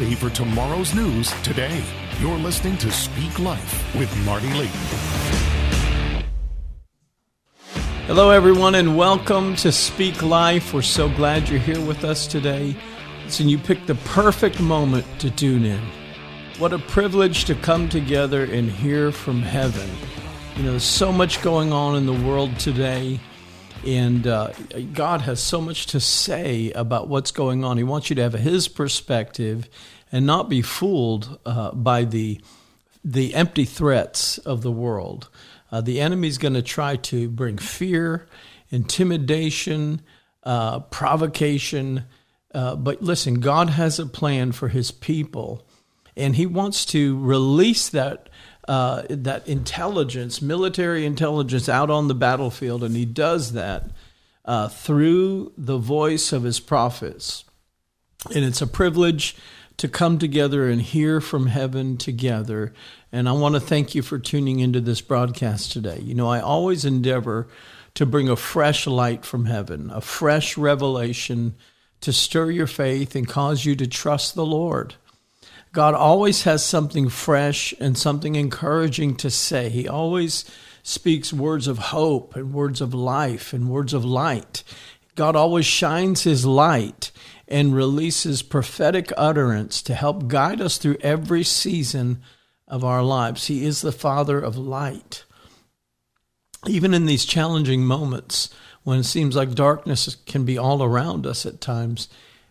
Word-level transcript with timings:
ready 0.00 0.14
for 0.14 0.30
tomorrow's 0.30 0.94
news 0.94 1.30
today. 1.42 1.84
You're 2.20 2.38
listening 2.38 2.78
to 2.78 2.90
Speak 2.90 3.38
Life 3.38 3.94
with 3.94 4.10
Marty 4.24 4.48
Lee. 4.54 4.70
Hello, 8.06 8.30
everyone, 8.30 8.76
and 8.76 8.96
welcome 8.96 9.54
to 9.56 9.70
Speak 9.70 10.22
Life. 10.22 10.72
We're 10.72 10.80
so 10.80 11.10
glad 11.10 11.50
you're 11.50 11.58
here 11.58 11.84
with 11.84 12.02
us 12.02 12.26
today. 12.26 12.74
Listen, 13.26 13.50
you 13.50 13.58
picked 13.58 13.88
the 13.88 13.94
perfect 13.94 14.58
moment 14.58 15.04
to 15.18 15.30
tune 15.30 15.66
in. 15.66 15.82
What 16.56 16.72
a 16.72 16.78
privilege 16.78 17.44
to 17.44 17.54
come 17.54 17.90
together 17.90 18.44
and 18.44 18.70
hear 18.70 19.12
from 19.12 19.42
heaven. 19.42 19.90
You 20.56 20.62
know, 20.62 20.70
there's 20.70 20.82
so 20.82 21.12
much 21.12 21.42
going 21.42 21.74
on 21.74 21.96
in 21.96 22.06
the 22.06 22.26
world 22.26 22.58
today, 22.58 23.20
and 23.86 24.26
uh, 24.26 24.52
God 24.94 25.20
has 25.22 25.40
so 25.42 25.60
much 25.60 25.86
to 25.86 26.00
say 26.00 26.70
about 26.72 27.08
what's 27.08 27.30
going 27.30 27.64
on. 27.64 27.76
He 27.76 27.84
wants 27.84 28.10
you 28.10 28.16
to 28.16 28.22
have 28.22 28.32
His 28.32 28.66
perspective 28.66 29.68
and 30.12 30.26
not 30.26 30.48
be 30.48 30.62
fooled 30.62 31.38
uh, 31.46 31.72
by 31.72 32.04
the 32.04 32.40
the 33.02 33.34
empty 33.34 33.64
threats 33.64 34.36
of 34.38 34.62
the 34.62 34.70
world. 34.70 35.30
Uh, 35.72 35.80
the 35.80 36.00
enemy's 36.00 36.36
going 36.36 36.54
to 36.54 36.62
try 36.62 36.96
to 36.96 37.28
bring 37.30 37.56
fear, 37.56 38.26
intimidation, 38.70 40.02
uh, 40.42 40.80
provocation. 40.80 42.04
Uh, 42.52 42.76
but 42.76 43.00
listen, 43.02 43.40
God 43.40 43.70
has 43.70 43.98
a 43.98 44.06
plan 44.06 44.52
for 44.52 44.68
His 44.68 44.90
people, 44.90 45.66
and 46.16 46.36
He 46.36 46.46
wants 46.46 46.84
to 46.86 47.18
release 47.18 47.88
that 47.88 48.28
uh, 48.68 49.02
that 49.08 49.48
intelligence, 49.48 50.42
military 50.42 51.06
intelligence, 51.06 51.68
out 51.68 51.90
on 51.90 52.08
the 52.08 52.14
battlefield, 52.14 52.84
and 52.84 52.94
He 52.94 53.06
does 53.06 53.52
that 53.52 53.90
uh, 54.44 54.68
through 54.68 55.52
the 55.56 55.78
voice 55.78 56.32
of 56.32 56.42
His 56.42 56.60
prophets. 56.60 57.44
And 58.34 58.44
it's 58.44 58.60
a 58.60 58.66
privilege 58.66 59.36
to 59.80 59.88
come 59.88 60.18
together 60.18 60.68
and 60.68 60.82
hear 60.82 61.22
from 61.22 61.46
heaven 61.46 61.96
together. 61.96 62.70
And 63.10 63.26
I 63.26 63.32
want 63.32 63.54
to 63.54 63.60
thank 63.62 63.94
you 63.94 64.02
for 64.02 64.18
tuning 64.18 64.60
into 64.60 64.78
this 64.78 65.00
broadcast 65.00 65.72
today. 65.72 66.00
You 66.02 66.14
know, 66.14 66.28
I 66.28 66.40
always 66.40 66.84
endeavor 66.84 67.48
to 67.94 68.04
bring 68.04 68.28
a 68.28 68.36
fresh 68.36 68.86
light 68.86 69.24
from 69.24 69.46
heaven, 69.46 69.90
a 69.90 70.02
fresh 70.02 70.58
revelation 70.58 71.54
to 72.02 72.12
stir 72.12 72.50
your 72.50 72.66
faith 72.66 73.16
and 73.16 73.26
cause 73.26 73.64
you 73.64 73.74
to 73.76 73.86
trust 73.86 74.34
the 74.34 74.44
Lord. 74.44 74.96
God 75.72 75.94
always 75.94 76.42
has 76.42 76.62
something 76.62 77.08
fresh 77.08 77.72
and 77.80 77.96
something 77.96 78.34
encouraging 78.34 79.16
to 79.16 79.30
say. 79.30 79.70
He 79.70 79.88
always 79.88 80.44
speaks 80.82 81.32
words 81.32 81.66
of 81.66 81.78
hope 81.78 82.36
and 82.36 82.52
words 82.52 82.82
of 82.82 82.92
life 82.92 83.54
and 83.54 83.70
words 83.70 83.94
of 83.94 84.04
light. 84.04 84.62
God 85.14 85.36
always 85.36 85.64
shines 85.64 86.24
his 86.24 86.44
light 86.44 87.12
and 87.50 87.74
releases 87.74 88.42
prophetic 88.42 89.12
utterance 89.16 89.82
to 89.82 89.94
help 89.94 90.28
guide 90.28 90.60
us 90.60 90.78
through 90.78 90.96
every 91.00 91.42
season 91.42 92.22
of 92.68 92.84
our 92.84 93.02
lives. 93.02 93.48
He 93.48 93.64
is 93.64 93.80
the 93.80 93.92
Father 93.92 94.40
of 94.40 94.56
light. 94.56 95.24
Even 96.66 96.94
in 96.94 97.06
these 97.06 97.24
challenging 97.24 97.84
moments 97.84 98.50
when 98.84 99.00
it 99.00 99.04
seems 99.04 99.34
like 99.34 99.54
darkness 99.54 100.16
can 100.26 100.44
be 100.44 100.56
all 100.56 100.82
around 100.82 101.26
us 101.26 101.44
at 101.44 101.60
times, 101.60 102.08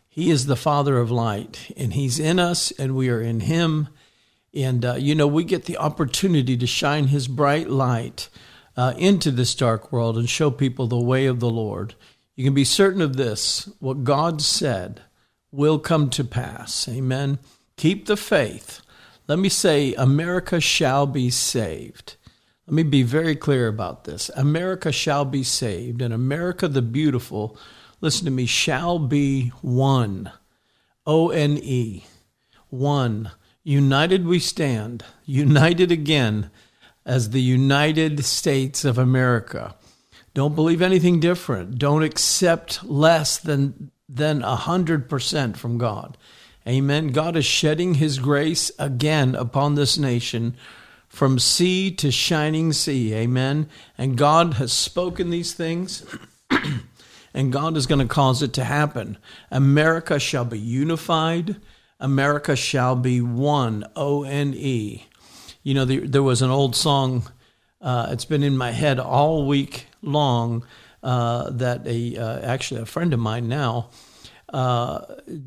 He 0.10 0.30
is 0.30 0.46
the 0.46 0.56
Father 0.56 0.98
of 0.98 1.10
light, 1.10 1.72
and 1.78 1.94
He's 1.94 2.20
in 2.20 2.38
us, 2.38 2.72
and 2.72 2.96
we 2.96 3.10
are 3.10 3.22
in 3.22 3.40
Him. 3.42 3.88
And, 4.54 4.84
uh, 4.84 4.96
you 4.96 5.16
know, 5.16 5.28
we 5.28 5.44
get 5.44 5.66
the 5.66 5.78
opportunity 5.78 6.58
to 6.58 6.68
shine 6.68 7.08
His 7.08 7.28
bright 7.28 7.70
light 7.70 8.30
uh, 8.76 8.94
into 8.98 9.32
this 9.32 9.56
dark 9.56 9.92
world 9.92 10.18
and 10.18 10.30
show 10.30 10.52
people 10.52 10.88
the 10.88 11.00
way 11.00 11.26
of 11.26 11.40
the 11.40 11.50
Lord. 11.50 11.96
You 12.40 12.46
can 12.46 12.54
be 12.54 12.64
certain 12.64 13.02
of 13.02 13.18
this 13.18 13.70
what 13.80 14.06
God 14.06 14.42
said 14.42 15.02
will 15.52 15.78
come 15.78 16.10
to 16.12 16.24
pass. 16.24 16.88
Amen. 16.88 17.38
Keep 17.76 18.06
the 18.06 18.16
faith. 18.16 18.80
Let 19.28 19.40
me 19.40 19.50
say, 19.50 19.94
America 19.96 20.62
shall 20.62 21.06
be 21.06 21.32
saved. 21.32 22.16
Let 22.66 22.76
me 22.76 22.84
be 22.84 23.04
very 23.04 23.36
clear 23.36 23.68
about 23.68 24.06
this. 24.06 24.32
America 24.38 24.94
shall 24.94 25.26
be 25.26 25.44
saved, 25.44 26.02
and 26.02 26.14
America 26.14 26.70
the 26.70 26.82
beautiful, 26.82 27.58
listen 28.00 28.24
to 28.24 28.32
me, 28.32 28.46
shall 28.46 29.00
be 29.00 29.50
one. 29.62 30.32
O 31.06 31.32
N 31.32 31.60
E. 31.62 32.06
One. 32.70 33.32
United 33.66 34.26
we 34.26 34.40
stand, 34.40 35.04
united 35.26 35.92
again 35.92 36.52
as 37.06 37.32
the 37.32 37.42
United 37.42 38.24
States 38.24 38.86
of 38.86 38.98
America. 38.98 39.76
Don't 40.34 40.56
believe 40.56 40.82
anything 40.82 41.20
different. 41.20 41.78
Don't 41.78 42.04
accept 42.04 42.84
less 42.84 43.38
than 43.38 43.92
than 44.08 44.42
a 44.44 44.56
hundred 44.56 45.08
percent 45.10 45.58
from 45.58 45.78
God. 45.78 46.18
Amen. 46.68 47.10
God 47.10 47.36
is 47.36 47.46
shedding 47.46 47.96
His 47.96 48.20
grace 48.20 48.72
again 48.80 49.36
upon 49.36 49.76
this 49.76 49.98
nation 49.98 50.56
from 51.08 51.40
sea 51.40 51.92
to 51.92 52.12
shining 52.12 52.72
sea. 52.74 53.14
Amen. 53.14 53.68
And 53.98 54.18
God 54.18 54.56
has 54.56 54.72
spoken 54.72 55.30
these 55.30 55.54
things. 55.54 56.06
and 57.34 57.52
God 57.52 57.76
is 57.76 57.88
going 57.88 58.06
to 58.08 58.14
cause 58.14 58.42
it 58.44 58.54
to 58.54 58.64
happen. 58.64 59.18
America 59.52 60.20
shall 60.20 60.46
be 60.46 60.60
unified. 60.60 61.58
America 62.00 62.56
shall 62.56 62.96
be 62.96 63.22
one. 63.22 63.84
O 63.96 64.24
N 64.24 64.54
E. 64.56 65.06
You 65.64 65.74
know, 65.74 65.86
there, 65.86 66.02
there 66.02 66.24
was 66.24 66.42
an 66.42 66.52
old 66.52 66.76
song. 66.76 67.24
Uh, 67.82 68.08
it's 68.12 68.26
been 68.26 68.44
in 68.44 68.58
my 68.58 68.72
head 68.72 69.00
all 69.00 69.48
week 69.48 69.88
long 70.02 70.66
uh, 71.02 71.50
that 71.50 71.88
a 71.88 72.18
uh, 72.18 72.40
actually 72.42 72.82
a 72.82 72.86
friend 72.86 73.14
of 73.14 73.20
mine 73.20 73.48
now 73.48 73.90
uh, 74.50 75.00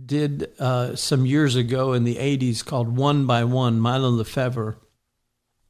did 0.06 0.50
uh, 0.58 0.96
some 0.96 1.26
years 1.26 1.56
ago 1.56 1.92
in 1.92 2.04
the 2.04 2.16
80s 2.16 2.64
called 2.64 2.96
One 2.96 3.26
by 3.26 3.44
One, 3.44 3.80
Mylon 3.80 4.18
LeFevre. 4.18 4.76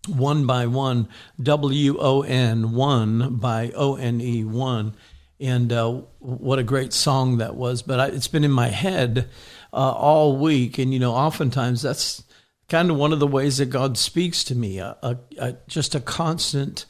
One 0.08 0.46
by 0.46 0.66
One, 0.66 1.08
W 1.40 1.96
O 1.98 2.22
N, 2.22 2.72
One 2.72 3.36
by 3.36 3.70
O 3.74 3.94
N 3.94 4.20
E, 4.20 4.44
One. 4.44 4.94
And 5.38 5.72
what 6.18 6.58
a 6.58 6.64
great 6.64 6.92
song 6.92 7.38
that 7.38 7.54
was. 7.54 7.82
But 7.82 8.00
I, 8.00 8.06
it's 8.08 8.28
been 8.28 8.44
in 8.44 8.50
my 8.50 8.68
head 8.68 9.28
all 9.72 10.36
week. 10.36 10.78
And, 10.78 10.92
you 10.92 10.98
know, 10.98 11.12
oftentimes 11.12 11.82
that's 11.82 12.24
kind 12.68 12.90
of 12.90 12.96
one 12.96 13.12
of 13.12 13.20
the 13.20 13.26
ways 13.26 13.58
that 13.58 13.66
God 13.66 13.98
speaks 13.98 14.44
to 14.44 14.54
me, 14.54 14.78
a, 14.78 14.96
a, 15.02 15.18
a 15.38 15.56
just 15.68 15.94
a 15.94 16.00
constant 16.00 16.86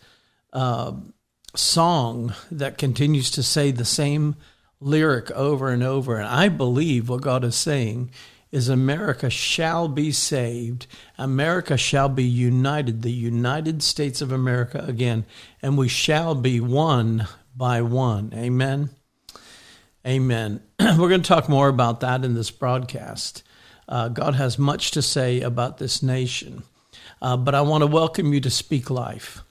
uh, 0.53 0.93
song 1.55 2.34
that 2.50 2.78
continues 2.78 3.31
to 3.33 3.43
say 3.43 3.71
the 3.71 3.84
same 3.84 4.37
lyric 4.81 5.31
over 5.32 5.71
and 5.71 5.82
over. 5.82 6.16
And 6.16 6.28
I 6.28 6.49
believe 6.49 7.09
what 7.09 7.22
God 7.22 7.44
is 7.44 7.56
saying 7.56 8.11
is 8.50 8.69
America 8.69 9.31
shall 9.31 9.88
be 9.88 10.12
saved. 10.12 10.87
America 11.16 11.77
shall 11.77 12.09
be 12.09 12.25
united, 12.25 13.03
the 13.03 13.11
United 13.11 13.82
States 13.82 14.21
of 14.21 14.31
America 14.31 14.84
again, 14.87 15.25
and 15.62 15.78
we 15.78 15.88
shall 15.88 16.34
be 16.34 16.61
one 16.61 17.27
by 17.56 17.81
one. 17.81 18.32
Amen. 18.34 18.91
Amen. 20.06 20.61
We're 20.81 21.09
going 21.09 21.22
to 21.22 21.28
talk 21.28 21.49
more 21.49 21.69
about 21.69 22.00
that 22.00 22.25
in 22.25 22.34
this 22.34 22.50
broadcast. 22.50 23.43
Uh, 23.88 24.09
God 24.09 24.34
has 24.34 24.59
much 24.59 24.93
to 24.93 25.03
say 25.03 25.41
about 25.41 25.78
this 25.78 26.03
nation. 26.03 26.62
Uh, 27.20 27.37
but 27.37 27.54
I 27.54 27.60
want 27.60 27.82
to 27.82 27.87
welcome 27.87 28.32
you 28.32 28.41
to 28.41 28.50
Speak 28.50 28.91
Life. 28.91 29.43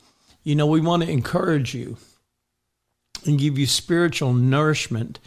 You 0.43 0.55
know, 0.55 0.67
we 0.67 0.81
want 0.81 1.03
to 1.03 1.09
encourage 1.09 1.73
you 1.73 1.97
and 3.25 3.39
give 3.39 3.57
you 3.57 3.67
spiritual 3.67 4.33
nourishment 4.33 5.19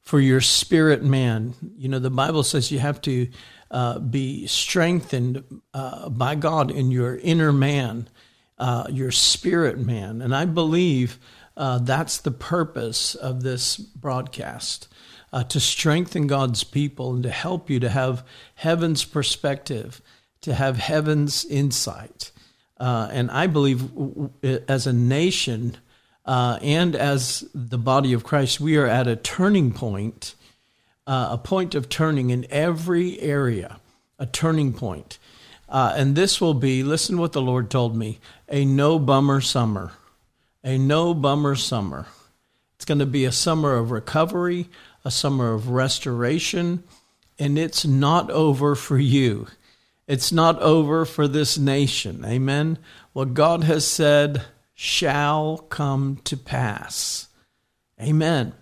for 0.00 0.20
your 0.20 0.40
spirit 0.40 1.02
man. 1.02 1.54
You 1.76 1.88
know, 1.88 1.98
the 1.98 2.10
Bible 2.10 2.42
says 2.42 2.70
you 2.70 2.78
have 2.78 3.00
to 3.02 3.28
uh, 3.70 3.98
be 3.98 4.46
strengthened 4.46 5.44
uh, 5.72 6.08
by 6.08 6.34
God 6.34 6.70
in 6.70 6.90
your 6.90 7.16
inner 7.16 7.52
man, 7.52 8.08
uh, 8.58 8.86
your 8.90 9.10
spirit 9.10 9.78
man. 9.78 10.20
And 10.20 10.34
I 10.34 10.44
believe 10.44 11.18
uh, 11.56 11.78
that's 11.78 12.18
the 12.18 12.30
purpose 12.30 13.14
of 13.14 13.42
this 13.42 13.76
broadcast. 13.76 14.88
Uh, 15.32 15.44
to 15.44 15.60
strengthen 15.60 16.26
God's 16.26 16.64
people 16.64 17.14
and 17.14 17.22
to 17.22 17.30
help 17.30 17.70
you 17.70 17.78
to 17.80 17.88
have 17.88 18.24
heaven's 18.56 19.04
perspective, 19.04 20.02
to 20.40 20.54
have 20.54 20.76
heaven's 20.76 21.44
insight. 21.44 22.32
Uh, 22.80 23.08
and 23.12 23.30
I 23.30 23.46
believe 23.46 23.90
as 24.42 24.86
a 24.86 24.92
nation 24.92 25.76
uh, 26.24 26.58
and 26.62 26.96
as 26.96 27.44
the 27.54 27.78
body 27.78 28.12
of 28.12 28.24
Christ, 28.24 28.60
we 28.60 28.76
are 28.76 28.86
at 28.86 29.06
a 29.06 29.16
turning 29.16 29.72
point, 29.72 30.34
uh, 31.06 31.28
a 31.30 31.38
point 31.38 31.74
of 31.74 31.88
turning 31.88 32.30
in 32.30 32.46
every 32.50 33.20
area, 33.20 33.78
a 34.18 34.26
turning 34.26 34.72
point. 34.72 35.18
Uh, 35.68 35.94
and 35.96 36.16
this 36.16 36.40
will 36.40 36.54
be, 36.54 36.82
listen 36.82 37.18
what 37.18 37.32
the 37.32 37.40
Lord 37.42 37.70
told 37.70 37.94
me, 37.94 38.18
a 38.48 38.64
no 38.64 38.98
bummer 38.98 39.40
summer. 39.40 39.92
A 40.64 40.76
no 40.76 41.14
bummer 41.14 41.54
summer. 41.54 42.06
It's 42.76 42.84
going 42.84 42.98
to 42.98 43.06
be 43.06 43.24
a 43.24 43.32
summer 43.32 43.76
of 43.76 43.90
recovery, 43.90 44.68
a 45.04 45.10
summer 45.10 45.52
of 45.52 45.70
restoration, 45.70 46.82
and 47.38 47.58
it's 47.58 47.86
not 47.86 48.30
over 48.30 48.74
for 48.74 48.98
you. 48.98 49.46
It's 50.06 50.32
not 50.32 50.58
over 50.60 51.04
for 51.04 51.28
this 51.28 51.56
nation. 51.56 52.24
Amen. 52.24 52.78
What 53.12 53.34
God 53.34 53.64
has 53.64 53.86
said 53.86 54.42
shall 54.74 55.58
come 55.68 56.20
to 56.24 56.36
pass. 56.36 57.28
Amen. 58.00 58.54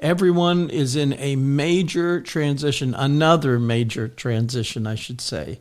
Everyone 0.00 0.70
is 0.70 0.94
in 0.94 1.12
a 1.14 1.36
major 1.36 2.20
transition, 2.20 2.94
another 2.94 3.58
major 3.58 4.08
transition, 4.08 4.86
I 4.86 4.94
should 4.94 5.20
say. 5.20 5.58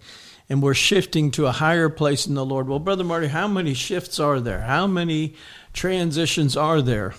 And 0.47 0.61
we're 0.61 0.75
shifting 0.75 1.31
to 1.31 1.47
a 1.47 1.51
higher 1.51 1.89
place 1.89 2.27
in 2.27 2.35
the 2.35 2.45
Lord. 2.45 2.67
Well, 2.67 2.79
Brother 2.79 3.03
Marty, 3.03 3.27
how 3.27 3.47
many 3.47 3.73
shifts 3.73 4.19
are 4.19 4.39
there? 4.39 4.61
How 4.61 4.87
many 4.87 5.35
transitions 5.73 6.55
are 6.55 6.81
there? 6.81 7.15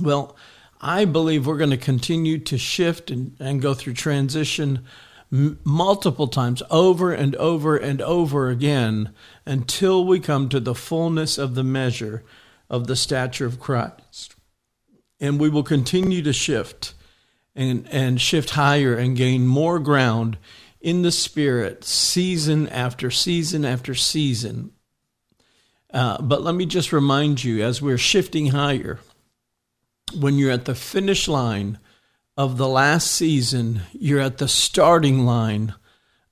Well, 0.00 0.34
I 0.80 1.04
believe 1.04 1.46
we're 1.46 1.56
going 1.56 1.70
to 1.70 1.76
continue 1.76 2.38
to 2.38 2.58
shift 2.58 3.10
and, 3.10 3.36
and 3.40 3.60
go 3.60 3.74
through 3.74 3.94
transition 3.94 4.84
m- 5.32 5.58
multiple 5.64 6.28
times 6.28 6.62
over 6.70 7.12
and 7.12 7.34
over 7.36 7.76
and 7.76 8.00
over 8.00 8.48
again 8.48 9.12
until 9.44 10.04
we 10.04 10.20
come 10.20 10.48
to 10.48 10.60
the 10.60 10.74
fullness 10.74 11.38
of 11.38 11.54
the 11.54 11.64
measure 11.64 12.24
of 12.70 12.86
the 12.86 12.96
stature 12.96 13.46
of 13.46 13.58
Christ 13.58 14.36
and 15.20 15.40
we 15.40 15.48
will 15.48 15.62
continue 15.62 16.22
to 16.22 16.32
shift 16.32 16.94
and, 17.54 17.88
and 17.90 18.20
shift 18.20 18.50
higher 18.50 18.94
and 18.94 19.16
gain 19.16 19.46
more 19.46 19.78
ground 19.78 20.38
in 20.80 21.02
the 21.02 21.10
spirit 21.10 21.84
season 21.84 22.68
after 22.68 23.10
season 23.10 23.64
after 23.64 23.94
season. 23.94 24.70
Uh, 25.92 26.20
but 26.22 26.42
let 26.42 26.54
me 26.54 26.66
just 26.66 26.92
remind 26.92 27.42
you 27.42 27.64
as 27.64 27.82
we're 27.82 27.98
shifting 27.98 28.48
higher, 28.48 29.00
when 30.14 30.38
you're 30.38 30.50
at 30.50 30.64
the 30.64 30.74
finish 30.74 31.28
line 31.28 31.78
of 32.36 32.56
the 32.56 32.68
last 32.68 33.10
season, 33.10 33.82
you're 33.92 34.20
at 34.20 34.38
the 34.38 34.48
starting 34.48 35.24
line 35.24 35.74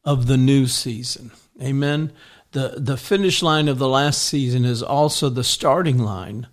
of 0.05 0.27
the 0.27 0.37
new 0.37 0.67
season. 0.67 1.33
Amen. 1.61 2.13
The, 2.53 2.75
the 2.79 2.97
finish 2.97 3.43
line 3.43 3.69
of 3.69 3.79
the 3.79 3.89
last 3.89 4.23
season 4.23 4.65
is 4.65 4.83
also 4.83 5.29
the 5.29 5.45
starting 5.45 5.99
line 5.99 6.47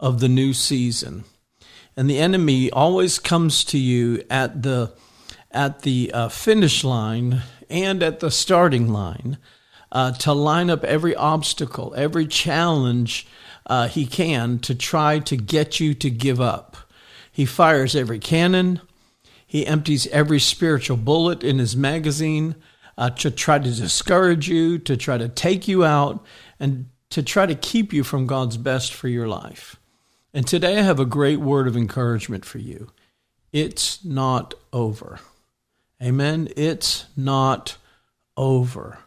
of 0.00 0.20
the 0.20 0.28
new 0.28 0.52
season 0.52 1.24
and 1.96 2.10
the 2.10 2.18
enemy 2.18 2.70
always 2.70 3.18
comes 3.18 3.64
to 3.64 3.78
you 3.78 4.22
at 4.28 4.62
the 4.62 4.92
at 5.50 5.82
the 5.82 6.10
uh, 6.12 6.28
finish 6.28 6.84
line 6.84 7.42
and 7.70 8.02
at 8.02 8.20
the 8.20 8.30
starting 8.30 8.92
line 8.92 9.38
uh, 9.90 10.12
to 10.12 10.32
line 10.32 10.68
up 10.68 10.84
every 10.84 11.16
obstacle, 11.16 11.94
every 11.96 12.26
challenge 12.26 13.26
uh, 13.66 13.88
he 13.88 14.06
can 14.06 14.58
to 14.60 14.74
try 14.74 15.18
to 15.18 15.36
get 15.36 15.80
you 15.80 15.94
to 15.94 16.10
give 16.10 16.40
up. 16.40 16.76
He 17.30 17.44
fires 17.44 17.94
every 17.94 18.18
cannon. 18.18 18.80
He 19.46 19.66
empties 19.66 20.06
every 20.08 20.40
spiritual 20.40 20.96
bullet 20.96 21.44
in 21.44 21.58
his 21.58 21.76
magazine 21.76 22.56
uh, 22.96 23.10
to 23.10 23.30
try 23.30 23.58
to 23.58 23.70
discourage 23.70 24.48
you, 24.48 24.78
to 24.78 24.96
try 24.96 25.18
to 25.18 25.28
take 25.28 25.68
you 25.68 25.84
out, 25.84 26.24
and 26.58 26.88
to 27.10 27.22
try 27.22 27.46
to 27.46 27.54
keep 27.54 27.92
you 27.92 28.02
from 28.02 28.26
God's 28.26 28.56
best 28.56 28.94
for 28.94 29.08
your 29.08 29.28
life. 29.28 29.76
And 30.32 30.46
today 30.46 30.78
I 30.78 30.82
have 30.82 31.00
a 31.00 31.06
great 31.06 31.40
word 31.40 31.66
of 31.66 31.76
encouragement 31.76 32.44
for 32.44 32.58
you. 32.58 32.90
It's 33.52 34.04
not 34.04 34.54
over. 34.72 35.18
Amen. 36.02 36.48
It's 36.56 37.06
not 37.16 37.76
over. 38.36 38.98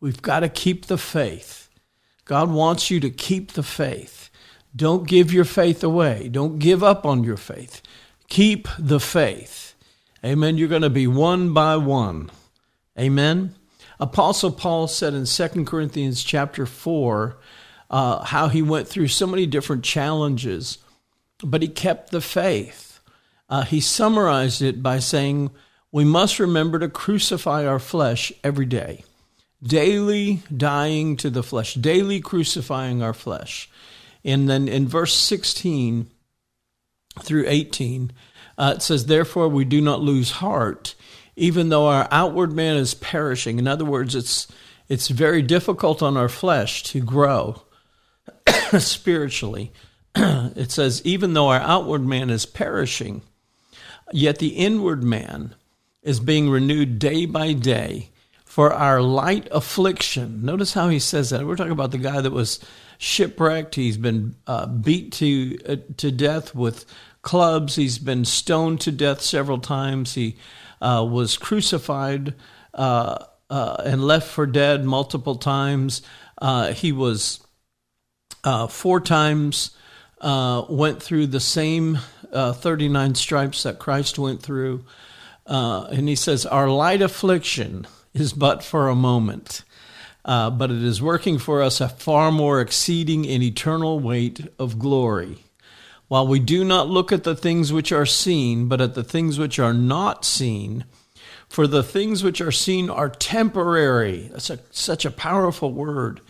We've 0.00 0.22
got 0.22 0.40
to 0.40 0.48
keep 0.48 0.86
the 0.86 0.98
faith. 0.98 1.68
God 2.24 2.50
wants 2.50 2.90
you 2.90 3.00
to 3.00 3.10
keep 3.10 3.52
the 3.52 3.62
faith. 3.62 4.30
Don't 4.74 5.06
give 5.06 5.32
your 5.32 5.44
faith 5.44 5.84
away. 5.84 6.28
Don't 6.28 6.58
give 6.58 6.82
up 6.82 7.04
on 7.04 7.24
your 7.24 7.36
faith. 7.36 7.82
Keep 8.28 8.68
the 8.78 9.00
faith. 9.00 9.74
Amen. 10.24 10.56
You're 10.56 10.68
going 10.68 10.82
to 10.82 10.90
be 10.90 11.06
one 11.06 11.52
by 11.52 11.76
one. 11.76 12.30
Amen. 12.98 13.54
Apostle 13.98 14.52
Paul 14.52 14.88
said 14.88 15.14
in 15.14 15.26
2 15.26 15.64
Corinthians 15.64 16.22
chapter 16.24 16.66
4 16.66 17.36
uh, 17.90 18.24
how 18.24 18.48
he 18.48 18.62
went 18.62 18.88
through 18.88 19.08
so 19.08 19.26
many 19.26 19.46
different 19.46 19.84
challenges, 19.84 20.78
but 21.42 21.62
he 21.62 21.68
kept 21.68 22.10
the 22.10 22.20
faith. 22.20 23.00
Uh, 23.48 23.62
he 23.62 23.80
summarized 23.80 24.62
it 24.62 24.82
by 24.82 24.98
saying, 24.98 25.50
We 25.90 26.04
must 26.04 26.38
remember 26.38 26.78
to 26.78 26.88
crucify 26.88 27.66
our 27.66 27.78
flesh 27.78 28.32
every 28.42 28.66
day, 28.66 29.04
daily 29.62 30.42
dying 30.54 31.16
to 31.18 31.30
the 31.30 31.42
flesh, 31.42 31.74
daily 31.74 32.20
crucifying 32.20 33.02
our 33.02 33.14
flesh. 33.14 33.70
And 34.24 34.48
then 34.48 34.68
in 34.68 34.88
verse 34.88 35.14
16 35.14 36.10
through 37.20 37.44
18, 37.46 38.12
uh, 38.58 38.74
it 38.76 38.82
says, 38.82 39.06
Therefore 39.06 39.48
we 39.48 39.64
do 39.64 39.80
not 39.80 40.00
lose 40.00 40.32
heart, 40.32 40.94
even 41.36 41.68
though 41.68 41.86
our 41.86 42.08
outward 42.10 42.52
man 42.52 42.76
is 42.76 42.94
perishing. 42.94 43.58
In 43.58 43.66
other 43.66 43.84
words, 43.84 44.14
it's 44.14 44.48
it's 44.88 45.08
very 45.08 45.40
difficult 45.42 46.02
on 46.02 46.16
our 46.16 46.28
flesh 46.28 46.82
to 46.84 47.00
grow. 47.00 47.62
spiritually. 48.78 49.72
it 50.14 50.70
says, 50.70 51.02
even 51.04 51.34
though 51.34 51.48
our 51.48 51.60
outward 51.60 52.06
man 52.06 52.30
is 52.30 52.46
perishing, 52.46 53.22
yet 54.12 54.38
the 54.38 54.48
inward 54.48 55.02
man 55.02 55.54
is 56.02 56.20
being 56.20 56.50
renewed 56.50 56.98
day 56.98 57.26
by 57.26 57.52
day 57.52 58.10
for 58.52 58.70
our 58.70 59.00
light 59.00 59.48
affliction. 59.50 60.44
Notice 60.44 60.74
how 60.74 60.90
he 60.90 60.98
says 60.98 61.30
that. 61.30 61.46
We're 61.46 61.56
talking 61.56 61.72
about 61.72 61.90
the 61.90 61.96
guy 61.96 62.20
that 62.20 62.32
was 62.32 62.60
shipwrecked. 62.98 63.76
He's 63.76 63.96
been 63.96 64.34
uh, 64.46 64.66
beat 64.66 65.10
to 65.12 65.58
uh, 65.66 65.76
to 65.96 66.10
death 66.10 66.54
with 66.54 66.84
clubs. 67.22 67.76
He's 67.76 67.96
been 67.96 68.26
stoned 68.26 68.82
to 68.82 68.92
death 68.92 69.22
several 69.22 69.56
times. 69.56 70.12
He 70.12 70.36
uh, 70.82 71.08
was 71.10 71.38
crucified 71.38 72.34
uh, 72.74 73.24
uh, 73.48 73.76
and 73.86 74.04
left 74.04 74.28
for 74.28 74.44
dead 74.44 74.84
multiple 74.84 75.36
times. 75.36 76.02
Uh, 76.36 76.74
he 76.74 76.92
was 76.92 77.40
four 78.68 79.00
times 79.00 79.70
went 80.22 81.02
through 81.02 81.28
the 81.28 81.40
same 81.40 81.98
uh, 82.34 82.52
39 82.52 83.14
stripes 83.14 83.62
that 83.62 83.78
Christ 83.78 84.18
went 84.18 84.42
through. 84.42 84.84
And 85.46 86.06
he 86.06 86.16
says, 86.16 86.44
Our 86.44 86.68
light 86.68 87.00
affliction 87.00 87.86
is 88.14 88.32
but 88.32 88.62
for 88.62 88.88
a 88.88 88.94
moment, 88.94 89.64
uh, 90.24 90.50
but 90.50 90.70
it 90.70 90.82
is 90.82 91.02
working 91.02 91.38
for 91.38 91.62
us 91.62 91.80
a 91.80 91.88
far 91.88 92.30
more 92.30 92.60
exceeding 92.60 93.26
and 93.26 93.42
eternal 93.42 94.00
weight 94.00 94.46
of 94.58 94.78
glory. 94.78 95.44
While 96.08 96.26
we 96.26 96.40
do 96.40 96.64
not 96.64 96.88
look 96.88 97.10
at 97.10 97.24
the 97.24 97.36
things 97.36 97.72
which 97.72 97.90
are 97.90 98.06
seen, 98.06 98.68
but 98.68 98.80
at 98.80 98.94
the 98.94 99.04
things 99.04 99.38
which 99.38 99.58
are 99.58 99.72
not 99.72 100.24
seen, 100.24 100.84
for 101.48 101.66
the 101.66 101.82
things 101.82 102.22
which 102.22 102.40
are 102.40 102.52
seen 102.52 102.90
are 102.90 103.08
temporary. 103.08 104.28
That's 104.32 104.50
a, 104.50 104.58
such 104.70 105.04
a 105.04 105.10
powerful 105.10 105.72
word 105.72 106.20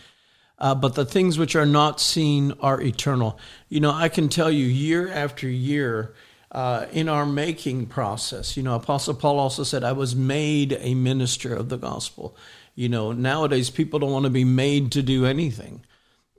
uh, 0.63 0.73
but 0.73 0.95
the 0.95 1.05
things 1.05 1.37
which 1.37 1.57
are 1.57 1.65
not 1.65 1.99
seen 1.99 2.53
are 2.61 2.81
eternal. 2.81 3.37
You 3.67 3.81
know, 3.81 3.91
I 3.91 4.07
can 4.07 4.29
tell 4.29 4.49
you 4.49 4.65
year 4.65 5.11
after 5.11 5.45
year 5.47 6.13
uh, 6.53 6.85
in 6.91 7.09
our 7.09 7.25
making 7.25 7.87
process, 7.87 8.55
you 8.55 8.61
know, 8.61 8.75
Apostle 8.75 9.15
Paul 9.15 9.39
also 9.39 9.63
said, 9.63 9.83
I 9.83 9.91
was 9.93 10.15
made 10.15 10.77
a 10.79 10.93
minister 10.93 11.53
of 11.55 11.69
the 11.69 11.77
gospel. 11.77 12.37
You 12.75 12.89
know, 12.89 13.11
nowadays 13.11 13.71
people 13.71 13.99
don't 13.99 14.11
want 14.11 14.25
to 14.25 14.29
be 14.29 14.45
made 14.45 14.91
to 14.93 15.01
do 15.01 15.25
anything. 15.25 15.83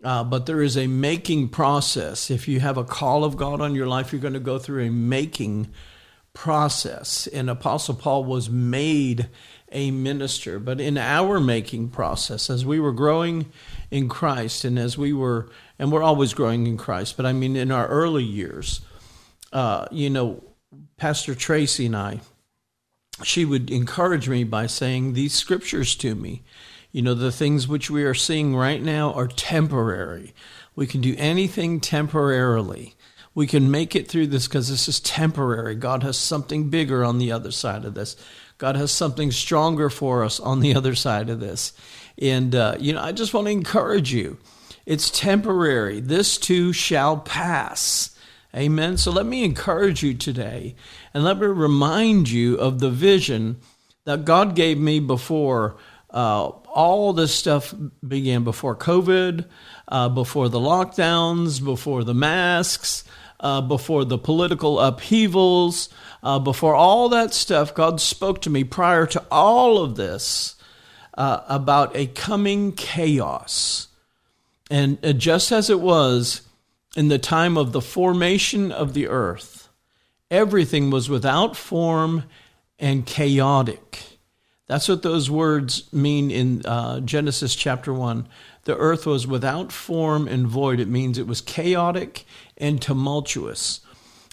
Uh, 0.05 0.23
but 0.23 0.47
there 0.47 0.63
is 0.63 0.77
a 0.77 0.87
making 0.87 1.49
process. 1.49 2.31
If 2.31 2.47
you 2.47 2.61
have 2.61 2.77
a 2.77 2.85
call 2.85 3.25
of 3.25 3.37
God 3.37 3.61
on 3.61 3.75
your 3.75 3.89
life, 3.89 4.13
you're 4.13 4.21
going 4.21 4.35
to 4.35 4.41
go 4.41 4.59
through 4.59 4.85
a 4.85 4.91
making 4.91 5.69
process. 6.33 7.27
And 7.27 7.51
Apostle 7.51 7.95
Paul 7.95 8.25
was 8.25 8.49
made 8.49 9.29
a 9.73 9.91
minister. 9.91 10.61
But 10.61 10.81
in 10.81 10.97
our 10.97 11.41
making 11.41 11.89
process, 11.89 12.51
as 12.51 12.65
we 12.65 12.79
were 12.79 12.93
growing 12.93 13.47
in 13.91 14.09
Christ 14.09 14.65
and 14.65 14.79
as 14.79 14.97
we 14.97 15.13
were, 15.13 15.51
and 15.79 15.91
we're 15.91 16.03
always 16.03 16.35
growing 16.35 16.67
in 16.69 16.77
Christ, 16.77 17.17
but 17.17 17.27
I 17.27 17.33
mean, 17.33 17.57
in 17.57 17.73
our 17.73 17.89
early 17.89 18.25
years, 18.25 18.81
uh, 19.55 19.87
you 19.91 20.11
know, 20.11 20.43
Pastor 20.99 21.35
Tracy 21.35 21.87
and 21.87 21.97
I, 21.97 22.21
she 23.23 23.45
would 23.45 23.71
encourage 23.71 24.29
me 24.29 24.45
by 24.45 24.67
saying 24.67 25.13
these 25.13 25.33
scriptures 25.33 25.95
to 25.97 26.15
me. 26.15 26.43
You 26.91 27.03
know, 27.03 27.15
the 27.15 27.33
things 27.33 27.67
which 27.67 27.91
we 27.91 28.05
are 28.05 28.15
seeing 28.15 28.55
right 28.55 28.83
now 28.83 29.13
are 29.13 29.29
temporary. 29.29 30.35
We 30.77 30.87
can 30.87 31.01
do 31.01 31.15
anything 31.17 31.81
temporarily. 31.81 32.95
We 33.35 33.47
can 33.47 33.71
make 33.71 33.97
it 33.97 34.09
through 34.09 34.29
this 34.29 34.47
because 34.47 34.69
this 34.69 34.89
is 34.89 35.01
temporary. 35.01 35.75
God 35.77 36.03
has 36.03 36.17
something 36.17 36.71
bigger 36.71 37.05
on 37.05 37.19
the 37.19 37.33
other 37.33 37.51
side 37.51 37.85
of 37.85 37.95
this. 37.95 38.17
God 38.59 38.77
has 38.77 38.93
something 38.93 39.33
stronger 39.33 39.91
for 39.91 40.23
us 40.25 40.39
on 40.39 40.61
the 40.61 40.75
other 40.75 40.95
side 40.95 41.31
of 41.31 41.41
this. 41.41 41.73
And, 42.21 42.55
uh, 42.55 42.77
you 42.79 42.93
know, 42.93 43.03
I 43.03 43.13
just 43.13 43.35
want 43.35 43.47
to 43.47 43.53
encourage 43.53 44.13
you. 44.13 44.39
It's 44.87 45.11
temporary. 45.11 46.01
This 46.01 46.39
too 46.39 46.73
shall 46.73 47.17
pass. 47.17 48.14
Amen. 48.55 48.97
So 48.97 49.11
let 49.11 49.27
me 49.27 49.43
encourage 49.43 50.05
you 50.05 50.15
today 50.15 50.77
and 51.13 51.25
let 51.25 51.39
me 51.39 51.47
remind 51.47 52.31
you 52.31 52.55
of 52.57 52.79
the 52.79 52.91
vision 52.91 53.57
that 54.05 54.25
God 54.25 54.55
gave 54.55 54.79
me 54.79 55.01
before 55.01 55.77
uh, 56.11 56.47
all 56.47 57.13
this 57.13 57.35
stuff 57.35 57.75
began, 58.07 58.45
before 58.45 58.77
COVID, 58.77 59.47
uh, 59.89 60.09
before 60.09 60.49
the 60.49 60.61
lockdowns, 60.61 61.65
before 61.65 62.05
the 62.05 62.15
masks, 62.15 63.03
uh, 63.41 63.61
before 63.61 64.05
the 64.05 64.19
political 64.19 64.79
upheavals, 64.79 65.89
uh, 66.23 66.39
before 66.39 66.77
all 66.77 67.09
that 67.09 67.35
stuff, 67.35 67.75
God 67.75 68.01
spoke 68.01 68.41
to 68.43 68.51
me 68.51 68.63
prior 68.63 69.07
to 69.07 69.25
all 69.33 69.83
of 69.83 69.97
this 69.97 70.55
uh, 71.19 71.41
about 71.49 71.97
a 71.97 72.07
coming 72.07 72.73
chaos. 72.73 73.89
And 74.71 75.05
uh, 75.05 75.13
just 75.13 75.51
as 75.51 75.69
it 75.69 75.81
was 75.81 76.43
in 76.97 77.09
the 77.09 77.19
time 77.19 77.57
of 77.57 77.73
the 77.73 77.81
formation 77.81 78.71
of 78.71 78.95
the 78.95 79.09
earth 79.09 79.65
everything 80.35 80.91
was 80.91 81.09
without 81.09 81.57
form 81.57 82.25
and 82.79 83.07
chaotic. 83.07 84.03
That's 84.67 84.89
what 84.89 85.03
those 85.03 85.31
words 85.31 85.93
mean 85.93 86.31
in 86.31 86.65
uh, 86.65 87.01
Genesis 87.01 87.55
chapter 87.55 87.93
1. 87.93 88.27
The 88.65 88.77
earth 88.77 89.07
was 89.07 89.27
without 89.27 89.71
form 89.71 90.27
and 90.27 90.47
void. 90.47 90.81
It 90.81 90.89
means 90.89 91.19
it 91.19 91.27
was 91.27 91.41
chaotic 91.41 92.25
and 92.57 92.81
tumultuous. 92.81 93.81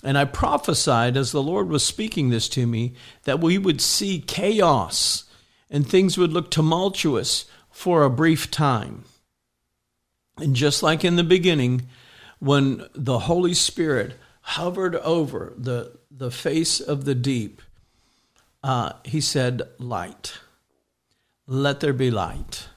And 0.04 0.18
I 0.18 0.26
prophesied 0.26 1.18
as 1.18 1.32
the 1.32 1.44
Lord 1.44 1.68
was 1.68 1.84
speaking 1.84 2.30
this 2.30 2.50
to 2.50 2.66
me 2.66 2.94
that 3.24 3.42
we 3.42 3.58
would 3.58 3.82
see 3.82 4.20
chaos 4.20 5.26
and 5.70 5.88
things 5.88 6.18
would 6.18 6.34
look 6.34 6.50
tumultuous 6.50 7.46
for 7.70 8.04
a 8.04 8.10
brief 8.10 8.50
time. 8.50 9.04
And 10.38 10.56
just 10.56 10.82
like 10.82 11.06
in 11.06 11.18
the 11.18 11.24
beginning, 11.24 11.88
when 12.42 12.84
the 12.96 13.20
Holy 13.20 13.54
Spirit 13.54 14.16
hovered 14.42 14.96
over 14.96 15.54
the, 15.56 15.96
the 16.10 16.32
face 16.32 16.80
of 16.80 17.06
the 17.06 17.14
deep, 17.14 17.62
uh, 18.64 18.94
he 19.06 19.22
said, 19.22 19.62
Light. 19.78 20.40
Let 21.46 21.82
there 21.82 21.94
be 21.94 22.10
light. 22.10 22.68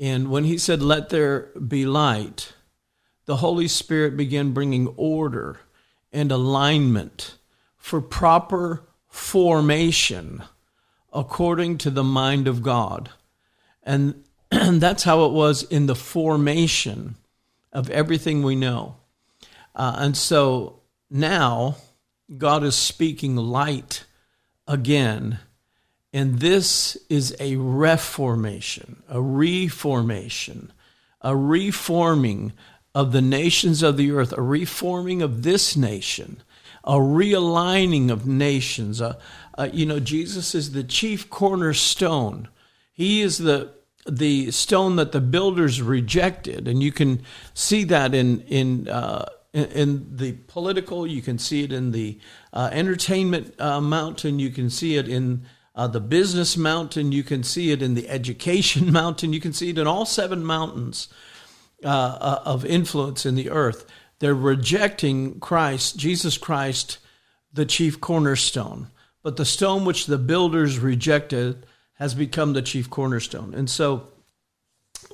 And 0.00 0.28
when 0.28 0.42
he 0.42 0.58
said, 0.58 0.82
Let 0.82 1.10
there 1.10 1.50
be 1.68 1.86
light, 1.86 2.52
the 3.26 3.36
Holy 3.36 3.68
Spirit 3.68 4.16
began 4.16 4.50
bringing 4.50 4.88
order 4.96 5.60
and 6.12 6.32
alignment 6.32 7.36
for 7.76 8.00
proper 8.00 8.82
formation 9.06 10.42
according 11.12 11.78
to 11.78 11.90
the 11.90 12.02
mind 12.02 12.48
of 12.48 12.60
God. 12.60 13.10
And, 13.84 14.24
and 14.50 14.80
that's 14.80 15.04
how 15.04 15.26
it 15.26 15.32
was 15.32 15.62
in 15.62 15.86
the 15.86 15.94
formation 15.94 17.14
of 17.74 17.90
everything 17.90 18.42
we 18.42 18.54
know. 18.54 18.96
Uh, 19.74 19.96
and 19.98 20.16
so 20.16 20.80
now 21.10 21.76
God 22.38 22.64
is 22.64 22.76
speaking 22.76 23.36
light 23.36 24.04
again. 24.66 25.40
And 26.12 26.38
this 26.38 26.96
is 27.10 27.34
a 27.40 27.56
reformation, 27.56 29.02
a 29.08 29.20
reformation, 29.20 30.72
a 31.20 31.36
reforming 31.36 32.52
of 32.94 33.10
the 33.10 33.20
nations 33.20 33.82
of 33.82 33.96
the 33.96 34.12
earth, 34.12 34.32
a 34.32 34.42
reforming 34.42 35.22
of 35.22 35.42
this 35.42 35.76
nation, 35.76 36.40
a 36.84 36.94
realigning 36.94 38.10
of 38.10 38.26
nations. 38.26 39.00
Uh, 39.00 39.18
uh, 39.58 39.68
you 39.72 39.84
know, 39.84 39.98
Jesus 39.98 40.54
is 40.54 40.70
the 40.70 40.84
chief 40.84 41.28
cornerstone. 41.28 42.48
He 42.92 43.20
is 43.20 43.38
the 43.38 43.72
the 44.06 44.50
stone 44.50 44.96
that 44.96 45.12
the 45.12 45.20
builders 45.20 45.80
rejected, 45.80 46.68
and 46.68 46.82
you 46.82 46.92
can 46.92 47.22
see 47.54 47.84
that 47.84 48.14
in 48.14 48.40
in 48.42 48.88
uh, 48.88 49.26
in, 49.52 50.16
the 50.16 50.32
political. 50.32 51.06
You 51.06 51.22
can 51.22 51.38
see 51.38 51.62
it 51.62 51.72
in 51.72 51.92
the 51.92 52.18
uh, 52.52 52.70
entertainment 52.72 53.58
uh, 53.60 53.80
mountain. 53.80 54.38
You 54.38 54.50
can 54.50 54.68
see 54.68 54.96
it 54.96 55.08
in 55.08 55.46
uh, 55.74 55.86
the 55.86 56.00
business 56.00 56.56
mountain. 56.56 57.12
You 57.12 57.22
can 57.22 57.42
see 57.42 57.70
it 57.70 57.82
in 57.82 57.94
the 57.94 58.08
education 58.08 58.92
mountain. 59.00 59.32
You 59.32 59.40
can 59.40 59.52
see 59.52 59.70
it 59.70 59.78
in 59.78 59.86
all 59.86 60.06
seven 60.06 60.44
mountains 60.44 61.08
uh, 61.84 61.88
uh, 61.88 62.42
of 62.44 62.64
influence 62.64 63.24
in 63.24 63.34
the 63.34 63.50
earth. 63.50 63.86
They're 64.18 64.34
rejecting 64.34 65.40
Christ, 65.40 65.96
Jesus 65.96 66.38
Christ, 66.38 66.98
the 67.52 67.66
chief 67.66 68.00
cornerstone. 68.00 68.88
But 69.22 69.36
the 69.36 69.44
stone 69.44 69.84
which 69.84 70.06
the 70.06 70.18
builders 70.18 70.78
rejected 70.78 71.66
has 71.94 72.14
become 72.14 72.52
the 72.52 72.62
chief 72.62 72.90
cornerstone. 72.90 73.54
And 73.54 73.70
so, 73.70 74.08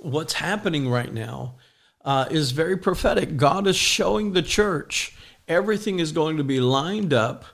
what's 0.01 0.35
happening 0.35 0.89
right 0.89 1.13
now 1.13 1.57
uh, 2.05 2.27
is 2.31 2.53
very 2.53 2.77
prophetic. 2.77 3.37
God 3.37 3.67
is 3.67 3.77
showing 3.77 4.33
the 4.33 4.43
church 4.43 5.15
everything 5.47 5.99
is 5.99 6.13
going 6.13 6.37
to 6.37 6.45
be 6.45 6.61
lined 6.61 7.13
up 7.13 7.45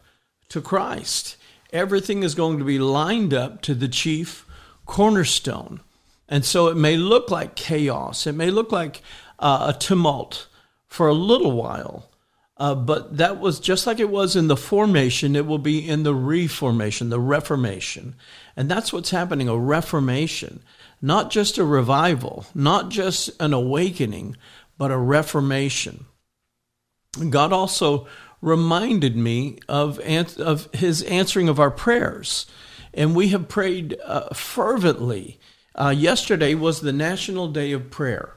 to 0.48 0.60
Christ, 0.60 1.36
everything 1.72 2.22
is 2.22 2.34
going 2.34 2.58
to 2.58 2.64
be 2.64 2.78
lined 2.78 3.34
up 3.34 3.62
to 3.62 3.74
the 3.74 3.88
chief 3.88 4.46
cornerstone. 4.84 5.80
And 6.28 6.44
so 6.44 6.68
it 6.68 6.76
may 6.76 6.96
look 6.96 7.30
like 7.30 7.56
chaos, 7.56 8.26
it 8.26 8.34
may 8.34 8.50
look 8.50 8.70
like 8.70 9.02
uh, 9.38 9.72
a 9.74 9.78
tumult 9.78 10.46
for 10.86 11.08
a 11.08 11.14
little 11.14 11.52
while. 11.52 12.08
Uh, 12.58 12.74
but 12.74 13.18
that 13.18 13.38
was 13.38 13.60
just 13.60 13.86
like 13.86 14.00
it 14.00 14.08
was 14.08 14.34
in 14.34 14.48
the 14.48 14.56
formation, 14.56 15.36
it 15.36 15.46
will 15.46 15.58
be 15.58 15.86
in 15.86 16.04
the 16.04 16.14
reformation, 16.14 17.10
the 17.10 17.20
reformation. 17.20 18.14
And 18.56 18.70
that's 18.70 18.92
what's 18.92 19.10
happening 19.10 19.48
a 19.48 19.58
reformation, 19.58 20.62
not 21.02 21.30
just 21.30 21.58
a 21.58 21.64
revival, 21.64 22.46
not 22.54 22.88
just 22.88 23.30
an 23.40 23.52
awakening, 23.52 24.36
but 24.78 24.90
a 24.90 24.96
reformation. 24.96 26.06
God 27.30 27.52
also 27.52 28.06
reminded 28.40 29.16
me 29.16 29.58
of, 29.68 29.98
of 29.98 30.68
his 30.74 31.02
answering 31.02 31.48
of 31.48 31.60
our 31.60 31.70
prayers. 31.70 32.46
And 32.94 33.14
we 33.14 33.28
have 33.28 33.48
prayed 33.48 33.96
uh, 34.04 34.32
fervently 34.32 35.38
uh, 35.76 35.90
yesterday 35.90 36.54
was 36.54 36.80
the 36.80 36.92
National 36.92 37.48
Day 37.48 37.72
of 37.72 37.90
Prayer, 37.90 38.32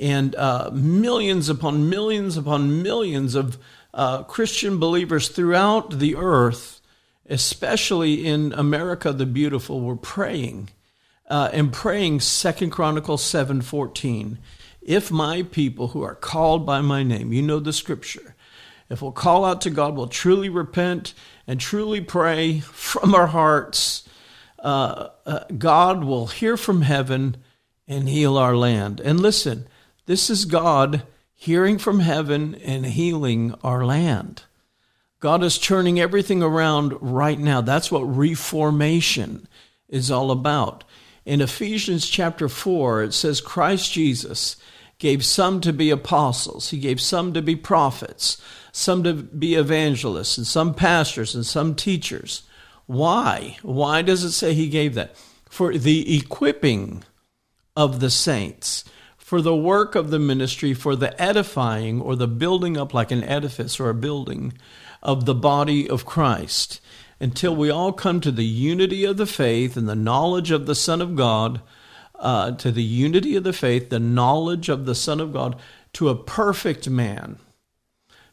and 0.00 0.34
uh, 0.34 0.70
millions 0.72 1.48
upon 1.48 1.88
millions 1.88 2.36
upon 2.36 2.82
millions 2.82 3.36
of 3.36 3.56
uh, 3.94 4.24
Christian 4.24 4.78
believers 4.78 5.28
throughout 5.28 5.98
the 5.98 6.16
earth, 6.16 6.75
especially 7.28 8.26
in 8.26 8.52
America 8.52 9.12
the 9.12 9.26
Beautiful, 9.26 9.80
were 9.80 9.96
praying 9.96 10.70
uh, 11.28 11.50
and 11.52 11.72
praying. 11.72 12.20
Second 12.20 12.70
Chronicles 12.70 13.22
seven 13.22 13.62
fourteen. 13.62 14.38
If 14.80 15.10
my 15.10 15.42
people 15.42 15.88
who 15.88 16.02
are 16.02 16.14
called 16.14 16.64
by 16.64 16.80
my 16.80 17.02
name, 17.02 17.32
you 17.32 17.42
know 17.42 17.58
the 17.58 17.72
scripture, 17.72 18.36
if 18.88 19.02
we'll 19.02 19.10
call 19.10 19.44
out 19.44 19.60
to 19.62 19.70
God, 19.70 19.96
we'll 19.96 20.06
truly 20.06 20.48
repent 20.48 21.12
and 21.46 21.58
truly 21.58 22.00
pray 22.00 22.60
from 22.60 23.14
our 23.14 23.26
hearts 23.26 24.08
uh, 24.60 25.08
uh, 25.24 25.40
God 25.58 26.04
will 26.04 26.28
hear 26.28 26.56
from 26.56 26.82
heaven 26.82 27.36
and 27.88 28.08
heal 28.08 28.36
our 28.36 28.56
land. 28.56 29.00
And 29.00 29.20
listen, 29.20 29.66
this 30.06 30.30
is 30.30 30.44
God 30.44 31.02
hearing 31.34 31.78
from 31.78 32.00
heaven 32.00 32.54
and 32.56 32.86
healing 32.86 33.54
our 33.62 33.84
land. 33.84 34.44
God 35.26 35.42
is 35.42 35.58
turning 35.58 35.98
everything 35.98 36.40
around 36.40 36.96
right 37.00 37.36
now. 37.36 37.60
That's 37.60 37.90
what 37.90 38.02
reformation 38.02 39.48
is 39.88 40.08
all 40.08 40.30
about. 40.30 40.84
In 41.24 41.40
Ephesians 41.40 42.08
chapter 42.08 42.48
4, 42.48 43.02
it 43.02 43.12
says, 43.12 43.40
Christ 43.40 43.92
Jesus 43.92 44.54
gave 45.00 45.24
some 45.24 45.60
to 45.62 45.72
be 45.72 45.90
apostles, 45.90 46.70
he 46.70 46.78
gave 46.78 47.00
some 47.00 47.32
to 47.32 47.42
be 47.42 47.56
prophets, 47.56 48.40
some 48.70 49.02
to 49.02 49.14
be 49.14 49.56
evangelists, 49.56 50.38
and 50.38 50.46
some 50.46 50.72
pastors, 50.72 51.34
and 51.34 51.44
some 51.44 51.74
teachers 51.74 52.44
why? 52.86 53.58
Why 53.62 54.02
does 54.02 54.22
it 54.22 54.30
say 54.30 54.54
he 54.54 54.68
gave 54.68 54.94
that? 54.94 55.16
For 55.50 55.76
the 55.76 56.16
equipping 56.16 57.02
of 57.74 57.98
the 57.98 58.10
saints, 58.10 58.84
for 59.16 59.42
the 59.42 59.56
work 59.56 59.96
of 59.96 60.10
the 60.10 60.20
ministry, 60.20 60.72
for 60.72 60.94
the 60.94 61.20
edifying 61.20 62.00
or 62.00 62.14
the 62.14 62.28
building 62.28 62.76
up 62.76 62.94
like 62.94 63.10
an 63.10 63.24
edifice 63.24 63.80
or 63.80 63.90
a 63.90 63.94
building 63.94 64.52
of 65.02 65.24
the 65.24 65.34
body 65.34 65.88
of 65.88 66.04
Christ, 66.04 66.80
until 67.20 67.54
we 67.54 67.70
all 67.70 67.92
come 67.92 68.20
to 68.20 68.30
the 68.30 68.44
unity 68.44 69.04
of 69.04 69.16
the 69.16 69.26
faith 69.26 69.76
and 69.76 69.88
the 69.88 69.94
knowledge 69.94 70.50
of 70.50 70.66
the 70.66 70.74
Son 70.74 71.00
of 71.00 71.16
God, 71.16 71.60
uh, 72.18 72.52
to 72.52 72.70
the 72.70 72.82
unity 72.82 73.36
of 73.36 73.44
the 73.44 73.52
faith, 73.52 73.90
the 73.90 74.00
knowledge 74.00 74.68
of 74.68 74.86
the 74.86 74.94
Son 74.94 75.20
of 75.20 75.32
God, 75.32 75.58
to 75.94 76.08
a 76.08 76.14
perfect 76.14 76.88
man, 76.88 77.38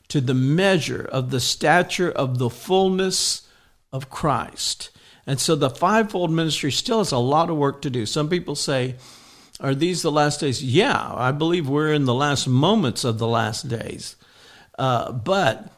to 0.08 0.22
the 0.22 0.34
measure 0.34 1.08
of 1.12 1.32
the 1.32 1.39
stature 1.39 2.12
of 2.12 2.38
the 2.38 2.50
fullness 2.50 3.48
of 3.91 4.10
Christ. 4.10 4.89
And 5.25 5.39
so 5.39 5.55
the 5.55 5.70
fivefold 5.70 6.32
ministry 6.32 6.72
still 6.72 6.98
has 7.00 7.12
a 7.12 7.17
lot 7.17 7.50
of 7.50 7.58
work 7.58 7.82
to 7.84 7.89
do. 7.89 8.05
Some 8.05 8.29
people 8.29 8.55
say, 8.55 8.96
Are 9.60 9.74
these 9.74 10.01
the 10.01 10.12
last 10.12 10.41
days? 10.41 10.63
Yeah, 10.63 11.13
I 11.13 11.32
believe 11.32 11.70
we're 11.70 11.93
in 11.93 12.05
the 12.05 12.13
last 12.13 12.48
moments 12.48 13.03
of 13.03 13.20
the 13.20 13.27
last 13.27 13.70
days. 13.70 14.17
Uh, 14.77 15.12
but 15.12 15.72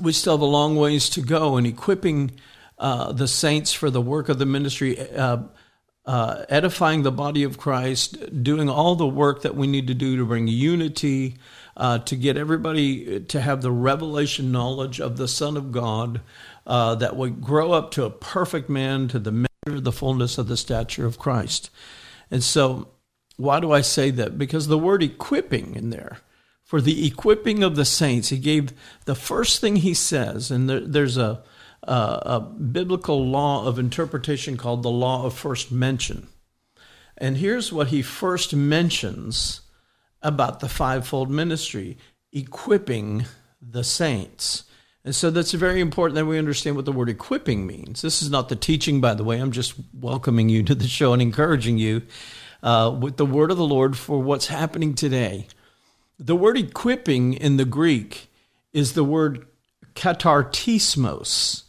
we 0.00 0.12
still 0.12 0.34
have 0.34 0.40
a 0.40 0.46
long 0.46 0.76
ways 0.76 1.08
to 1.10 1.20
go 1.20 1.56
in 1.56 1.66
equipping 1.66 2.32
uh, 2.78 3.12
the 3.12 3.28
saints 3.28 3.72
for 3.72 3.90
the 3.90 4.00
work 4.00 4.28
of 4.28 4.38
the 4.38 4.46
ministry, 4.46 4.98
uh, 5.10 5.38
uh 6.06 6.44
edifying 6.48 7.02
the 7.02 7.12
body 7.12 7.44
of 7.44 7.56
Christ, 7.56 8.42
doing 8.42 8.68
all 8.68 8.94
the 8.94 9.06
work 9.06 9.42
that 9.42 9.54
we 9.54 9.66
need 9.66 9.86
to 9.86 9.94
do 9.94 10.16
to 10.16 10.24
bring 10.24 10.48
unity, 10.48 11.36
uh, 11.76 11.98
to 12.00 12.16
get 12.16 12.36
everybody 12.36 13.20
to 13.20 13.40
have 13.40 13.62
the 13.62 13.72
revelation 13.72 14.52
knowledge 14.52 15.00
of 15.00 15.16
the 15.16 15.28
Son 15.28 15.56
of 15.56 15.72
God 15.72 16.20
uh, 16.66 16.94
that 16.96 17.16
would 17.16 17.40
grow 17.40 17.72
up 17.72 17.90
to 17.92 18.04
a 18.04 18.10
perfect 18.10 18.68
man 18.68 19.08
to 19.08 19.18
the 19.18 19.32
measure 19.32 19.48
of 19.66 19.84
the 19.84 19.92
fullness 19.92 20.38
of 20.38 20.48
the 20.48 20.56
stature 20.56 21.06
of 21.06 21.18
Christ. 21.18 21.70
And 22.30 22.42
so, 22.42 22.88
why 23.36 23.60
do 23.60 23.72
I 23.72 23.80
say 23.80 24.10
that? 24.10 24.38
Because 24.38 24.68
the 24.68 24.78
word 24.78 25.02
equipping 25.02 25.74
in 25.74 25.90
there, 25.90 26.18
for 26.64 26.80
the 26.80 27.06
equipping 27.06 27.62
of 27.62 27.76
the 27.76 27.84
saints, 27.84 28.30
he 28.30 28.38
gave 28.38 28.72
the 29.04 29.14
first 29.14 29.60
thing 29.60 29.76
he 29.76 29.94
says, 29.94 30.50
and 30.50 30.68
there, 30.68 30.80
there's 30.80 31.18
a, 31.18 31.42
a, 31.82 31.92
a 31.92 32.40
biblical 32.40 33.24
law 33.24 33.66
of 33.66 33.78
interpretation 33.78 34.56
called 34.56 34.82
the 34.82 34.90
law 34.90 35.26
of 35.26 35.34
first 35.34 35.70
mention. 35.70 36.26
And 37.18 37.36
here's 37.36 37.72
what 37.72 37.88
he 37.88 38.02
first 38.02 38.54
mentions 38.54 39.60
about 40.22 40.60
the 40.60 40.68
fivefold 40.68 41.30
ministry 41.30 41.98
equipping 42.32 43.26
the 43.60 43.84
saints. 43.84 44.64
And 45.04 45.14
so 45.14 45.30
that's 45.30 45.52
very 45.52 45.80
important 45.80 46.16
that 46.16 46.24
we 46.24 46.38
understand 46.38 46.76
what 46.76 46.86
the 46.86 46.92
word 46.92 47.10
equipping 47.10 47.66
means. 47.66 48.00
This 48.00 48.22
is 48.22 48.30
not 48.30 48.48
the 48.48 48.56
teaching, 48.56 49.02
by 49.02 49.12
the 49.12 49.22
way. 49.22 49.38
I'm 49.38 49.52
just 49.52 49.74
welcoming 49.92 50.48
you 50.48 50.62
to 50.62 50.74
the 50.74 50.88
show 50.88 51.12
and 51.12 51.20
encouraging 51.20 51.76
you 51.76 52.02
uh, 52.62 52.96
with 52.98 53.18
the 53.18 53.26
word 53.26 53.50
of 53.50 53.58
the 53.58 53.66
Lord 53.66 53.98
for 53.98 54.18
what's 54.18 54.46
happening 54.46 54.94
today. 54.94 55.46
The 56.18 56.36
word 56.36 56.56
equipping 56.56 57.34
in 57.34 57.56
the 57.56 57.64
Greek 57.64 58.30
is 58.72 58.92
the 58.92 59.04
word 59.04 59.46
katartismos. 59.94 61.62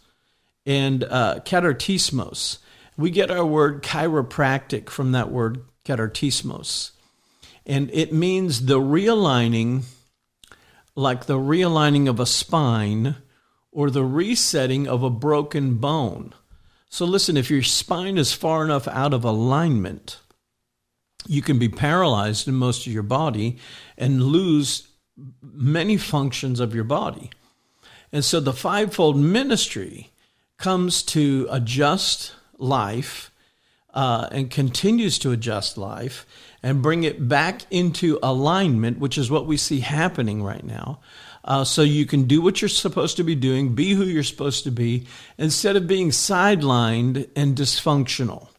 And 0.65 1.03
uh, 1.03 1.39
katartismos, 1.45 2.57
we 2.97 3.11
get 3.11 3.31
our 3.31 3.45
word 3.45 3.83
chiropractic 3.83 4.89
from 4.89 5.11
that 5.11 5.31
word 5.31 5.63
katartismos. 5.85 6.91
And 7.65 7.89
it 7.93 8.13
means 8.13 8.65
the 8.65 8.79
realigning, 8.79 9.83
like 10.95 11.25
the 11.25 11.37
realigning 11.37 12.07
of 12.07 12.19
a 12.19 12.25
spine 12.25 13.15
or 13.71 13.89
the 13.89 14.05
resetting 14.05 14.87
of 14.87 15.03
a 15.03 15.09
broken 15.09 15.75
bone. 15.75 16.33
So, 16.89 17.05
listen, 17.05 17.35
if 17.35 17.49
your 17.51 17.63
spine 17.63 18.17
is 18.17 18.31
far 18.31 18.63
enough 18.63 18.87
out 18.87 19.13
of 19.13 19.25
alignment, 19.25 20.19
you 21.27 21.41
can 21.41 21.59
be 21.59 21.69
paralyzed 21.69 22.47
in 22.47 22.55
most 22.55 22.87
of 22.87 22.93
your 22.93 23.03
body 23.03 23.57
and 23.97 24.23
lose 24.23 24.87
many 25.41 25.97
functions 25.97 26.59
of 26.59 26.75
your 26.75 26.83
body. 26.83 27.29
And 28.11 28.23
so, 28.23 28.39
the 28.39 28.53
fivefold 28.53 29.17
ministry 29.17 30.11
comes 30.57 31.03
to 31.03 31.47
adjust 31.49 32.33
life 32.57 33.31
uh, 33.93 34.27
and 34.31 34.49
continues 34.49 35.19
to 35.19 35.31
adjust 35.31 35.77
life 35.77 36.25
and 36.63 36.81
bring 36.81 37.03
it 37.03 37.27
back 37.27 37.61
into 37.71 38.19
alignment, 38.23 38.99
which 38.99 39.17
is 39.17 39.29
what 39.29 39.45
we 39.45 39.57
see 39.57 39.81
happening 39.81 40.43
right 40.43 40.63
now 40.63 40.99
uh, 41.45 41.63
so 41.63 41.83
you 41.83 42.05
can 42.05 42.23
do 42.23 42.41
what 42.41 42.61
you're 42.61 42.69
supposed 42.69 43.17
to 43.17 43.23
be 43.23 43.35
doing, 43.35 43.75
be 43.75 43.93
who 43.93 44.03
you're 44.03 44.23
supposed 44.23 44.63
to 44.63 44.71
be, 44.71 45.05
instead 45.37 45.75
of 45.75 45.87
being 45.87 46.09
sidelined 46.09 47.29
and 47.35 47.55
dysfunctional, 47.55 48.49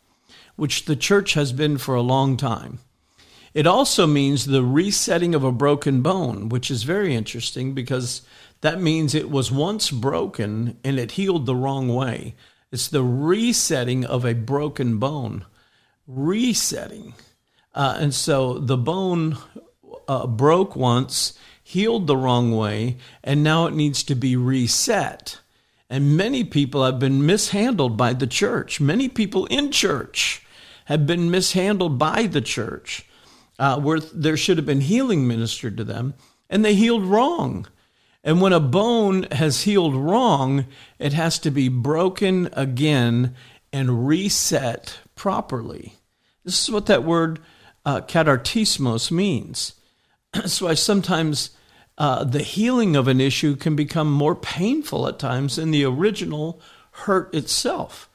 which 0.56 0.86
the 0.86 0.96
church 0.96 1.34
has 1.34 1.52
been 1.52 1.78
for 1.78 1.94
a 1.94 2.02
long 2.02 2.36
time. 2.36 2.80
It 3.54 3.66
also 3.66 4.06
means 4.06 4.44
the 4.44 4.62
resetting 4.62 5.34
of 5.34 5.44
a 5.44 5.52
broken 5.52 6.02
bone, 6.02 6.50
which 6.50 6.70
is 6.70 6.82
very 6.82 7.14
interesting 7.14 7.72
because 7.72 8.22
that 8.60 8.80
means 8.80 9.14
it 9.14 9.30
was 9.30 9.50
once 9.50 9.90
broken 9.90 10.78
and 10.84 10.98
it 10.98 11.12
healed 11.12 11.46
the 11.46 11.56
wrong 11.56 11.88
way. 11.88 12.34
It's 12.70 12.88
the 12.88 13.02
resetting 13.02 14.04
of 14.04 14.24
a 14.24 14.34
broken 14.34 14.98
bone. 14.98 15.46
Resetting. 16.06 17.14
Uh, 17.74 17.96
and 17.98 18.14
so 18.14 18.58
the 18.58 18.76
bone 18.76 19.38
uh, 20.08 20.26
broke 20.26 20.76
once 20.76 21.38
healed 21.62 22.06
the 22.06 22.16
wrong 22.16 22.56
way, 22.56 22.96
and 23.24 23.42
now 23.42 23.66
it 23.66 23.74
needs 23.74 24.02
to 24.04 24.14
be 24.14 24.36
reset. 24.36 25.40
And 25.90 26.16
many 26.16 26.44
people 26.44 26.84
have 26.84 26.98
been 26.98 27.26
mishandled 27.26 27.96
by 27.96 28.12
the 28.12 28.26
church. 28.26 28.80
Many 28.80 29.08
people 29.08 29.46
in 29.46 29.72
church 29.72 30.45
have 30.86 31.06
been 31.06 31.30
mishandled 31.30 31.98
by 31.98 32.26
the 32.26 32.40
church, 32.40 33.06
uh, 33.58 33.78
where 33.78 34.00
there 34.00 34.36
should 34.36 34.56
have 34.56 34.66
been 34.66 34.80
healing 34.80 35.26
ministered 35.26 35.76
to 35.76 35.84
them, 35.84 36.14
and 36.50 36.64
they 36.64 36.74
healed 36.74 37.04
wrong. 37.04 37.66
And 38.24 38.40
when 38.40 38.52
a 38.52 38.60
bone 38.60 39.24
has 39.32 39.62
healed 39.62 39.94
wrong, 39.94 40.66
it 40.98 41.12
has 41.12 41.38
to 41.40 41.50
be 41.50 41.68
broken 41.68 42.48
again 42.52 43.36
and 43.72 44.08
reset 44.08 44.98
properly. 45.14 45.94
This 46.44 46.62
is 46.62 46.70
what 46.70 46.86
that 46.86 47.04
word 47.04 47.40
uh, 47.84 48.00
means. 49.10 49.74
That's 50.32 50.60
why 50.60 50.74
sometimes 50.74 51.50
uh, 51.98 52.24
the 52.24 52.42
healing 52.42 52.96
of 52.96 53.08
an 53.08 53.20
issue 53.20 53.56
can 53.56 53.76
become 53.76 54.10
more 54.10 54.34
painful 54.34 55.06
at 55.08 55.18
times 55.18 55.56
than 55.56 55.70
the 55.70 55.84
original 55.84 56.60
hurt 56.90 57.32
itself. 57.34 58.10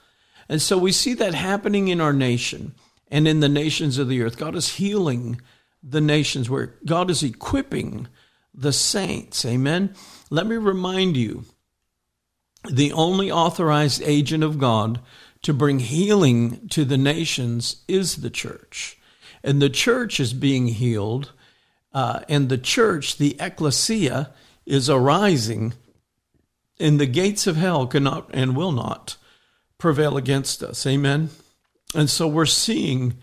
And 0.51 0.61
so 0.61 0.77
we 0.77 0.91
see 0.91 1.13
that 1.13 1.33
happening 1.33 1.87
in 1.87 2.01
our 2.01 2.11
nation 2.11 2.75
and 3.09 3.25
in 3.25 3.39
the 3.39 3.47
nations 3.47 3.97
of 3.97 4.09
the 4.09 4.21
earth. 4.21 4.35
God 4.35 4.53
is 4.53 4.73
healing 4.73 5.39
the 5.81 6.01
nations 6.01 6.49
where 6.49 6.75
God 6.85 7.09
is 7.09 7.23
equipping 7.23 8.09
the 8.53 8.73
saints. 8.73 9.45
Amen. 9.45 9.95
Let 10.29 10.45
me 10.45 10.57
remind 10.57 11.15
you 11.15 11.45
the 12.69 12.91
only 12.91 13.31
authorized 13.31 14.01
agent 14.03 14.43
of 14.43 14.59
God 14.59 14.99
to 15.43 15.53
bring 15.53 15.79
healing 15.79 16.67
to 16.67 16.83
the 16.83 16.97
nations 16.97 17.83
is 17.87 18.17
the 18.17 18.29
church. 18.29 18.99
And 19.45 19.61
the 19.61 19.69
church 19.69 20.19
is 20.19 20.33
being 20.33 20.67
healed 20.67 21.31
uh, 21.93 22.23
and 22.27 22.49
the 22.49 22.57
church, 22.57 23.19
the 23.19 23.37
ecclesia, 23.39 24.33
is 24.65 24.89
arising, 24.89 25.75
and 26.77 26.99
the 26.99 27.05
gates 27.05 27.47
of 27.47 27.55
hell 27.55 27.87
cannot 27.87 28.29
and 28.33 28.57
will 28.57 28.73
not 28.73 29.15
prevail 29.81 30.15
against 30.15 30.61
us. 30.61 30.85
Amen. 30.85 31.31
And 31.95 32.07
so 32.07 32.27
we're 32.27 32.45
seeing 32.45 33.15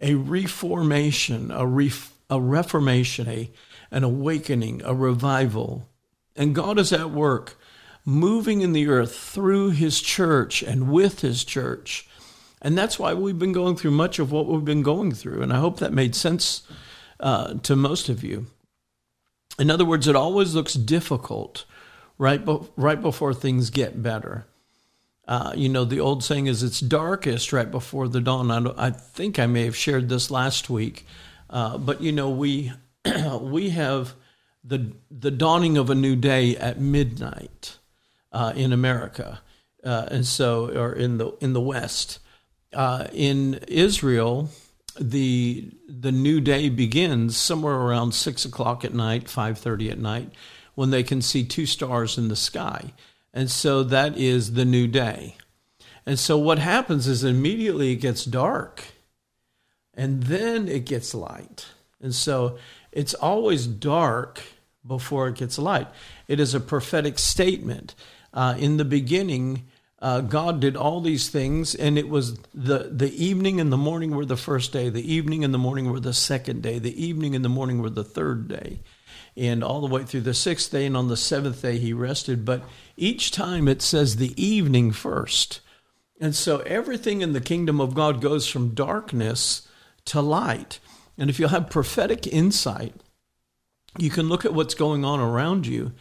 a 0.00 0.14
reformation, 0.14 1.50
a, 1.50 1.66
ref, 1.66 2.12
a 2.30 2.40
reformation, 2.40 3.28
a, 3.28 3.50
an 3.90 4.02
awakening, 4.02 4.80
a 4.82 4.94
revival. 4.94 5.88
And 6.34 6.54
God 6.54 6.78
is 6.78 6.90
at 6.92 7.10
work, 7.10 7.58
moving 8.06 8.62
in 8.62 8.72
the 8.72 8.88
earth 8.88 9.14
through 9.14 9.70
his 9.70 10.00
church 10.00 10.62
and 10.62 10.90
with 10.90 11.20
his 11.20 11.44
church. 11.44 12.08
And 12.62 12.78
that's 12.78 12.98
why 12.98 13.12
we've 13.12 13.38
been 13.38 13.52
going 13.52 13.76
through 13.76 13.90
much 13.90 14.18
of 14.18 14.32
what 14.32 14.46
we've 14.46 14.64
been 14.64 14.82
going 14.82 15.12
through. 15.12 15.42
And 15.42 15.52
I 15.52 15.58
hope 15.58 15.78
that 15.80 15.92
made 15.92 16.14
sense 16.14 16.62
uh, 17.20 17.54
to 17.62 17.76
most 17.76 18.08
of 18.08 18.24
you. 18.24 18.46
In 19.58 19.70
other 19.70 19.84
words, 19.84 20.08
it 20.08 20.16
always 20.16 20.54
looks 20.54 20.74
difficult 20.74 21.66
right, 22.16 22.42
be- 22.42 22.60
right 22.74 23.00
before 23.00 23.34
things 23.34 23.68
get 23.68 24.02
better. 24.02 24.46
Uh, 25.26 25.52
you 25.56 25.68
know, 25.68 25.84
the 25.84 26.00
old 26.00 26.22
saying 26.22 26.46
is 26.46 26.62
it's 26.62 26.80
darkest 26.80 27.52
right 27.52 27.70
before 27.70 28.06
the 28.06 28.20
dawn. 28.20 28.50
I, 28.50 28.86
I 28.86 28.90
think 28.90 29.38
I 29.38 29.46
may 29.46 29.64
have 29.64 29.76
shared 29.76 30.08
this 30.08 30.30
last 30.30 30.70
week, 30.70 31.04
uh, 31.50 31.78
but 31.78 32.00
you 32.00 32.12
know, 32.12 32.30
we 32.30 32.72
we 33.40 33.70
have 33.70 34.14
the 34.62 34.92
the 35.10 35.30
dawning 35.30 35.76
of 35.76 35.90
a 35.90 35.94
new 35.94 36.14
day 36.14 36.56
at 36.56 36.80
midnight 36.80 37.78
uh, 38.32 38.52
in 38.54 38.72
America, 38.72 39.40
uh, 39.84 40.06
and 40.10 40.26
so 40.26 40.70
or 40.70 40.92
in 40.92 41.18
the 41.18 41.32
in 41.40 41.52
the 41.52 41.60
West. 41.60 42.20
Uh, 42.72 43.06
in 43.12 43.54
Israel, 43.68 44.50
the 45.00 45.70
the 45.88 46.12
new 46.12 46.40
day 46.40 46.68
begins 46.68 47.36
somewhere 47.36 47.74
around 47.74 48.12
six 48.12 48.44
o'clock 48.44 48.84
at 48.84 48.94
night, 48.94 49.28
five 49.28 49.58
thirty 49.58 49.90
at 49.90 49.98
night, 49.98 50.30
when 50.74 50.90
they 50.90 51.02
can 51.02 51.22
see 51.22 51.44
two 51.44 51.66
stars 51.66 52.18
in 52.18 52.28
the 52.28 52.36
sky, 52.36 52.92
and 53.36 53.50
so 53.50 53.82
that 53.82 54.16
is 54.16 54.54
the 54.54 54.64
new 54.64 54.86
day. 54.86 55.36
And 56.06 56.18
so 56.18 56.38
what 56.38 56.58
happens 56.58 57.06
is 57.06 57.22
immediately 57.22 57.92
it 57.92 57.96
gets 57.96 58.24
dark, 58.24 58.82
and 59.92 60.22
then 60.22 60.68
it 60.68 60.86
gets 60.86 61.14
light, 61.14 61.66
and 62.00 62.14
so 62.14 62.58
it's 62.92 63.12
always 63.12 63.66
dark 63.66 64.40
before 64.86 65.28
it 65.28 65.34
gets 65.34 65.58
light. 65.58 65.88
It 66.28 66.40
is 66.40 66.54
a 66.54 66.60
prophetic 66.60 67.18
statement. 67.18 67.94
Uh, 68.32 68.54
in 68.58 68.78
the 68.78 68.84
beginning, 68.84 69.66
uh, 69.98 70.20
God 70.20 70.60
did 70.60 70.74
all 70.76 71.00
these 71.02 71.28
things, 71.28 71.74
and 71.74 71.98
it 71.98 72.08
was 72.08 72.38
the, 72.54 72.90
the 72.90 73.12
evening 73.22 73.60
and 73.60 73.70
the 73.70 73.76
morning 73.76 74.12
were 74.12 74.24
the 74.24 74.36
first 74.36 74.72
day, 74.72 74.88
the 74.88 75.12
evening 75.14 75.44
and 75.44 75.52
the 75.52 75.58
morning 75.58 75.90
were 75.90 76.00
the 76.00 76.14
second 76.14 76.62
day, 76.62 76.78
the 76.78 77.04
evening 77.04 77.34
and 77.34 77.44
the 77.44 77.50
morning 77.50 77.82
were 77.82 77.90
the 77.90 78.04
third 78.04 78.48
day, 78.48 78.80
and 79.36 79.62
all 79.62 79.80
the 79.80 79.92
way 79.92 80.04
through 80.04 80.22
the 80.22 80.34
sixth 80.34 80.70
day, 80.70 80.86
and 80.86 80.96
on 80.96 81.08
the 81.08 81.16
seventh 81.16 81.60
day 81.60 81.78
he 81.78 81.92
rested. 81.92 82.44
But 82.44 82.62
each 82.96 83.30
time 83.30 83.68
it 83.68 83.82
says 83.82 84.16
the 84.16 84.40
evening 84.42 84.92
first. 84.92 85.60
And 86.20 86.34
so 86.34 86.58
everything 86.60 87.20
in 87.20 87.32
the 87.32 87.40
kingdom 87.40 87.80
of 87.80 87.94
God 87.94 88.20
goes 88.20 88.48
from 88.48 88.74
darkness 88.74 89.68
to 90.06 90.20
light. 90.20 90.78
And 91.18 91.28
if 91.28 91.38
you 91.38 91.48
have 91.48 91.70
prophetic 91.70 92.26
insight, 92.26 92.94
you 93.98 94.10
can 94.10 94.28
look 94.28 94.44
at 94.44 94.54
what's 94.54 94.74
going 94.74 95.04
on 95.04 95.20
around 95.20 95.66
you 95.66 95.92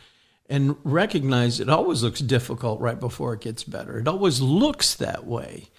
and 0.47 0.75
recognize 0.84 1.60
it 1.60 1.69
always 1.69 2.03
looks 2.03 2.19
difficult 2.19 2.79
right 2.79 2.99
before 2.99 3.34
it 3.34 3.41
gets 3.41 3.63
better. 3.63 3.97
It 3.97 4.08
always 4.08 4.41
looks 4.41 4.95
that 4.95 5.25
way. 5.25 5.69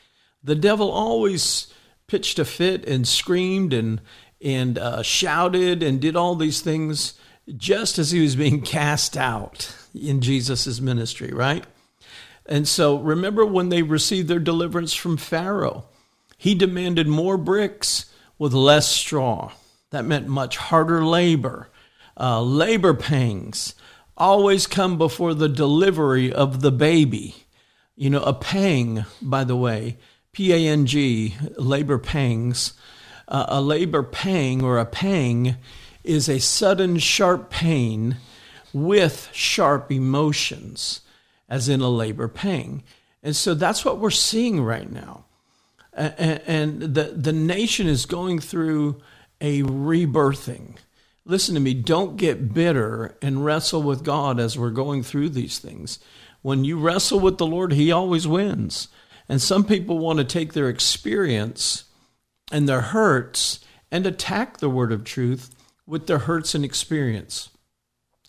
The 0.42 0.54
devil 0.54 0.90
always 0.90 1.72
pitched 2.06 2.38
a 2.38 2.44
fit 2.44 2.86
and 2.86 3.06
screamed 3.06 3.72
and 3.72 4.00
and 4.40 4.78
uh, 4.78 5.02
shouted 5.02 5.82
and 5.82 5.98
did 6.00 6.14
all 6.14 6.34
these 6.34 6.60
things 6.60 7.14
just 7.56 7.98
as 7.98 8.10
he 8.10 8.20
was 8.20 8.36
being 8.36 8.60
cast 8.62 9.16
out 9.16 9.74
in 9.96 10.20
Jesus' 10.20 10.80
ministry, 10.80 11.32
right? 11.32 11.64
And 12.46 12.68
so 12.68 12.98
remember 12.98 13.44
when 13.44 13.70
they 13.70 13.82
received 13.82 14.28
their 14.28 14.38
deliverance 14.38 14.94
from 14.94 15.16
Pharaoh, 15.16 15.86
he 16.38 16.54
demanded 16.54 17.08
more 17.08 17.36
bricks 17.36 18.12
with 18.38 18.52
less 18.52 18.88
straw. 18.88 19.52
That 19.90 20.04
meant 20.04 20.28
much 20.28 20.56
harder 20.56 21.04
labor, 21.04 21.70
uh, 22.18 22.42
labor 22.42 22.94
pangs 22.94 23.74
always 24.16 24.66
come 24.66 24.98
before 24.98 25.34
the 25.34 25.48
delivery 25.48 26.32
of 26.32 26.60
the 26.60 26.72
baby. 26.72 27.34
You 27.94 28.10
know, 28.10 28.22
a 28.22 28.32
pang, 28.32 29.04
by 29.22 29.44
the 29.44 29.56
way, 29.56 29.98
P 30.32 30.52
A 30.52 30.68
N 30.68 30.86
G, 30.86 31.34
labor 31.56 31.98
pangs. 31.98 32.74
Uh, 33.28 33.46
a 33.48 33.60
labor 33.60 34.02
pang 34.02 34.62
or 34.62 34.78
a 34.78 34.84
pang 34.86 35.56
is 36.04 36.28
a 36.28 36.38
sudden 36.38 36.98
sharp 36.98 37.50
pain 37.50 38.16
with 38.72 39.28
sharp 39.32 39.90
emotions. 39.90 41.00
as 41.48 41.68
in 41.68 41.80
a 41.80 41.88
labor 41.88 42.28
pain. 42.28 42.82
And 43.22 43.34
so 43.34 43.54
that's 43.54 43.84
what 43.84 43.98
we're 43.98 44.10
seeing 44.10 44.62
right 44.62 44.90
now. 44.90 45.24
And, 45.92 46.40
and 46.46 46.94
the, 46.94 47.14
the 47.16 47.32
nation 47.32 47.86
is 47.86 48.06
going 48.06 48.40
through 48.40 49.00
a 49.40 49.62
rebirthing. 49.62 50.76
Listen 51.24 51.54
to 51.54 51.60
me, 51.60 51.74
don't 51.74 52.16
get 52.16 52.52
bitter 52.54 53.16
and 53.22 53.44
wrestle 53.44 53.82
with 53.82 54.04
God 54.04 54.38
as 54.38 54.58
we're 54.58 54.70
going 54.70 55.02
through 55.02 55.30
these 55.30 55.58
things. 55.58 55.98
When 56.42 56.64
you 56.64 56.78
wrestle 56.78 57.18
with 57.18 57.38
the 57.38 57.46
Lord, 57.46 57.72
He 57.72 57.90
always 57.90 58.28
wins. 58.28 58.88
And 59.28 59.42
some 59.42 59.64
people 59.64 59.98
want 59.98 60.18
to 60.18 60.24
take 60.24 60.52
their 60.52 60.68
experience 60.68 61.84
and 62.52 62.68
their 62.68 62.82
hurts 62.82 63.60
and 63.90 64.06
attack 64.06 64.58
the 64.58 64.70
word 64.70 64.92
of 64.92 65.02
truth 65.02 65.54
with 65.86 66.06
their 66.06 66.18
hurts 66.18 66.54
and 66.54 66.64
experience. 66.64 67.48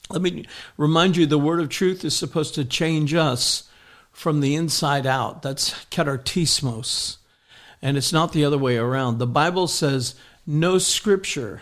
Let 0.10 0.22
me 0.22 0.46
remind 0.78 1.17
you 1.17 1.26
the 1.26 1.38
word 1.38 1.60
of 1.60 1.70
truth 1.70 2.06
is 2.06 2.15
supposed 2.15 2.56
to 2.56 2.65
change 2.65 3.13
us 3.13 3.70
from 4.12 4.39
the 4.39 4.56
inside 4.56 5.06
out. 5.06 5.41
That's 5.41 5.74
katartismos. 5.91 7.17
And 7.82 7.98
it's 7.98 8.13
not 8.13 8.34
the 8.34 8.46
other 8.46 8.58
way 8.58 8.78
around. 8.78 9.17
The 9.17 9.28
Bible 9.28 9.67
says 9.67 10.15
no 10.46 10.78
scripture 10.78 11.62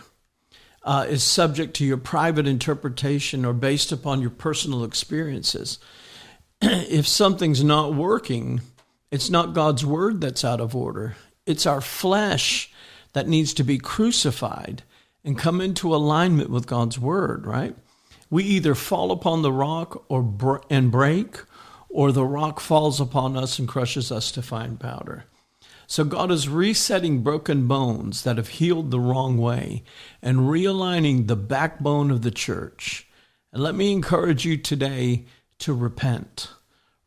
uh, 0.84 1.06
is 1.10 1.24
subject 1.24 1.76
to 1.78 1.86
your 1.86 1.98
private 1.98 2.48
interpretation 2.48 3.44
or 3.44 3.54
based 3.54 3.92
upon 3.92 4.22
your 4.22 4.30
personal 4.30 4.84
experiences. 4.84 5.80
if 6.62 7.08
something's 7.08 7.64
not 7.64 7.96
working, 7.96 8.62
it's 9.12 9.30
not 9.30 9.54
God's 9.54 9.86
word 9.86 10.22
that's 10.22 10.46
out 10.46 10.62
of 10.62 10.76
order. 10.76 11.16
It's 11.46 11.66
our 11.66 11.82
flesh 11.82 12.72
that 13.14 13.28
needs 13.28 13.54
to 13.56 13.64
be 13.64 13.78
crucified 13.78 14.84
and 15.24 15.38
come 15.38 15.60
into 15.60 15.94
alignment 15.94 16.50
with 16.50 16.68
God's 16.68 17.00
word, 17.00 17.46
right? 17.48 17.76
We 18.30 18.44
either 18.44 18.76
fall 18.76 19.12
upon 19.12 19.42
the 19.42 19.52
rock 19.52 20.06
or 20.10 20.62
and 20.70 20.92
break, 20.92 21.38
or 21.90 22.12
the 22.12 22.26
rock 22.26 22.60
falls 22.60 23.00
upon 23.00 23.38
us 23.38 23.60
and 23.60 23.68
crushes 23.68 24.12
us 24.12 24.32
to 24.32 24.42
fine 24.42 24.78
powder. 24.78 25.26
So 25.88 26.04
God 26.04 26.32
is 26.32 26.50
resetting 26.50 27.22
broken 27.22 27.68
bones 27.68 28.24
that 28.24 28.38
have 28.38 28.48
healed 28.48 28.90
the 28.90 29.00
wrong 29.00 29.38
way 29.38 29.84
and 30.22 30.40
realigning 30.40 31.28
the 31.28 31.36
backbone 31.36 32.10
of 32.10 32.24
the 32.24 32.32
church. 32.32 33.08
And 33.54 33.62
let 33.62 33.76
me 33.76 33.92
encourage 33.92 34.46
you 34.46 34.58
today 34.58 35.26
to 35.60 35.74
repent. 35.74 36.50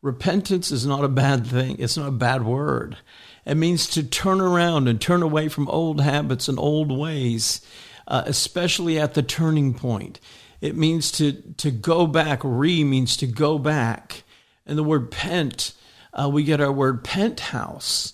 Repentance 0.01 0.71
is 0.71 0.85
not 0.85 1.03
a 1.03 1.09
bad 1.09 1.45
thing. 1.45 1.75
It's 1.77 1.97
not 1.97 2.07
a 2.07 2.11
bad 2.11 2.45
word. 2.45 2.97
It 3.45 3.55
means 3.55 3.87
to 3.89 4.03
turn 4.03 4.39
around 4.39 4.87
and 4.87 4.99
turn 4.99 5.21
away 5.21 5.49
from 5.49 5.67
old 5.67 5.99
habits 5.99 6.47
and 6.47 6.57
old 6.57 6.97
ways, 6.97 7.61
uh, 8.07 8.23
especially 8.25 8.97
at 8.97 9.13
the 9.13 9.23
turning 9.23 9.73
point. 9.73 10.21
It 10.61 10.75
means 10.75 11.11
to, 11.13 11.33
to 11.57 11.71
go 11.71 12.07
back. 12.07 12.41
Re 12.43 12.83
means 12.83 13.17
to 13.17 13.27
go 13.27 13.57
back. 13.57 14.23
And 14.65 14.77
the 14.77 14.83
word 14.83 15.11
pent, 15.11 15.73
uh, 16.13 16.29
we 16.31 16.43
get 16.43 16.61
our 16.61 16.71
word 16.71 17.03
penthouse 17.03 18.13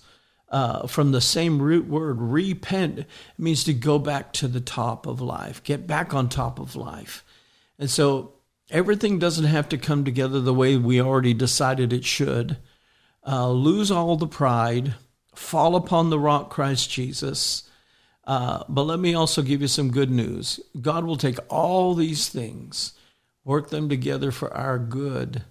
uh, 0.50 0.88
from 0.88 1.12
the 1.12 1.22
same 1.22 1.62
root 1.62 1.88
word. 1.88 2.22
Repent 2.22 3.00
it 3.00 3.08
means 3.38 3.64
to 3.66 3.74
go 3.74 4.00
back 4.00 4.32
to 4.34 4.48
the 4.48 4.62
top 4.62 5.06
of 5.06 5.22
life, 5.22 5.64
get 5.64 5.88
back 5.88 6.14
on 6.14 6.30
top 6.30 6.60
of 6.60 6.76
life. 6.76 7.26
And 7.78 7.90
so 7.90 8.34
everything 8.70 9.20
doesn't 9.20 9.46
have 9.46 9.68
to 9.70 9.78
come 9.78 10.06
together 10.06 10.40
the 10.40 10.54
way 10.54 10.78
we 10.78 11.02
already 11.02 11.34
decided 11.34 11.92
it 11.92 12.06
should. 12.06 12.58
Uh, 13.28 13.50
lose 13.50 13.92
all 13.92 14.16
the 14.16 14.28
pride, 14.28 14.94
fall 15.34 15.76
upon 15.76 16.10
the 16.10 16.20
rock, 16.20 16.50
Christ 16.52 16.90
Jesus. 16.90 17.70
Uh, 18.26 18.64
but 18.68 18.84
let 18.84 19.00
me 19.00 19.14
also 19.14 19.42
give 19.42 19.62
you 19.62 19.68
some 19.68 19.92
good 19.92 20.10
news. 20.10 20.60
God 20.82 21.06
will 21.06 21.18
take 21.18 21.38
all 21.50 21.94
these 21.94 22.28
things, 22.30 22.94
work 23.44 23.70
them 23.70 23.88
together 23.88 24.32
for 24.32 24.52
our 24.54 24.80
good, 24.80 25.44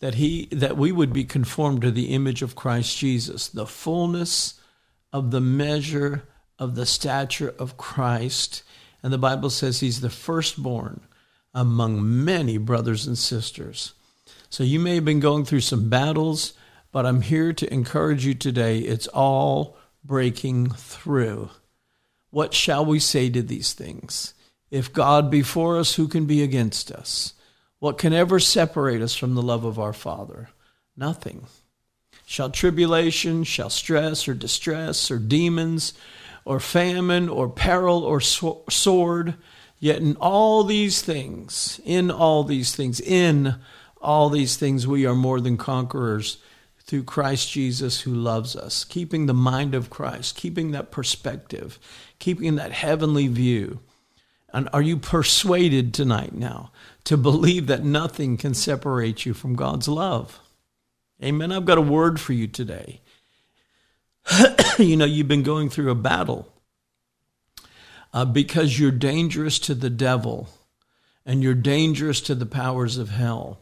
that 0.00 0.14
he 0.14 0.46
that 0.52 0.76
we 0.76 0.92
would 0.92 1.12
be 1.12 1.24
conformed 1.24 1.82
to 1.82 1.90
the 1.90 2.14
image 2.14 2.42
of 2.42 2.54
Christ 2.54 2.96
Jesus, 2.98 3.48
the 3.48 3.66
fullness 3.66 4.60
of 5.12 5.30
the 5.30 5.40
measure 5.40 6.24
of 6.58 6.74
the 6.74 6.86
stature 6.86 7.54
of 7.58 7.76
Christ. 7.76 8.62
And 9.02 9.12
the 9.12 9.18
Bible 9.18 9.50
says 9.50 9.80
he's 9.80 10.00
the 10.00 10.10
firstborn 10.10 11.00
among 11.52 12.24
many 12.24 12.58
brothers 12.58 13.06
and 13.06 13.18
sisters. 13.18 13.94
So 14.50 14.62
you 14.62 14.78
may 14.78 14.94
have 14.94 15.04
been 15.04 15.20
going 15.20 15.44
through 15.44 15.60
some 15.60 15.88
battles 15.88 16.54
but 16.94 17.06
I'm 17.06 17.22
here 17.22 17.52
to 17.52 17.74
encourage 17.74 18.24
you 18.24 18.34
today. 18.34 18.78
It's 18.78 19.08
all 19.08 19.76
breaking 20.04 20.70
through. 20.70 21.50
What 22.34 22.52
shall 22.52 22.84
we 22.84 22.98
say 22.98 23.30
to 23.30 23.42
these 23.42 23.74
things? 23.74 24.34
If 24.68 24.92
God 24.92 25.30
be 25.30 25.42
for 25.42 25.78
us, 25.78 25.94
who 25.94 26.08
can 26.08 26.26
be 26.26 26.42
against 26.42 26.90
us? 26.90 27.34
What 27.78 27.96
can 27.96 28.12
ever 28.12 28.40
separate 28.40 29.00
us 29.02 29.14
from 29.14 29.36
the 29.36 29.40
love 29.40 29.64
of 29.64 29.78
our 29.78 29.92
Father? 29.92 30.48
Nothing. 30.96 31.46
Shall 32.26 32.50
tribulation, 32.50 33.44
shall 33.44 33.70
stress 33.70 34.26
or 34.26 34.34
distress 34.34 35.12
or 35.12 35.20
demons 35.20 35.94
or 36.44 36.58
famine 36.58 37.28
or 37.28 37.48
peril 37.48 38.02
or 38.02 38.20
sword, 38.20 39.34
yet 39.78 39.98
in 39.98 40.16
all 40.16 40.64
these 40.64 41.02
things, 41.02 41.80
in 41.84 42.10
all 42.10 42.42
these 42.42 42.74
things, 42.74 42.98
in 42.98 43.54
all 44.00 44.28
these 44.28 44.56
things, 44.56 44.88
we 44.88 45.06
are 45.06 45.14
more 45.14 45.40
than 45.40 45.56
conquerors 45.56 46.38
through 46.80 47.04
Christ 47.04 47.50
Jesus 47.50 48.02
who 48.02 48.12
loves 48.12 48.56
us, 48.56 48.82
keeping 48.82 49.26
the 49.26 49.34
mind 49.34 49.74
of 49.74 49.88
Christ, 49.88 50.36
keeping 50.36 50.72
that 50.72 50.90
perspective, 50.90 51.78
keeping 52.24 52.54
that 52.54 52.72
heavenly 52.72 53.28
view. 53.28 53.80
And 54.50 54.66
are 54.72 54.80
you 54.80 54.96
persuaded 54.96 55.92
tonight 55.92 56.32
now 56.32 56.72
to 57.04 57.18
believe 57.18 57.66
that 57.66 57.84
nothing 57.84 58.38
can 58.38 58.54
separate 58.54 59.26
you 59.26 59.34
from 59.34 59.56
God's 59.56 59.88
love? 59.88 60.40
Amen. 61.22 61.52
I've 61.52 61.66
got 61.66 61.76
a 61.76 61.82
word 61.82 62.18
for 62.18 62.32
you 62.32 62.46
today. 62.46 63.02
you 64.78 64.96
know, 64.96 65.04
you've 65.04 65.28
been 65.28 65.42
going 65.42 65.68
through 65.68 65.90
a 65.90 65.94
battle 65.94 66.50
uh, 68.14 68.24
because 68.24 68.80
you're 68.80 68.90
dangerous 68.90 69.58
to 69.58 69.74
the 69.74 69.90
devil 69.90 70.48
and 71.26 71.42
you're 71.42 71.52
dangerous 71.52 72.22
to 72.22 72.34
the 72.34 72.46
powers 72.46 72.96
of 72.96 73.10
hell. 73.10 73.60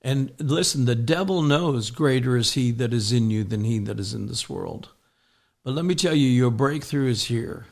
And 0.00 0.32
listen, 0.38 0.86
the 0.86 0.94
devil 0.94 1.42
knows 1.42 1.90
greater 1.90 2.38
is 2.38 2.54
he 2.54 2.70
that 2.70 2.94
is 2.94 3.12
in 3.12 3.28
you 3.30 3.44
than 3.44 3.64
he 3.64 3.78
that 3.80 4.00
is 4.00 4.14
in 4.14 4.28
this 4.28 4.48
world. 4.48 4.88
But 5.62 5.74
let 5.74 5.84
me 5.84 5.94
tell 5.94 6.14
you, 6.14 6.28
your 6.28 6.50
breakthrough 6.50 7.10
is 7.10 7.24
here. 7.24 7.66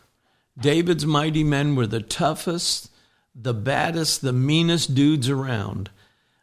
David's 0.58 1.06
mighty 1.06 1.44
men 1.44 1.76
were 1.76 1.86
the 1.86 2.00
toughest, 2.00 2.90
the 3.34 3.54
baddest, 3.54 4.20
the 4.20 4.32
meanest 4.32 4.94
dudes 4.94 5.28
around. 5.28 5.90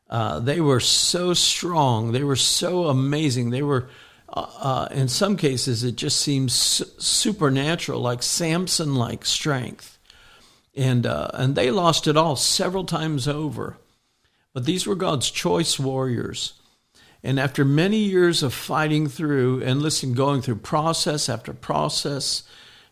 Uh, 0.09 0.39
they 0.39 0.61
were 0.61 0.79
so 0.79 1.33
strong. 1.33 2.11
They 2.11 2.23
were 2.23 2.35
so 2.37 2.85
amazing. 2.85 3.49
They 3.49 3.61
were, 3.61 3.89
uh, 4.29 4.47
uh, 4.59 4.87
in 4.91 5.07
some 5.07 5.35
cases, 5.35 5.83
it 5.83 5.95
just 5.95 6.19
seems 6.19 6.53
su- 6.53 6.85
supernatural, 6.97 7.99
like 8.01 8.23
Samson 8.23 8.95
like 8.95 9.25
strength. 9.25 9.99
And, 10.75 11.05
uh, 11.05 11.29
and 11.33 11.55
they 11.55 11.71
lost 11.71 12.07
it 12.07 12.15
all 12.15 12.35
several 12.35 12.85
times 12.85 13.27
over. 13.27 13.77
But 14.53 14.65
these 14.65 14.87
were 14.87 14.95
God's 14.95 15.29
choice 15.29 15.77
warriors. 15.77 16.53
And 17.23 17.39
after 17.39 17.65
many 17.65 17.97
years 17.97 18.43
of 18.43 18.53
fighting 18.53 19.07
through 19.07 19.61
and 19.63 19.81
listen, 19.81 20.13
going 20.13 20.41
through 20.41 20.57
process 20.57 21.27
after 21.27 21.53
process, 21.53 22.43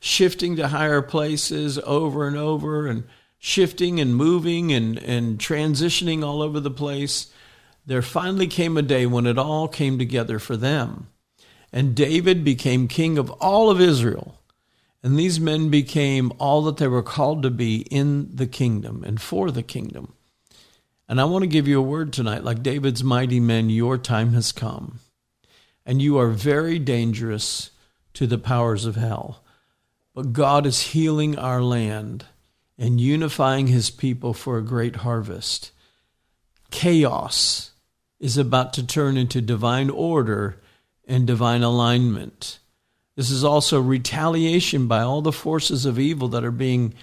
shifting 0.05 0.55
to 0.55 0.67
higher 0.67 1.01
places 1.01 1.79
over 1.79 2.27
and 2.27 2.37
over, 2.37 2.85
and 2.85 3.03
shifting 3.39 3.99
and 3.99 4.15
moving 4.15 4.71
and, 4.71 4.99
and 4.99 5.39
transitioning 5.39 6.23
all 6.23 6.43
over 6.43 6.59
the 6.59 6.69
place, 6.69 7.33
there 7.87 8.03
finally 8.03 8.45
came 8.45 8.77
a 8.77 8.83
day 8.83 9.07
when 9.07 9.25
it 9.25 9.39
all 9.39 9.67
came 9.67 9.97
together 9.97 10.37
for 10.37 10.55
them. 10.55 11.07
And 11.73 11.95
David 11.95 12.43
became 12.43 12.87
king 12.87 13.17
of 13.17 13.31
all 13.41 13.71
of 13.71 13.81
Israel. 13.81 14.39
And 15.01 15.17
these 15.17 15.39
men 15.39 15.69
became 15.69 16.31
all 16.37 16.61
that 16.63 16.77
they 16.77 16.87
were 16.87 17.03
called 17.03 17.41
to 17.41 17.49
be 17.49 17.81
in 17.89 18.35
the 18.35 18.47
kingdom 18.47 19.03
and 19.03 19.19
for 19.19 19.49
the 19.49 19.63
kingdom. 19.63 20.13
And 21.09 21.19
I 21.19 21.25
want 21.25 21.41
to 21.41 21.47
give 21.47 21.67
you 21.67 21.79
a 21.79 21.83
word 21.83 22.13
tonight, 22.13 22.43
like 22.43 22.61
David's 22.61 23.03
mighty 23.03 23.39
men, 23.39 23.71
your 23.71 23.97
time 23.97 24.33
has 24.33 24.51
come. 24.51 24.99
And 25.83 25.99
you 25.99 26.19
are 26.19 26.29
very 26.29 26.77
dangerous 26.77 27.71
to 28.13 28.27
the 28.27 28.37
powers 28.37 28.85
of 28.85 28.95
hell. 28.95 29.41
But 30.15 30.31
God 30.31 30.65
is 30.65 30.81
healing 30.81 31.37
our 31.37 31.61
land 31.61 32.25
and 32.77 32.99
unifying 33.01 33.67
his 33.67 33.89
people 33.89 34.33
for 34.33 34.57
a 34.57 34.63
great 34.63 34.97
harvest. 34.97 35.71
Chaos 36.71 37.71
is 38.19 38.37
about 38.37 38.73
to 38.73 38.87
turn 38.87 39.17
into 39.17 39.41
divine 39.41 39.89
order 39.89 40.61
and 41.05 41.27
divine 41.27 41.63
alignment. 41.63 42.59
This 43.17 43.29
is 43.29 43.43
also 43.43 43.79
retaliation 43.79 44.87
by 44.87 45.01
all 45.01 45.21
the 45.21 45.33
forces 45.33 45.85
of 45.85 45.99
evil 45.99 46.29
that 46.29 46.45
are 46.45 46.51
being 46.51 46.93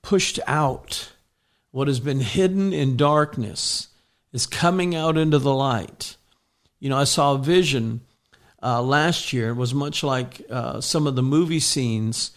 pushed 0.00 0.40
out 0.46 1.12
what 1.70 1.88
has 1.88 2.00
been 2.00 2.20
hidden 2.20 2.72
in 2.72 2.96
darkness 2.96 3.88
is 4.32 4.46
coming 4.46 4.94
out 4.94 5.18
into 5.18 5.38
the 5.38 5.54
light. 5.54 6.16
You 6.80 6.88
know, 6.88 6.96
I 6.96 7.04
saw 7.04 7.34
a 7.34 7.38
vision 7.38 8.00
uh, 8.62 8.80
last 8.80 9.32
year. 9.32 9.50
It 9.50 9.54
was 9.54 9.74
much 9.74 10.02
like 10.02 10.40
uh, 10.48 10.80
some 10.80 11.06
of 11.06 11.14
the 11.14 11.22
movie 11.22 11.60
scenes 11.60 12.30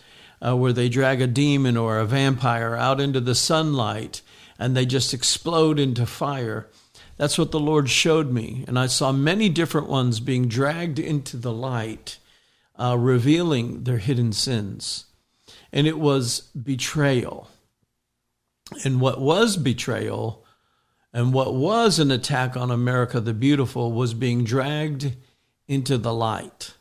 uh, 0.45 0.55
where 0.55 0.73
they 0.73 0.89
drag 0.89 1.21
a 1.21 1.27
demon 1.27 1.77
or 1.77 1.99
a 1.99 2.05
vampire 2.05 2.75
out 2.75 2.99
into 2.99 3.19
the 3.19 3.35
sunlight 3.35 4.21
and 4.59 4.75
they 4.75 4.85
just 4.85 5.13
explode 5.13 5.79
into 5.79 6.05
fire. 6.05 6.67
That's 7.17 7.37
what 7.37 7.51
the 7.51 7.59
Lord 7.59 7.89
showed 7.89 8.31
me. 8.31 8.63
And 8.67 8.77
I 8.77 8.87
saw 8.87 9.11
many 9.11 9.49
different 9.49 9.87
ones 9.87 10.19
being 10.19 10.47
dragged 10.47 10.99
into 10.99 11.37
the 11.37 11.51
light, 11.51 12.17
uh, 12.75 12.97
revealing 12.97 13.83
their 13.83 13.97
hidden 13.97 14.31
sins. 14.31 15.05
And 15.71 15.87
it 15.87 15.99
was 15.99 16.41
betrayal. 16.51 17.49
And 18.83 19.01
what 19.01 19.19
was 19.19 19.57
betrayal 19.57 20.45
and 21.13 21.33
what 21.33 21.55
was 21.55 21.99
an 21.99 22.11
attack 22.11 22.55
on 22.55 22.69
America 22.69 23.19
the 23.19 23.33
Beautiful 23.33 23.91
was 23.91 24.13
being 24.13 24.43
dragged 24.43 25.15
into 25.67 25.97
the 25.97 26.13
light. 26.13 26.75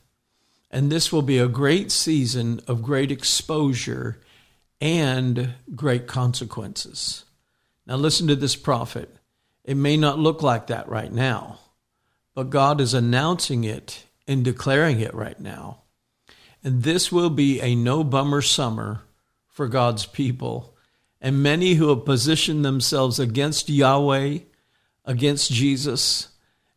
And 0.77 0.93
this 0.93 1.11
will 1.11 1.23
be 1.23 1.39
a 1.39 1.49
great 1.49 1.91
season 1.91 2.61
of 2.67 2.83
great 2.83 3.11
exposure 3.11 4.21
and 4.79 5.55
great 5.75 6.07
consequences. 6.07 7.25
Now, 7.87 7.97
listen 7.97 8.27
to 8.27 8.37
this 8.37 8.57
prophet. 8.57 9.17
It 9.65 9.79
may 9.79 9.97
not 9.97 10.19
look 10.19 10.43
like 10.43 10.67
that 10.67 10.87
right 10.87 11.11
now, 11.11 11.61
but 12.35 12.51
God 12.51 12.83
is 12.83 12.93
announcing 12.93 13.65
it 13.65 14.05
and 14.29 14.45
declaring 14.45 15.01
it 15.01 15.15
right 15.15 15.41
now. 15.41 15.79
And 16.63 16.83
this 16.83 17.11
will 17.11 17.31
be 17.31 17.59
a 17.63 17.75
no 17.75 18.05
bummer 18.05 18.43
summer 18.43 19.01
for 19.49 19.69
God's 19.69 20.05
people. 20.05 20.77
And 21.23 21.43
many 21.43 21.77
who 21.77 21.89
have 21.89 22.05
positioned 22.05 22.67
themselves 22.67 23.19
against 23.19 23.71
Yahweh, 23.71 24.41
against 25.07 25.51
Jesus, 25.51 26.29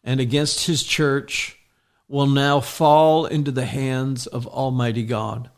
and 0.05 0.21
against 0.21 0.67
his 0.67 0.83
church 0.83 1.58
will 2.09 2.27
now 2.27 2.59
fall 2.59 3.25
into 3.25 3.51
the 3.51 3.67
hands 3.67 4.27
of 4.27 4.47
Almighty 4.47 5.03
God. 5.03 5.49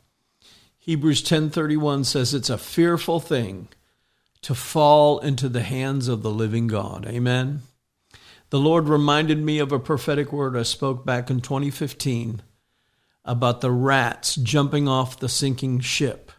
Hebrews 0.78 1.22
10:31 1.22 2.04
says 2.04 2.34
it's 2.34 2.50
a 2.50 2.58
fearful 2.58 3.18
thing 3.18 3.68
to 4.42 4.54
fall 4.54 5.18
into 5.20 5.48
the 5.48 5.62
hands 5.62 6.08
of 6.08 6.22
the 6.22 6.30
living 6.30 6.66
God. 6.66 7.06
Amen. 7.06 7.62
The 8.50 8.60
Lord 8.60 8.86
reminded 8.86 9.38
me 9.38 9.58
of 9.58 9.72
a 9.72 9.78
prophetic 9.78 10.32
word 10.32 10.56
I 10.56 10.62
spoke 10.62 11.06
back 11.06 11.30
in 11.30 11.40
2015 11.40 12.42
about 13.24 13.60
the 13.60 13.70
rats 13.70 14.34
jumping 14.34 14.86
off 14.86 15.18
the 15.18 15.28
sinking 15.28 15.80
ship 15.80 16.32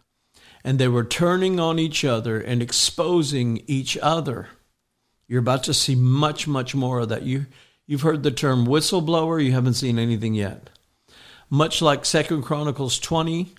and 0.62 0.78
they 0.78 0.88
were 0.88 1.04
turning 1.04 1.58
on 1.58 1.78
each 1.78 2.04
other 2.04 2.40
and 2.40 2.62
exposing 2.62 3.62
each 3.66 3.98
other. 3.98 4.48
You're 5.26 5.40
about 5.40 5.64
to 5.64 5.74
see 5.74 5.94
much 5.94 6.46
much 6.46 6.74
more 6.74 7.00
of 7.00 7.08
that. 7.08 7.22
You 7.22 7.46
You've 7.86 8.02
heard 8.02 8.22
the 8.22 8.30
term 8.30 8.66
whistleblower, 8.66 9.44
you 9.44 9.52
haven't 9.52 9.74
seen 9.74 9.98
anything 9.98 10.34
yet. 10.34 10.70
Much 11.50 11.82
like 11.82 12.04
Second 12.04 12.42
Chronicles 12.42 12.98
20, 12.98 13.54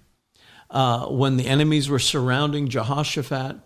uh, 0.71 1.05
when 1.07 1.37
the 1.37 1.45
enemies 1.45 1.89
were 1.89 1.99
surrounding 1.99 2.67
Jehoshaphat 2.67 3.57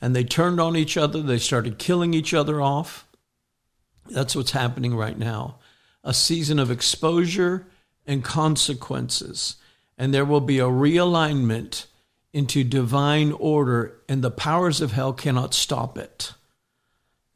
and 0.00 0.16
they 0.16 0.24
turned 0.24 0.60
on 0.60 0.76
each 0.76 0.96
other, 0.96 1.22
they 1.22 1.38
started 1.38 1.78
killing 1.78 2.14
each 2.14 2.34
other 2.34 2.60
off. 2.60 3.06
That's 4.10 4.34
what's 4.34 4.50
happening 4.50 4.96
right 4.96 5.16
now. 5.16 5.58
A 6.02 6.12
season 6.12 6.58
of 6.58 6.70
exposure 6.70 7.68
and 8.04 8.24
consequences. 8.24 9.56
And 9.96 10.12
there 10.12 10.24
will 10.24 10.40
be 10.40 10.58
a 10.58 10.64
realignment 10.64 11.86
into 12.32 12.64
divine 12.64 13.30
order, 13.32 14.00
and 14.08 14.22
the 14.22 14.30
powers 14.30 14.80
of 14.80 14.92
hell 14.92 15.12
cannot 15.12 15.54
stop 15.54 15.96
it. 15.96 16.32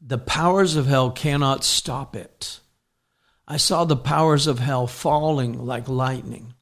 The 0.09 0.19
powers 0.19 0.77
of 0.77 0.87
hell 0.87 1.11
cannot 1.11 1.65
stop 1.65 2.15
it. 2.15 2.61
I 3.49 3.57
saw 3.57 3.85
the 3.85 3.97
powers 3.97 4.47
of 4.47 4.61
hell 4.61 4.87
falling 4.87 5.67
like 5.67 5.89
lightning. 5.89 6.55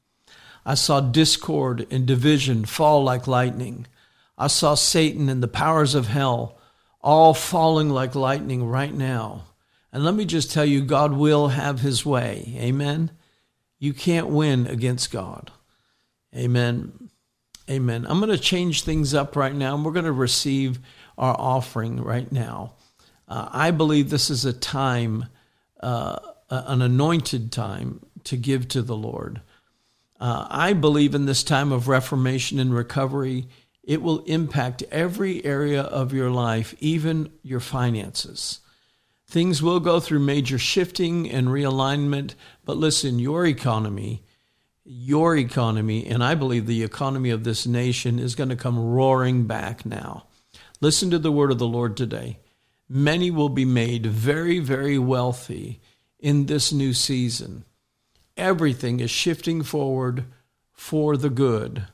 I 0.65 0.73
saw 0.73 0.99
discord 0.99 1.85
and 1.91 2.07
division 2.07 2.65
fall 2.65 3.03
like 3.03 3.27
lightning. 3.27 3.85
I 4.35 4.47
saw 4.47 4.73
Satan 4.73 5.29
and 5.29 5.43
the 5.43 5.47
powers 5.47 5.93
of 5.93 6.07
hell 6.07 6.57
all 7.01 7.35
falling 7.35 7.91
like 7.91 8.15
lightning 8.15 8.65
right 8.65 8.93
now. 8.93 9.43
And 9.93 10.03
let 10.03 10.15
me 10.15 10.25
just 10.25 10.51
tell 10.51 10.65
you, 10.65 10.81
God 10.81 11.13
will 11.13 11.49
have 11.49 11.81
his 11.81 12.03
way. 12.03 12.55
Amen. 12.57 13.11
You 13.77 13.93
can't 13.93 14.29
win 14.29 14.65
against 14.65 15.11
God. 15.11 15.51
Amen. 16.35 17.11
Amen. 17.69 18.07
I'm 18.09 18.19
going 18.19 18.31
to 18.31 18.39
change 18.39 18.81
things 18.81 19.13
up 19.13 19.35
right 19.35 19.53
now, 19.53 19.75
and 19.75 19.85
we're 19.85 19.91
going 19.91 20.05
to 20.05 20.11
receive 20.11 20.79
our 21.15 21.35
offering 21.37 22.01
right 22.01 22.31
now. 22.31 22.73
Uh, 23.27 23.49
I 23.51 23.71
believe 23.71 24.09
this 24.09 24.29
is 24.29 24.45
a 24.45 24.53
time, 24.53 25.25
uh, 25.79 26.19
an 26.49 26.81
anointed 26.81 27.51
time 27.51 28.05
to 28.25 28.37
give 28.37 28.67
to 28.69 28.81
the 28.81 28.95
Lord. 28.95 29.41
Uh, 30.19 30.47
I 30.49 30.73
believe 30.73 31.15
in 31.15 31.25
this 31.25 31.43
time 31.43 31.71
of 31.71 31.87
reformation 31.87 32.59
and 32.59 32.73
recovery, 32.73 33.47
it 33.83 34.01
will 34.01 34.23
impact 34.23 34.83
every 34.91 35.43
area 35.43 35.81
of 35.81 36.13
your 36.13 36.31
life, 36.31 36.73
even 36.79 37.31
your 37.43 37.59
finances. 37.59 38.59
Things 39.27 39.61
will 39.61 39.79
go 39.79 39.99
through 39.99 40.19
major 40.19 40.57
shifting 40.57 41.29
and 41.29 41.47
realignment, 41.47 42.35
but 42.63 42.77
listen, 42.77 43.19
your 43.19 43.45
economy, 43.45 44.23
your 44.83 45.35
economy, 45.35 46.05
and 46.05 46.23
I 46.23 46.35
believe 46.35 46.67
the 46.67 46.83
economy 46.83 47.31
of 47.31 47.43
this 47.43 47.65
nation 47.65 48.19
is 48.19 48.35
going 48.35 48.49
to 48.49 48.55
come 48.55 48.79
roaring 48.79 49.45
back 49.45 49.85
now. 49.85 50.27
Listen 50.79 51.09
to 51.09 51.19
the 51.19 51.31
word 51.31 51.51
of 51.51 51.57
the 51.57 51.67
Lord 51.67 51.97
today 51.97 52.37
many 52.89 53.31
will 53.31 53.49
be 53.49 53.65
made 53.65 54.05
very, 54.05 54.59
very 54.59 54.97
wealthy 54.97 55.81
in 56.19 56.45
this 56.45 56.71
new 56.71 56.93
season. 56.93 57.65
Everything 58.37 58.99
is 58.99 59.11
shifting 59.11 59.63
forward 59.63 60.25
for 60.71 61.17
the 61.17 61.29
good. 61.29 61.85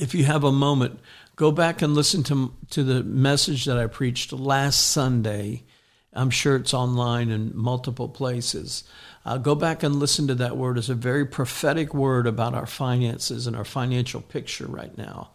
If 0.00 0.14
you 0.14 0.24
have 0.24 0.44
a 0.44 0.52
moment, 0.52 1.00
go 1.36 1.52
back 1.52 1.82
and 1.82 1.94
listen 1.94 2.22
to, 2.24 2.54
to 2.70 2.82
the 2.82 3.02
message 3.02 3.64
that 3.64 3.78
I 3.78 3.86
preached 3.86 4.32
last 4.32 4.88
Sunday. 4.88 5.64
I'm 6.12 6.30
sure 6.30 6.56
it's 6.56 6.74
online 6.74 7.30
in 7.30 7.52
multiple 7.54 8.08
places. 8.08 8.84
Uh, 9.24 9.36
go 9.36 9.54
back 9.54 9.82
and 9.82 9.96
listen 9.96 10.26
to 10.28 10.34
that 10.36 10.56
word. 10.56 10.78
It's 10.78 10.88
a 10.88 10.94
very 10.94 11.26
prophetic 11.26 11.92
word 11.92 12.26
about 12.26 12.54
our 12.54 12.66
finances 12.66 13.46
and 13.46 13.54
our 13.54 13.64
financial 13.64 14.20
picture 14.20 14.66
right 14.66 14.96
now. 14.96 15.30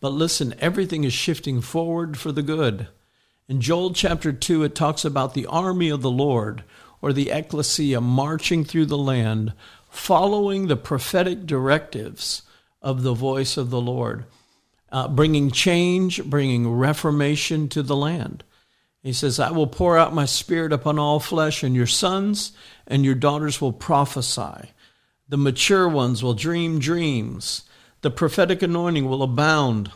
But 0.00 0.10
listen, 0.10 0.54
everything 0.60 1.04
is 1.04 1.12
shifting 1.12 1.60
forward 1.60 2.16
for 2.16 2.30
the 2.30 2.42
good. 2.42 2.88
In 3.48 3.62
Joel 3.62 3.94
chapter 3.94 4.30
2, 4.30 4.64
it 4.64 4.74
talks 4.74 5.06
about 5.06 5.32
the 5.32 5.46
army 5.46 5.88
of 5.88 6.02
the 6.02 6.10
Lord, 6.10 6.64
or 7.00 7.14
the 7.14 7.30
ecclesia, 7.30 7.98
marching 7.98 8.62
through 8.62 8.84
the 8.86 8.98
land, 8.98 9.54
following 9.88 10.66
the 10.66 10.76
prophetic 10.76 11.46
directives 11.46 12.42
of 12.82 13.02
the 13.02 13.14
voice 13.14 13.56
of 13.56 13.70
the 13.70 13.80
Lord, 13.80 14.26
uh, 14.92 15.08
bringing 15.08 15.50
change, 15.50 16.22
bringing 16.24 16.70
reformation 16.70 17.70
to 17.70 17.82
the 17.82 17.96
land. 17.96 18.44
He 19.02 19.14
says, 19.14 19.40
I 19.40 19.50
will 19.50 19.66
pour 19.66 19.96
out 19.96 20.12
my 20.12 20.26
spirit 20.26 20.70
upon 20.70 20.98
all 20.98 21.18
flesh, 21.18 21.62
and 21.62 21.74
your 21.74 21.86
sons 21.86 22.52
and 22.86 23.02
your 23.02 23.14
daughters 23.14 23.62
will 23.62 23.72
prophesy. 23.72 24.72
The 25.26 25.38
mature 25.38 25.88
ones 25.88 26.22
will 26.22 26.34
dream 26.34 26.78
dreams. 26.80 27.62
The 28.02 28.10
prophetic 28.10 28.60
anointing 28.60 29.08
will 29.08 29.22
abound 29.22 29.90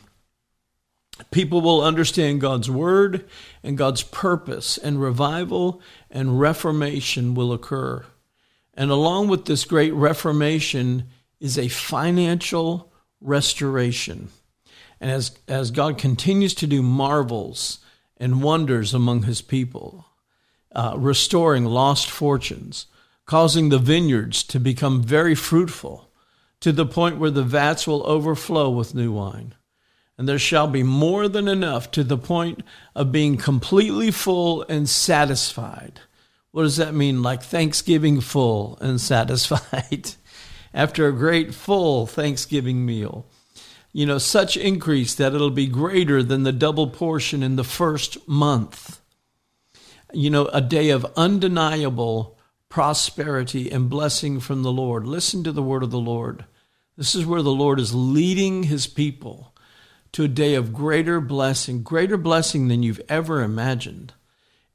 people 1.30 1.61
will 1.61 1.82
understand 1.82 2.40
God's 2.40 2.70
word 2.70 3.24
and 3.62 3.78
God's 3.78 4.02
purpose, 4.02 4.78
and 4.78 5.00
revival 5.00 5.80
and 6.11 6.40
reformation 6.40 7.35
will 7.35 7.52
occur. 7.52 8.04
And 8.74 8.90
along 8.90 9.28
with 9.28 9.44
this 9.44 9.64
great 9.64 9.92
reformation 9.92 11.04
is 11.40 11.58
a 11.58 11.68
financial 11.68 12.92
restoration. 13.20 14.28
And 15.00 15.11
as, 15.11 15.37
as 15.48 15.70
God 15.70 15.98
continues 15.98 16.54
to 16.54 16.66
do 16.66 16.82
marvels 16.82 17.78
and 18.16 18.42
wonders 18.42 18.94
among 18.94 19.24
his 19.24 19.42
people, 19.42 20.06
uh, 20.74 20.94
restoring 20.96 21.64
lost 21.64 22.11
fortunes, 22.11 22.87
causing 23.26 23.68
the 23.68 23.78
vineyards 23.78 24.42
to 24.44 24.58
become 24.58 25.02
very 25.02 25.35
fruitful 25.35 26.08
to 26.61 26.72
the 26.72 26.87
point 26.87 27.18
where 27.18 27.30
the 27.30 27.42
vats 27.42 27.87
will 27.87 28.06
overflow 28.06 28.70
with 28.70 28.94
new 28.94 29.12
wine 29.12 29.54
and 30.22 30.28
there 30.28 30.38
shall 30.38 30.68
be 30.68 30.85
more 30.85 31.26
than 31.26 31.48
enough 31.48 31.90
to 31.90 32.04
the 32.04 32.16
point 32.16 32.62
of 32.94 33.11
being 33.11 33.37
completely 33.37 34.12
full 34.12 34.62
and 34.68 34.88
satisfied. 34.88 35.98
What 36.52 36.62
does 36.62 36.76
that 36.76 36.94
mean? 36.94 37.24
Like 37.24 37.42
Thanksgiving 37.42 38.20
full 38.20 38.78
and 38.80 39.00
satisfied 39.14 40.12
after 40.72 41.08
a 41.08 41.12
great 41.12 41.52
full 41.52 42.06
Thanksgiving 42.06 42.87
meal. 42.87 43.26
You 43.92 44.06
know, 44.06 44.18
such 44.18 44.56
increase 44.56 45.12
that 45.16 45.35
it'll 45.35 45.50
be 45.50 45.66
greater 45.66 46.22
than 46.22 46.44
the 46.44 46.52
double 46.52 46.87
portion 46.87 47.42
in 47.42 47.56
the 47.56 47.64
first 47.64 48.28
month. 48.28 49.00
You 50.12 50.30
know, 50.30 50.46
a 50.52 50.61
day 50.61 50.90
of 50.90 51.04
undeniable 51.16 52.38
prosperity 52.68 53.72
and 53.72 53.90
blessing 53.90 54.38
from 54.38 54.62
the 54.62 54.70
Lord. 54.70 55.04
Listen 55.04 55.42
to 55.42 55.50
the 55.50 55.64
word 55.64 55.82
of 55.82 55.90
the 55.90 55.98
Lord. 55.98 56.44
This 56.96 57.16
is 57.16 57.26
where 57.26 57.42
the 57.42 57.50
Lord 57.50 57.80
is 57.80 57.92
leading 57.92 58.62
his 58.62 58.87
people 58.87 59.51
to 60.12 60.25
a 60.25 60.29
day 60.29 60.55
of 60.55 60.72
greater 60.72 61.20
blessing, 61.20 61.83
greater 61.83 62.16
blessing 62.16 62.68
than 62.68 62.83
you've 62.83 63.01
ever 63.09 63.42
imagined. 63.42 64.12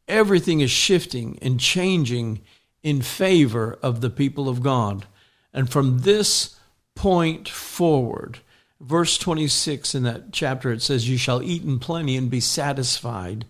Everything 0.08 0.62
is 0.62 0.71
shifting 0.71 1.38
and 1.41 1.60
changing 1.60 2.41
in 2.82 3.02
favor 3.02 3.78
of 3.84 4.02
the 4.02 4.10
people 4.10 4.50
of 4.50 4.63
God. 4.63 5.06
And 5.54 5.69
from 5.69 6.00
this 6.00 6.58
point 6.95 7.47
forward, 7.47 8.39
verse 8.80 9.17
26 9.17 9.93
in 9.95 10.04
that 10.04 10.32
chapter, 10.32 10.71
it 10.71 10.82
says, 10.82 11.10
You 11.10 11.17
shall 11.17 11.43
eat 11.43 11.63
in 11.63 11.80
plenty 11.80 12.15
and 12.15 12.30
be 12.30 12.39
satisfied, 12.39 13.45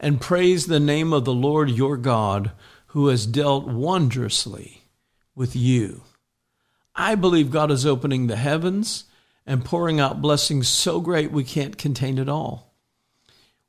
and 0.00 0.20
praise 0.20 0.66
the 0.66 0.80
name 0.80 1.12
of 1.12 1.24
the 1.24 1.34
Lord 1.34 1.70
your 1.70 1.96
God, 1.96 2.50
who 2.88 3.08
has 3.08 3.26
dealt 3.26 3.66
wondrously 3.66 4.82
with 5.34 5.54
you. 5.54 6.02
I 6.96 7.14
believe 7.14 7.50
God 7.50 7.70
is 7.70 7.84
opening 7.84 8.26
the 8.26 8.36
heavens 8.36 9.04
and 9.46 9.64
pouring 9.64 10.00
out 10.00 10.22
blessings 10.22 10.68
so 10.68 11.00
great 11.00 11.30
we 11.30 11.44
can't 11.44 11.78
contain 11.78 12.18
it 12.18 12.28
all. 12.28 12.74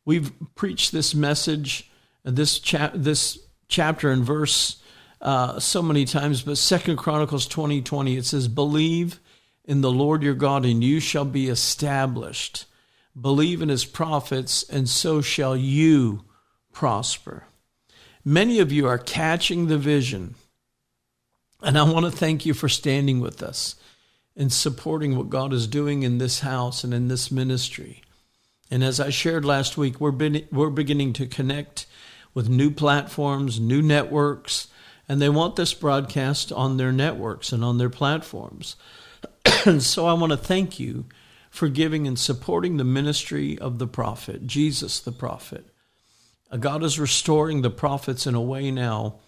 We've 0.06 0.32
preached 0.56 0.92
this 0.92 1.16
message, 1.16 1.90
this 2.24 2.60
chap, 2.60 2.94
this 2.96 3.40
chapter 3.68 4.12
and 4.12 4.24
verse 4.24 4.82
uh, 5.22 5.60
so 5.60 5.82
many 5.82 6.06
times, 6.06 6.44
but 6.44 6.58
Second 6.58 6.98
Chronicles 6.98 7.48
twenty 7.48 7.82
twenty 7.82 8.16
it 8.18 8.26
says, 8.26 8.48
"Believe 8.48 9.20
in 9.64 9.82
the 9.82 9.92
Lord 9.92 10.22
your 10.22 10.36
God, 10.36 10.66
and 10.66 10.84
you 10.84 11.00
shall 11.00 11.26
be 11.26 11.48
established. 11.48 12.66
Believe 13.20 13.62
in 13.62 13.70
His 13.70 13.86
prophets, 13.86 14.64
and 14.70 14.88
so 14.88 15.22
shall 15.22 15.58
you 15.58 16.26
prosper." 16.72 17.46
Many 18.24 18.60
of 18.60 18.72
you 18.72 18.88
are 18.88 18.98
catching 18.98 19.68
the 19.68 19.78
vision, 19.78 20.36
and 21.62 21.78
I 21.78 21.84
want 21.84 22.06
to 22.06 22.12
thank 22.12 22.46
you 22.46 22.54
for 22.54 22.70
standing 22.70 23.20
with 23.20 23.42
us 23.42 23.76
and 24.36 24.52
supporting 24.52 25.16
what 25.16 25.30
God 25.30 25.54
is 25.54 25.68
doing 25.68 26.04
in 26.04 26.18
this 26.18 26.42
house 26.42 26.84
and 26.84 26.94
in 26.94 27.08
this 27.08 27.32
ministry. 27.32 28.02
And 28.70 28.84
as 28.84 29.00
I 29.00 29.10
shared 29.10 29.46
last 29.46 29.78
week, 29.78 30.02
we're, 30.02 30.42
we're 30.52 30.70
beginning 30.70 31.14
to 31.14 31.28
connect 31.28 31.86
with 32.34 32.50
new 32.50 32.70
platforms, 32.70 33.60
new 33.60 33.82
networks, 33.82 34.68
and 35.08 35.22
they 35.22 35.30
want 35.30 35.56
this 35.56 35.74
broadcast 35.74 36.52
on 36.52 36.78
their 36.78 36.92
networks 36.92 37.52
and 37.52 37.64
on 37.64 37.78
their 37.78 37.90
platforms. 37.90 38.76
and 39.66 39.82
so 39.84 40.06
I 40.06 40.14
want 40.14 40.32
to 40.32 40.38
thank 40.38 40.80
you 40.80 41.06
for 41.50 41.70
giving 41.70 42.06
and 42.06 42.20
supporting 42.20 42.78
the 42.78 42.84
ministry 42.84 43.58
of 43.60 43.80
the 43.80 43.88
prophet, 43.88 44.46
Jesus 44.46 45.00
the 45.00 45.12
prophet. 45.12 45.66
Uh, 46.52 46.58
God 46.58 46.84
is 46.84 47.00
restoring 47.00 47.62
the 47.62 47.70
prophets 47.70 48.28
in 48.28 48.36
a 48.36 48.42
way 48.42 48.72
now 48.72 49.20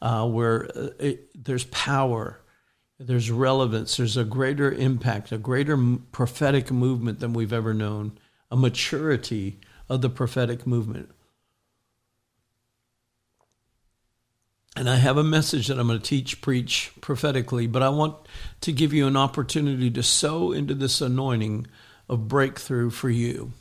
uh, 0.00 0.26
where 0.26 0.64
uh, 0.74 0.88
it, 0.98 1.44
there's 1.44 1.64
power, 1.64 2.40
there's 2.98 3.30
relevance, 3.30 3.96
there's 3.96 4.16
a 4.16 4.24
greater 4.24 4.72
impact, 4.72 5.30
a 5.30 5.38
greater 5.38 5.76
prophetic 6.10 6.70
movement 6.70 7.20
than 7.20 7.32
we've 7.32 7.52
ever 7.52 7.72
known, 7.72 8.18
a 8.50 8.56
maturity 8.56 9.60
of 9.88 10.02
the 10.02 10.10
prophetic 10.10 10.66
movement. 10.66 11.10
And 14.76 14.88
I 14.88 14.96
have 14.96 15.16
a 15.16 15.24
message 15.24 15.68
that 15.68 15.78
I'm 15.78 15.88
going 15.88 15.98
to 15.98 16.04
teach, 16.04 16.40
preach 16.40 16.92
prophetically, 17.00 17.66
but 17.66 17.82
I 17.82 17.88
want 17.88 18.16
to 18.60 18.72
give 18.72 18.92
you 18.92 19.06
an 19.06 19.16
opportunity 19.16 19.90
to 19.90 20.02
sow 20.02 20.52
into 20.52 20.74
this 20.74 21.00
anointing 21.00 21.66
of 22.08 22.28
breakthrough 22.28 22.90
for 22.90 23.10
you. 23.10 23.52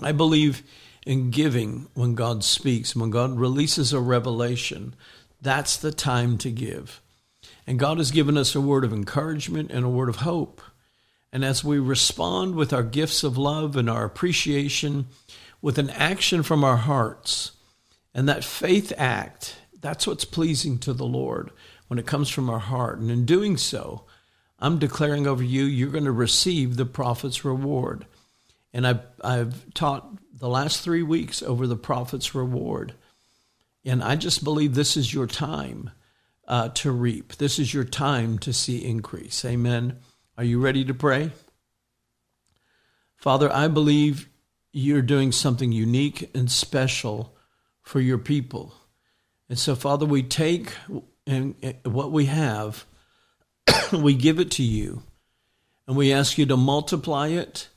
I 0.00 0.12
believe 0.12 0.62
in 1.06 1.30
giving 1.30 1.88
when 1.94 2.14
God 2.14 2.44
speaks, 2.44 2.94
when 2.94 3.10
God 3.10 3.38
releases 3.38 3.92
a 3.92 4.00
revelation. 4.00 4.94
That's 5.40 5.76
the 5.76 5.92
time 5.92 6.38
to 6.38 6.50
give. 6.50 7.00
And 7.66 7.78
God 7.78 7.98
has 7.98 8.10
given 8.10 8.36
us 8.36 8.54
a 8.54 8.60
word 8.60 8.84
of 8.84 8.92
encouragement 8.92 9.70
and 9.70 9.84
a 9.84 9.90
word 9.90 10.08
of 10.08 10.16
hope. 10.16 10.60
And 11.32 11.44
as 11.44 11.62
we 11.62 11.78
respond 11.78 12.54
with 12.54 12.72
our 12.72 12.82
gifts 12.82 13.22
of 13.22 13.38
love 13.38 13.76
and 13.76 13.88
our 13.88 14.04
appreciation, 14.04 15.06
with 15.62 15.78
an 15.78 15.90
action 15.90 16.42
from 16.42 16.64
our 16.64 16.78
hearts, 16.78 17.52
and 18.14 18.28
that 18.28 18.44
faith 18.44 18.92
act 18.96 19.56
that's 19.80 20.06
what's 20.06 20.24
pleasing 20.24 20.78
to 20.78 20.92
the 20.92 21.06
Lord 21.06 21.50
when 21.88 21.98
it 21.98 22.06
comes 22.06 22.28
from 22.28 22.50
our 22.50 22.58
heart. 22.58 22.98
And 22.98 23.10
in 23.10 23.24
doing 23.24 23.56
so, 23.56 24.04
I'm 24.58 24.78
declaring 24.78 25.26
over 25.26 25.42
you, 25.42 25.64
you're 25.64 25.90
going 25.90 26.04
to 26.04 26.12
receive 26.12 26.76
the 26.76 26.86
prophet's 26.86 27.44
reward. 27.44 28.06
And 28.72 28.86
I've, 28.86 29.00
I've 29.24 29.72
taught 29.74 30.18
the 30.32 30.48
last 30.48 30.82
three 30.82 31.02
weeks 31.02 31.42
over 31.42 31.66
the 31.66 31.76
prophet's 31.76 32.34
reward. 32.34 32.94
And 33.84 34.02
I 34.02 34.16
just 34.16 34.44
believe 34.44 34.74
this 34.74 34.96
is 34.96 35.14
your 35.14 35.26
time 35.26 35.90
uh, 36.50 36.68
to 36.70 36.90
reap. 36.90 37.36
This 37.36 37.60
is 37.60 37.72
your 37.72 37.84
time 37.84 38.36
to 38.40 38.52
see 38.52 38.84
increase. 38.84 39.44
Amen. 39.44 39.98
Are 40.36 40.42
you 40.42 40.60
ready 40.60 40.84
to 40.84 40.92
pray? 40.92 41.30
Father, 43.16 43.50
I 43.52 43.68
believe 43.68 44.28
you're 44.72 45.00
doing 45.00 45.30
something 45.30 45.70
unique 45.70 46.28
and 46.34 46.50
special 46.50 47.36
for 47.82 48.00
your 48.00 48.18
people. 48.18 48.74
And 49.48 49.58
so, 49.58 49.76
Father, 49.76 50.04
we 50.04 50.24
take 50.24 50.72
what 51.84 52.10
we 52.10 52.26
have, 52.26 52.84
we 53.92 54.14
give 54.14 54.40
it 54.40 54.50
to 54.52 54.64
you, 54.64 55.04
and 55.86 55.96
we 55.96 56.12
ask 56.12 56.36
you 56.36 56.46
to 56.46 56.56
multiply 56.56 57.28
it. 57.28 57.68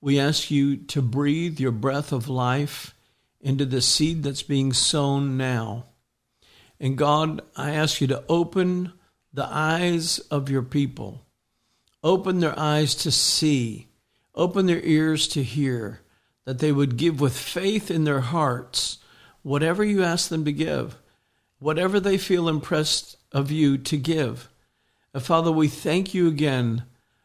We 0.00 0.20
ask 0.20 0.52
you 0.52 0.76
to 0.76 1.02
breathe 1.02 1.58
your 1.58 1.72
breath 1.72 2.12
of 2.12 2.28
life 2.28 2.94
into 3.40 3.64
the 3.64 3.80
seed 3.80 4.22
that's 4.22 4.44
being 4.44 4.72
sown 4.72 5.36
now. 5.36 5.86
And 6.80 6.96
God, 6.96 7.42
I 7.54 7.72
ask 7.72 8.00
you 8.00 8.06
to 8.08 8.24
open 8.28 8.92
the 9.32 9.46
eyes 9.46 10.18
of 10.18 10.48
your 10.48 10.62
people, 10.62 11.26
open 12.02 12.40
their 12.40 12.58
eyes 12.58 12.94
to 12.96 13.10
see, 13.10 13.88
open 14.34 14.66
their 14.66 14.80
ears 14.80 15.28
to 15.28 15.42
hear, 15.42 16.00
that 16.46 16.58
they 16.58 16.72
would 16.72 16.96
give 16.96 17.20
with 17.20 17.38
faith 17.38 17.90
in 17.90 18.04
their 18.04 18.20
hearts 18.20 18.98
whatever 19.42 19.84
you 19.84 20.02
ask 20.02 20.28
them 20.28 20.44
to 20.44 20.52
give 20.52 20.96
whatever 21.60 22.00
they 22.00 22.18
feel 22.18 22.48
impressed 22.48 23.16
of 23.30 23.50
you 23.50 23.78
to 23.78 23.96
give. 23.96 24.48
And 25.14 25.22
Father, 25.22 25.52
we 25.52 25.68
thank 25.68 26.12
you 26.12 26.26
again 26.26 26.84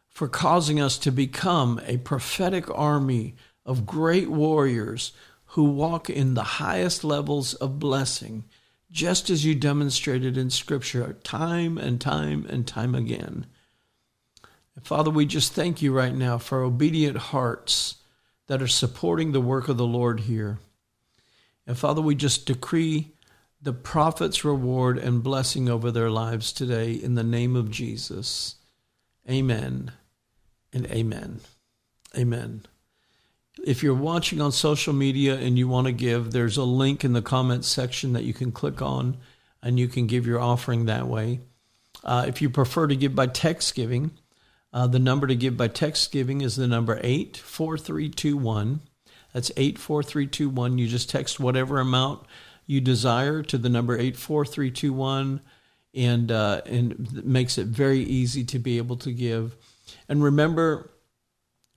for 0.10 0.28
causing 0.28 0.80
us 0.80 0.98
to 1.00 1.12
become 1.12 1.82
a 1.86 1.98
prophetic 1.98 2.70
army 2.78 3.36
of 3.66 3.86
great 3.86 4.30
warriors 4.30 5.14
who 5.48 5.64
walk 5.64 6.10
in 6.10 6.34
the 6.34 6.44
highest 6.44 7.04
levels 7.04 7.54
of 7.56 7.80
blessing, 7.80 8.44
just 8.92 9.30
as 9.30 9.46
you 9.46 9.56
demonstrated 9.56 10.38
in 10.38 10.50
Scripture 10.50 11.14
time 11.24 11.78
and 11.78 12.00
time 12.00 12.46
and 12.50 12.68
time 12.68 12.96
again. 12.96 13.46
And 14.76 14.86
Father, 14.86 15.10
we 15.10 15.26
just 15.26 15.54
thank 15.54 15.82
you 15.82 15.92
right 15.92 16.14
now 16.14 16.38
for 16.38 16.62
obedient 16.62 17.18
hearts 17.18 17.96
that 18.48 18.62
are 18.62 18.68
supporting 18.68 19.32
the 19.32 19.42
work 19.42 19.68
of 19.68 19.78
the 19.78 19.86
Lord 19.86 20.22
here. 20.22 20.60
And 21.66 21.78
Father, 21.78 22.02
we 22.02 22.16
just 22.16 22.46
decree 22.46 23.14
the 23.62 23.74
prophet's 23.74 24.46
reward 24.46 24.98
and 24.98 25.24
blessing 25.24 25.68
over 25.68 25.90
their 25.90 26.12
lives 26.12 26.54
today 26.54 26.92
in 26.92 27.16
the 27.16 27.24
name 27.24 27.56
of 27.56 27.72
Jesus. 27.72 28.56
Amen 29.30 29.92
and 30.72 30.86
amen. 30.88 31.40
Amen. 32.16 32.66
If 33.64 33.84
you're 33.84 33.96
watching 33.96 34.42
on 34.42 34.52
social 34.52 34.94
media 34.94 35.36
and 35.36 35.58
you 35.58 35.68
want 35.68 35.88
to 35.88 35.94
give, 35.94 36.32
there's 36.32 36.58
a 36.58 36.64
link 36.64 37.04
in 37.04 37.14
the 37.14 37.22
comments 37.22 37.68
section 37.68 38.14
that 38.14 38.24
you 38.24 38.34
can 38.34 38.52
click 38.52 38.82
on 38.82 39.18
and 39.64 39.80
you 39.80 39.88
can 39.88 40.08
give 40.08 40.28
your 40.28 40.40
offering 40.40 40.86
that 40.86 41.08
way. 41.08 41.40
Uh, 42.04 42.26
if 42.28 42.42
you 42.42 42.50
prefer 42.50 42.88
to 42.88 42.96
give 42.96 43.16
by 43.16 43.28
text 43.28 43.74
giving, 43.74 44.12
uh, 44.74 44.86
the 44.88 45.00
number 45.00 45.26
to 45.26 45.36
give 45.36 45.56
by 45.56 45.68
text 45.68 46.12
giving 46.12 46.42
is 46.42 46.56
the 46.56 46.68
number 46.68 47.00
84321. 47.02 48.82
That's 49.34 49.52
84321. 49.58 50.78
You 50.78 50.88
just 50.88 51.10
text 51.10 51.40
whatever 51.40 51.80
amount 51.80 52.26
you 52.66 52.82
desire 52.82 53.42
to 53.44 53.58
the 53.58 53.70
number 53.70 53.98
84321 53.98 55.42
and 55.94 56.32
uh, 56.32 56.62
and 56.66 57.26
makes 57.26 57.58
it 57.58 57.68
very 57.68 58.00
easy 58.00 58.44
to 58.44 58.60
be 58.60 58.78
able 58.78 58.98
to 58.98 59.12
give. 59.12 59.56
And 60.10 60.24
remember, 60.24 60.92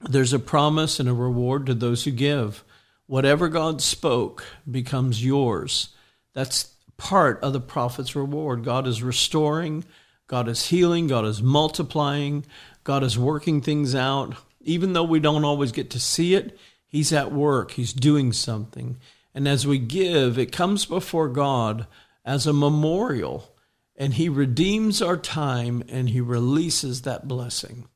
there's 0.01 0.33
a 0.33 0.39
promise 0.39 1.01
and 1.01 1.09
a 1.09 1.15
reward 1.15 1.67
to 1.67 1.75
those 1.75 2.05
who 2.05 2.11
give. 2.11 2.65
Whatever 3.07 3.49
God 3.49 3.81
spoke 3.81 4.45
becomes 4.71 5.25
yours. 5.25 5.89
That's 6.35 6.75
part 6.97 7.43
of 7.43 7.53
the 7.53 7.61
prophet's 7.61 8.15
reward. 8.15 8.65
God 8.65 8.87
is 8.87 9.03
restoring, 9.03 9.85
God 10.27 10.49
is 10.49 10.67
healing, 10.67 11.07
God 11.07 11.25
is 11.25 11.43
multiplying, 11.43 12.45
God 12.85 13.03
is 13.03 13.19
working 13.19 13.61
things 13.61 13.95
out. 13.95 14.35
Even 14.61 14.93
though 14.93 15.05
we 15.05 15.21
don't 15.21 15.45
always 15.45 15.73
get 15.73 15.91
to 15.91 16.01
see 16.01 16.35
it, 16.35 16.59
He's 16.87 17.13
at 17.13 17.33
work, 17.33 17.73
He's 17.73 17.93
doing 17.93 18.33
something. 18.33 18.99
And 19.35 19.49
as 19.49 19.67
we 19.67 19.79
give, 19.79 20.39
it 20.39 20.53
comes 20.53 20.85
before 20.85 21.29
God 21.29 21.87
as 22.25 22.47
a 22.47 22.53
memorial, 22.53 23.55
and 23.97 24.15
He 24.15 24.29
redeems 24.29 25.01
our 25.01 25.17
time 25.17 25.83
and 25.89 26.11
He 26.11 26.21
releases 26.21 27.03
that 27.03 27.27
blessing. 27.27 27.89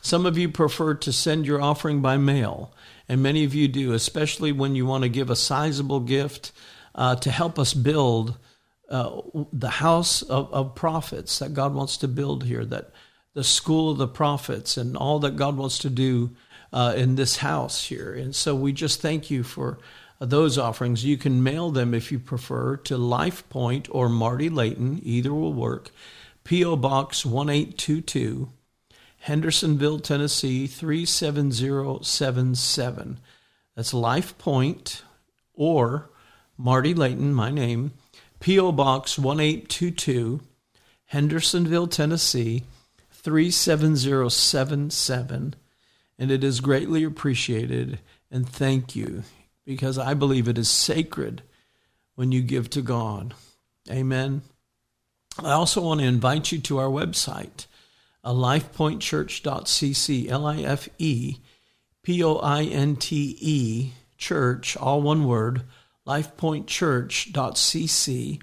Some 0.00 0.26
of 0.26 0.38
you 0.38 0.48
prefer 0.48 0.94
to 0.94 1.12
send 1.12 1.46
your 1.46 1.60
offering 1.60 2.00
by 2.00 2.16
mail, 2.16 2.72
and 3.08 3.22
many 3.22 3.44
of 3.44 3.54
you 3.54 3.68
do, 3.68 3.92
especially 3.92 4.52
when 4.52 4.74
you 4.74 4.86
want 4.86 5.02
to 5.02 5.08
give 5.08 5.30
a 5.30 5.36
sizable 5.36 6.00
gift 6.00 6.52
uh, 6.94 7.16
to 7.16 7.30
help 7.30 7.58
us 7.58 7.74
build 7.74 8.38
uh, 8.88 9.20
the 9.52 9.70
house 9.70 10.22
of, 10.22 10.52
of 10.52 10.74
prophets 10.74 11.38
that 11.38 11.54
God 11.54 11.74
wants 11.74 11.96
to 11.98 12.08
build 12.08 12.44
here, 12.44 12.64
that 12.64 12.90
the 13.34 13.44
school 13.44 13.90
of 13.90 13.98
the 13.98 14.08
prophets, 14.08 14.76
and 14.76 14.96
all 14.96 15.18
that 15.20 15.36
God 15.36 15.56
wants 15.56 15.78
to 15.80 15.90
do 15.90 16.30
uh, 16.72 16.94
in 16.96 17.16
this 17.16 17.38
house 17.38 17.84
here. 17.84 18.12
And 18.12 18.34
so 18.34 18.54
we 18.54 18.72
just 18.72 19.00
thank 19.00 19.30
you 19.30 19.42
for 19.42 19.78
those 20.18 20.58
offerings. 20.58 21.04
You 21.04 21.16
can 21.16 21.42
mail 21.42 21.70
them 21.70 21.94
if 21.94 22.12
you 22.12 22.18
prefer 22.18 22.76
to 22.78 22.96
Life 22.96 23.48
Point 23.48 23.88
or 23.90 24.08
Marty 24.08 24.48
Layton. 24.48 25.00
Either 25.02 25.32
will 25.32 25.52
work. 25.52 25.90
P.O. 26.44 26.76
Box 26.76 27.24
1822, 27.24 28.48
Hendersonville, 29.22 30.00
Tennessee 30.00 30.66
37077. 30.66 33.20
That's 33.76 33.94
Life 33.94 34.36
Point 34.36 35.04
or 35.54 36.10
Marty 36.58 36.92
Layton, 36.92 37.32
my 37.32 37.50
name, 37.50 37.92
P.O. 38.40 38.72
Box 38.72 39.18
1822, 39.18 40.40
Hendersonville, 41.06 41.86
Tennessee 41.86 42.64
37077. 43.12 45.54
And 46.18 46.30
it 46.30 46.42
is 46.42 46.60
greatly 46.60 47.04
appreciated. 47.04 48.00
And 48.28 48.48
thank 48.48 48.96
you 48.96 49.22
because 49.64 49.98
I 49.98 50.14
believe 50.14 50.48
it 50.48 50.58
is 50.58 50.68
sacred 50.68 51.42
when 52.16 52.32
you 52.32 52.42
give 52.42 52.68
to 52.70 52.82
God. 52.82 53.34
Amen. 53.88 54.42
I 55.38 55.52
also 55.52 55.80
want 55.80 56.00
to 56.00 56.06
invite 56.06 56.50
you 56.50 56.58
to 56.58 56.78
our 56.78 56.88
website, 56.88 57.66
lifepointchurch.cc, 58.30 60.28
L 60.28 60.46
I 60.46 60.60
F 60.60 60.88
E 60.98 61.38
P 62.02 62.22
O 62.22 62.36
I 62.36 62.64
N 62.64 62.96
T 62.96 63.36
E, 63.40 63.92
church, 64.16 64.76
all 64.76 65.02
one 65.02 65.24
word, 65.24 65.62
lifepointchurch.cc. 66.06 68.42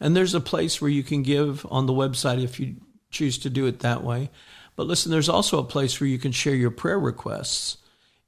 And 0.00 0.16
there's 0.16 0.34
a 0.34 0.40
place 0.40 0.80
where 0.80 0.90
you 0.90 1.04
can 1.04 1.22
give 1.22 1.64
on 1.70 1.86
the 1.86 1.92
website 1.92 2.42
if 2.42 2.58
you 2.58 2.76
choose 3.10 3.38
to 3.38 3.50
do 3.50 3.66
it 3.66 3.80
that 3.80 4.02
way. 4.02 4.30
But 4.74 4.86
listen, 4.86 5.12
there's 5.12 5.28
also 5.28 5.58
a 5.58 5.64
place 5.64 6.00
where 6.00 6.08
you 6.08 6.18
can 6.18 6.32
share 6.32 6.54
your 6.54 6.70
prayer 6.70 6.98
requests. 6.98 7.76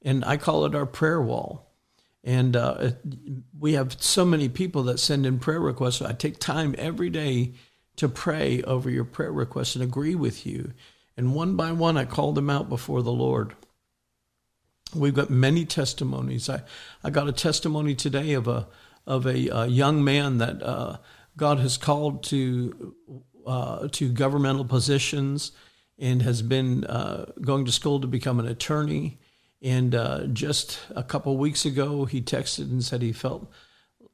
And 0.01 0.23
I 0.23 0.37
call 0.37 0.65
it 0.65 0.75
our 0.75 0.85
prayer 0.85 1.21
wall. 1.21 1.71
And 2.23 2.55
uh, 2.55 2.91
we 3.59 3.73
have 3.73 4.01
so 4.01 4.25
many 4.25 4.49
people 4.49 4.83
that 4.83 4.99
send 4.99 5.25
in 5.25 5.39
prayer 5.39 5.59
requests. 5.59 6.01
I 6.01 6.13
take 6.13 6.39
time 6.39 6.75
every 6.77 7.09
day 7.09 7.53
to 7.97 8.09
pray 8.09 8.61
over 8.63 8.89
your 8.89 9.05
prayer 9.05 9.31
requests 9.31 9.75
and 9.75 9.83
agree 9.83 10.15
with 10.15 10.45
you. 10.45 10.73
And 11.17 11.33
one 11.33 11.55
by 11.55 11.71
one, 11.71 11.97
I 11.97 12.05
called 12.05 12.35
them 12.35 12.49
out 12.49 12.69
before 12.69 13.01
the 13.01 13.11
Lord. 13.11 13.55
We've 14.93 15.13
got 15.13 15.29
many 15.29 15.65
testimonies. 15.65 16.49
I, 16.49 16.63
I 17.03 17.09
got 17.09 17.27
a 17.27 17.33
testimony 17.33 17.95
today 17.95 18.33
of 18.33 18.47
a 18.47 18.67
of 19.07 19.25
a, 19.25 19.47
a 19.49 19.67
young 19.67 20.03
man 20.03 20.39
that 20.39 20.63
uh, 20.63 20.97
God 21.37 21.59
has 21.59 21.77
called 21.77 22.23
to 22.25 22.95
uh, 23.45 23.87
to 23.91 24.09
governmental 24.09 24.65
positions 24.65 25.51
and 25.97 26.21
has 26.21 26.41
been 26.41 26.83
uh, 26.85 27.31
going 27.41 27.65
to 27.65 27.71
school 27.71 27.99
to 28.01 28.07
become 28.07 28.39
an 28.39 28.47
attorney. 28.47 29.19
And 29.61 29.95
uh, 29.95 30.27
just 30.27 30.79
a 30.95 31.03
couple 31.03 31.37
weeks 31.37 31.65
ago, 31.65 32.05
he 32.05 32.21
texted 32.21 32.69
and 32.69 32.83
said 32.83 33.01
he 33.01 33.13
felt, 33.13 33.49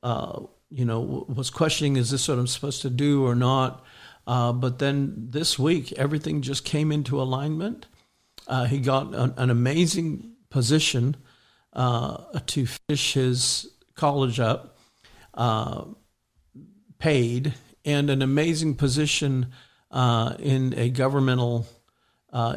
uh, 0.04 0.42
you 0.72 0.86
know, 0.86 1.26
was 1.28 1.50
questioning, 1.50 1.98
is 1.98 2.10
this 2.10 2.28
what 2.28 2.40
I'm 2.40 2.48
supposed 2.48 2.82
to 2.84 2.90
do 2.90 3.26
or 3.26 3.36
not? 3.36 3.86
Uh, 4.26 4.54
but 4.54 4.80
then 4.80 5.28
this 5.30 5.60
week, 5.60 5.92
everything 5.94 6.42
just 6.42 6.64
came 6.64 6.92
into 6.92 7.22
alignment. 7.22 7.88
Uh, 8.48 8.66
he 8.66 8.80
got 8.80 9.14
an, 9.14 9.34
an, 9.38 9.50
amazing 9.50 10.34
position 10.50 11.16
uh, 11.74 12.40
to 12.48 12.66
finish 12.66 13.14
his 13.14 13.68
college 13.96 14.40
up, 14.40 14.78
uh, 15.34 15.86
paid, 17.00 17.54
and 17.86 18.10
an 18.10 18.22
amazing 18.22 18.76
position 18.76 19.48
in 19.92 20.74
a 20.78 20.90
governmental 20.90 21.68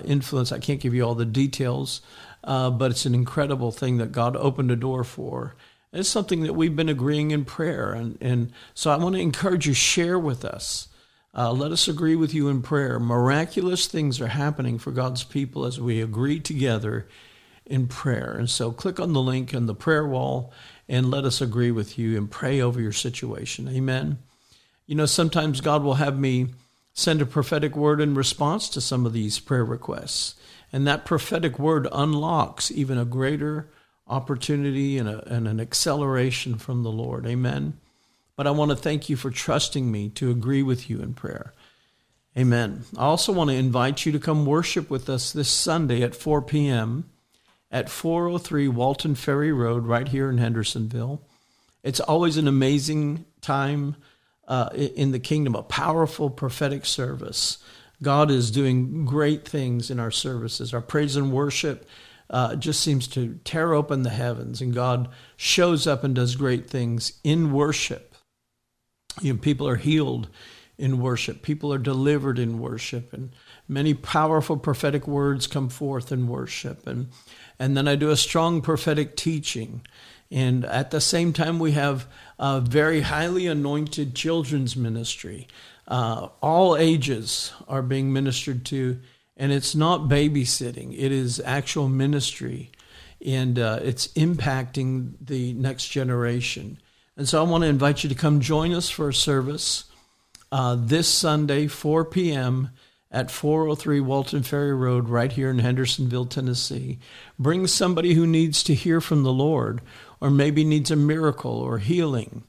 influence. 0.04 0.52
I 0.52 0.58
can't 0.58 0.80
give 0.80 0.94
you 0.94 1.02
all 1.02 1.14
the 1.14 1.24
details 1.24 2.02
uh, 2.44 2.70
but 2.70 2.90
it's 2.90 3.06
an 3.06 3.14
incredible 3.14 3.72
thing 3.72 3.98
that 3.98 4.12
God 4.12 4.36
opened 4.36 4.70
a 4.70 4.76
door 4.76 5.02
for. 5.02 5.56
It's 5.94 6.08
something 6.08 6.42
that 6.42 6.54
we've 6.54 6.74
been 6.74 6.88
agreeing 6.88 7.30
in 7.30 7.44
prayer. 7.44 7.92
And, 7.92 8.18
and 8.20 8.52
so 8.74 8.90
I 8.90 8.96
want 8.96 9.14
to 9.14 9.20
encourage 9.20 9.66
you, 9.66 9.74
share 9.74 10.18
with 10.18 10.44
us. 10.44 10.88
Uh, 11.36 11.52
let 11.52 11.72
us 11.72 11.88
agree 11.88 12.16
with 12.16 12.34
you 12.34 12.48
in 12.48 12.62
prayer. 12.62 12.98
Miraculous 12.98 13.86
things 13.86 14.20
are 14.20 14.28
happening 14.28 14.78
for 14.78 14.90
God's 14.90 15.24
people 15.24 15.64
as 15.64 15.80
we 15.80 16.00
agree 16.00 16.40
together 16.40 17.06
in 17.64 17.86
prayer. 17.88 18.34
And 18.36 18.50
so 18.50 18.72
click 18.72 19.00
on 19.00 19.12
the 19.12 19.22
link 19.22 19.54
in 19.54 19.66
the 19.66 19.74
prayer 19.74 20.06
wall 20.06 20.52
and 20.88 21.10
let 21.10 21.24
us 21.24 21.40
agree 21.40 21.70
with 21.70 21.98
you 21.98 22.16
and 22.16 22.30
pray 22.30 22.60
over 22.60 22.80
your 22.80 22.92
situation. 22.92 23.68
Amen. 23.68 24.18
You 24.86 24.96
know, 24.96 25.06
sometimes 25.06 25.60
God 25.60 25.82
will 25.82 25.94
have 25.94 26.18
me 26.18 26.48
send 26.92 27.22
a 27.22 27.26
prophetic 27.26 27.74
word 27.74 28.00
in 28.00 28.14
response 28.14 28.68
to 28.68 28.80
some 28.80 29.06
of 29.06 29.12
these 29.12 29.38
prayer 29.38 29.64
requests. 29.64 30.34
And 30.72 30.86
that 30.86 31.04
prophetic 31.04 31.58
word 31.58 31.88
unlocks 31.92 32.70
even 32.70 32.98
a 32.98 33.04
greater 33.04 33.68
opportunity 34.06 34.98
and, 34.98 35.08
a, 35.08 35.26
and 35.32 35.48
an 35.48 35.60
acceleration 35.60 36.56
from 36.58 36.82
the 36.82 36.92
Lord. 36.92 37.26
Amen. 37.26 37.78
But 38.36 38.46
I 38.46 38.50
want 38.50 38.70
to 38.70 38.76
thank 38.76 39.08
you 39.08 39.16
for 39.16 39.30
trusting 39.30 39.90
me 39.90 40.08
to 40.10 40.30
agree 40.30 40.62
with 40.62 40.90
you 40.90 41.00
in 41.00 41.14
prayer. 41.14 41.52
Amen. 42.36 42.84
I 42.98 43.04
also 43.04 43.32
want 43.32 43.50
to 43.50 43.56
invite 43.56 44.04
you 44.04 44.12
to 44.12 44.18
come 44.18 44.44
worship 44.44 44.90
with 44.90 45.08
us 45.08 45.32
this 45.32 45.48
Sunday 45.48 46.02
at 46.02 46.16
4 46.16 46.42
p.m. 46.42 47.08
at 47.70 47.88
403 47.88 48.66
Walton 48.68 49.14
Ferry 49.14 49.52
Road, 49.52 49.86
right 49.86 50.08
here 50.08 50.28
in 50.28 50.38
Hendersonville. 50.38 51.22
It's 51.84 52.00
always 52.00 52.36
an 52.36 52.48
amazing 52.48 53.24
time 53.40 53.94
uh, 54.48 54.70
in 54.74 55.12
the 55.12 55.20
kingdom, 55.20 55.54
a 55.54 55.62
powerful 55.62 56.28
prophetic 56.28 56.84
service. 56.86 57.58
God 58.02 58.30
is 58.32 58.50
doing 58.50 59.04
great 59.04 59.46
things 59.46 59.90
in 59.90 60.00
our 60.00 60.10
services. 60.10 60.74
Our 60.74 60.80
praise 60.80 61.14
and 61.14 61.32
worship 61.32 61.88
uh, 62.34 62.56
just 62.56 62.80
seems 62.80 63.06
to 63.06 63.38
tear 63.44 63.74
open 63.74 64.02
the 64.02 64.10
heavens, 64.10 64.60
and 64.60 64.74
God 64.74 65.08
shows 65.36 65.86
up 65.86 66.02
and 66.02 66.16
does 66.16 66.34
great 66.34 66.68
things 66.68 67.20
in 67.22 67.52
worship. 67.52 68.16
You 69.22 69.34
know, 69.34 69.38
people 69.38 69.68
are 69.68 69.76
healed 69.76 70.28
in 70.76 70.98
worship, 70.98 71.42
people 71.42 71.72
are 71.72 71.78
delivered 71.78 72.40
in 72.40 72.58
worship, 72.58 73.12
and 73.12 73.30
many 73.68 73.94
powerful 73.94 74.56
prophetic 74.56 75.06
words 75.06 75.46
come 75.46 75.68
forth 75.68 76.10
in 76.10 76.26
worship. 76.26 76.88
And, 76.88 77.10
and 77.60 77.76
then 77.76 77.86
I 77.86 77.94
do 77.94 78.10
a 78.10 78.16
strong 78.16 78.60
prophetic 78.60 79.14
teaching. 79.14 79.82
And 80.28 80.64
at 80.64 80.90
the 80.90 81.00
same 81.00 81.32
time, 81.32 81.60
we 81.60 81.70
have 81.72 82.08
a 82.40 82.60
very 82.60 83.02
highly 83.02 83.46
anointed 83.46 84.16
children's 84.16 84.74
ministry 84.74 85.46
uh, 85.86 86.28
all 86.40 86.76
ages 86.76 87.52
are 87.68 87.82
being 87.82 88.12
ministered 88.12 88.64
to, 88.66 89.00
and 89.36 89.52
it's 89.52 89.74
not 89.74 90.02
babysitting, 90.02 90.92
it 90.96 91.12
is 91.12 91.40
actual 91.44 91.88
ministry, 91.88 92.70
and 93.24 93.58
uh, 93.58 93.80
it's 93.82 94.08
impacting 94.08 95.14
the 95.20 95.52
next 95.54 95.88
generation. 95.88 96.78
And 97.16 97.28
so 97.28 97.40
I 97.40 97.48
want 97.48 97.62
to 97.62 97.68
invite 97.68 98.02
you 98.02 98.08
to 98.08 98.14
come 98.14 98.40
join 98.40 98.72
us 98.72 98.90
for 98.90 99.08
a 99.08 99.14
service 99.14 99.84
uh, 100.52 100.76
this 100.78 101.08
Sunday, 101.08 101.66
4 101.66 102.04
p.m. 102.04 102.70
at 103.10 103.30
403 103.30 104.00
Walton 104.00 104.42
Ferry 104.42 104.74
Road, 104.74 105.08
right 105.08 105.32
here 105.32 105.50
in 105.50 105.58
Hendersonville, 105.58 106.26
Tennessee. 106.26 106.98
Bring 107.38 107.66
somebody 107.66 108.14
who 108.14 108.26
needs 108.26 108.62
to 108.64 108.74
hear 108.74 109.00
from 109.00 109.22
the 109.22 109.32
Lord, 109.32 109.80
or 110.20 110.30
maybe 110.30 110.64
needs 110.64 110.90
a 110.90 110.96
miracle 110.96 111.58
or 111.58 111.78
healing 111.78 112.44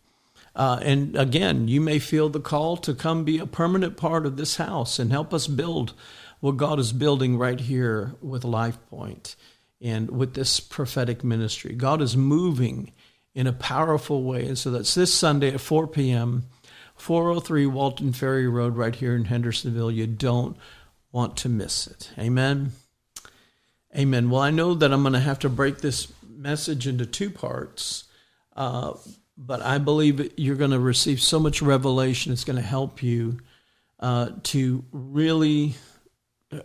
uh, 0.56 0.80
and 0.82 1.16
again, 1.18 1.68
you 1.68 1.82
may 1.82 2.00
feel 2.00 2.30
the 2.30 2.40
call 2.40 2.78
to 2.78 2.94
come 2.94 3.26
be 3.26 3.40
a 3.40 3.46
permanent 3.46 3.98
part 3.98 4.26
of 4.26 4.38
this 4.38 4.56
house 4.56 5.00
and 5.00 5.12
help 5.12 5.34
us 5.34 5.48
build 5.48 5.94
what 6.46 6.58
God 6.58 6.80
is 6.80 6.94
building 6.94 7.40
right 7.40 7.60
here 7.60 8.14
with 8.22 8.44
Life 8.44 8.78
Point 8.92 9.36
and 9.82 10.12
with 10.12 10.36
this 10.36 10.60
prophetic 10.60 11.24
ministry. 11.24 11.74
God 11.74 12.04
is 12.04 12.16
moving 12.16 12.92
in 13.34 13.48
a 13.48 13.52
powerful 13.52 14.22
way. 14.22 14.46
And 14.46 14.56
so 14.56 14.70
that's 14.70 14.94
this 14.94 15.12
Sunday 15.12 15.56
at 15.56 15.60
4 15.60 15.88
p.m., 15.88 16.44
403 16.98 17.66
Walton 17.66 18.14
Ferry 18.14 18.48
Road, 18.48 18.78
right 18.78 18.94
here 18.94 19.16
in 19.16 19.26
Hendersonville. 19.26 19.90
You 19.90 20.06
don't 20.06 20.56
want 21.12 21.36
to 21.38 21.50
miss 21.50 21.88
it. 21.88 22.12
Amen. 22.16 22.74
Amen. 23.98 24.30
Well, 24.30 24.44
I 24.44 24.52
know 24.52 24.76
that 24.76 24.94
I'm 24.94 25.02
going 25.02 25.14
to 25.14 25.20
have 25.20 25.40
to 25.40 25.50
break 25.50 25.80
this 25.80 26.14
message 26.30 26.86
into 26.86 27.08
two 27.08 27.32
parts. 27.32 28.04
Uh, 28.56 28.94
but 29.36 29.64
I 29.64 29.80
believe 29.80 30.32
you're 30.38 30.58
going 30.58 30.70
to 30.70 30.80
receive 30.80 31.24
so 31.24 31.40
much 31.40 31.64
revelation. 31.64 32.32
It's 32.32 32.44
going 32.44 32.58
to 32.58 32.62
help 32.62 33.02
you 33.02 33.40
uh, 34.00 34.30
to 34.44 34.86
really 34.92 35.74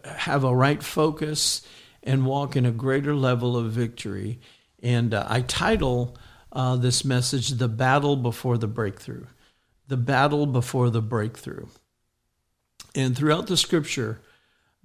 have 0.05 0.45
a 0.45 0.55
right 0.55 0.83
focus 0.83 1.63
and 2.03 2.27
walk 2.27 2.57
in 2.57 2.67
a 2.67 2.71
greater 2.71 3.15
level 3.15 3.57
of 3.57 3.73
victory. 3.73 4.41
And 4.83 5.13
uh, 5.13 5.27
I 5.29 5.43
title 5.43 6.17
uh, 6.53 6.77
this 6.77 7.05
message 7.05 7.51
The 7.51 7.69
Battle 7.69 8.17
Before 8.17 8.59
the 8.59 8.67
Breakthrough. 8.67 9.27
The 9.89 9.97
Battle 9.97 10.47
Before 10.47 10.91
the 10.91 11.03
Breakthrough. 11.03 11.67
And 12.95 13.17
throughout 13.17 13.47
the 13.47 13.57
scripture, 13.57 14.21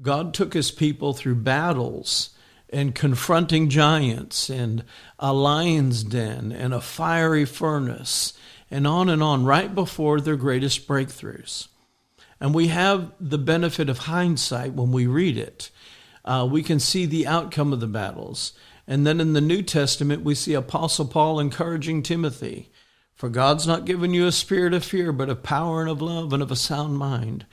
God 0.02 0.34
took 0.34 0.54
his 0.54 0.72
people 0.72 1.14
through 1.14 1.36
battles 1.36 2.32
and 2.70 2.94
confronting 2.94 3.70
giants 3.70 4.50
and 4.50 4.84
a 5.20 5.34
lion's 5.34 6.04
den 6.04 6.52
and 6.52 6.74
a 6.74 6.82
fiery 6.82 7.46
furnace 7.46 8.34
and 8.70 8.86
on 8.86 9.10
and 9.10 9.24
on 9.24 9.46
right 9.46 9.74
before 9.74 10.20
their 10.20 10.36
greatest 10.36 10.88
breakthroughs. 10.88 11.68
And 12.40 12.54
we 12.54 12.68
have 12.68 13.12
the 13.20 13.38
benefit 13.38 13.90
of 13.90 14.00
hindsight 14.00 14.74
when 14.74 14.92
we 14.92 15.08
read 15.08 15.38
it. 15.38 15.72
Uh, 16.24 16.48
we 16.50 16.64
can 16.64 16.80
see 16.80 17.06
the 17.06 17.28
outcome 17.28 17.72
of 17.72 17.80
the 17.80 17.88
battles. 17.88 18.54
And 18.88 19.06
then 19.06 19.20
in 19.20 19.34
the 19.34 19.42
New 19.42 19.62
Testament, 19.62 20.24
we 20.24 20.36
see 20.36 20.54
Apostle 20.54 21.06
Paul 21.08 21.40
encouraging 21.40 22.04
Timothy 22.04 22.72
For 23.16 23.30
God's 23.30 23.66
not 23.66 23.86
given 23.86 24.14
you 24.14 24.28
a 24.28 24.32
spirit 24.32 24.74
of 24.74 24.84
fear, 24.84 25.12
but 25.14 25.30
of 25.30 25.42
power 25.42 25.82
and 25.82 25.90
of 25.90 26.02
love 26.02 26.34
and 26.34 26.44
of 26.44 26.52
a 26.52 26.56
sound 26.56 26.98
mind. 26.98 27.46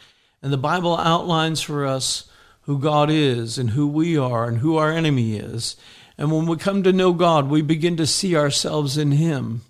And 0.42 0.52
the 0.52 0.58
Bible 0.58 0.96
outlines 0.98 1.60
for 1.60 1.86
us 1.86 2.28
who 2.62 2.78
God 2.78 3.10
is 3.10 3.58
and 3.58 3.70
who 3.70 3.86
we 3.86 4.18
are 4.18 4.48
and 4.48 4.58
who 4.58 4.76
our 4.76 4.90
enemy 4.90 5.36
is. 5.36 5.76
And 6.18 6.30
when 6.32 6.46
we 6.46 6.56
come 6.56 6.82
to 6.82 6.92
know 6.92 7.12
God, 7.12 7.48
we 7.48 7.62
begin 7.62 7.96
to 7.96 8.06
see 8.06 8.36
ourselves 8.36 8.98
in 8.98 9.12
Him. 9.12 9.62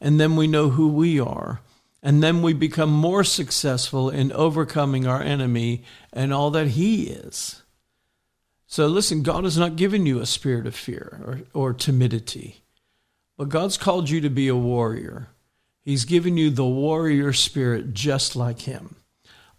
and 0.00 0.20
then 0.20 0.36
we 0.36 0.46
know 0.46 0.68
who 0.70 0.88
we 0.88 1.18
are. 1.18 1.60
And 2.04 2.22
then 2.22 2.42
we 2.42 2.52
become 2.52 2.90
more 2.90 3.24
successful 3.24 4.10
in 4.10 4.30
overcoming 4.32 5.06
our 5.06 5.22
enemy 5.22 5.84
and 6.12 6.34
all 6.34 6.50
that 6.50 6.68
he 6.68 7.04
is. 7.04 7.62
So 8.66 8.86
listen, 8.86 9.22
God 9.22 9.44
has 9.44 9.56
not 9.56 9.76
given 9.76 10.04
you 10.04 10.20
a 10.20 10.26
spirit 10.26 10.66
of 10.66 10.76
fear 10.76 11.20
or, 11.54 11.68
or 11.68 11.72
timidity, 11.72 12.62
but 13.38 13.48
God's 13.48 13.78
called 13.78 14.10
you 14.10 14.20
to 14.20 14.28
be 14.28 14.48
a 14.48 14.54
warrior. 14.54 15.28
He's 15.80 16.04
given 16.04 16.36
you 16.36 16.50
the 16.50 16.66
warrior 16.66 17.32
spirit 17.32 17.94
just 17.94 18.36
like 18.36 18.60
him. 18.60 18.96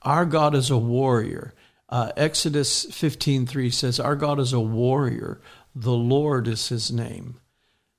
Our 0.03 0.25
God 0.25 0.53
is 0.53 0.69
a 0.69 0.77
warrior. 0.77 1.55
Uh, 1.89 2.11
Exodus 2.15 2.85
15:3 2.85 3.71
says, 3.71 3.99
"Our 3.99 4.15
God 4.15 4.39
is 4.39 4.53
a 4.53 4.59
warrior. 4.59 5.41
The 5.75 5.93
Lord 5.93 6.47
is 6.47 6.67
his 6.67 6.91
name." 6.91 7.39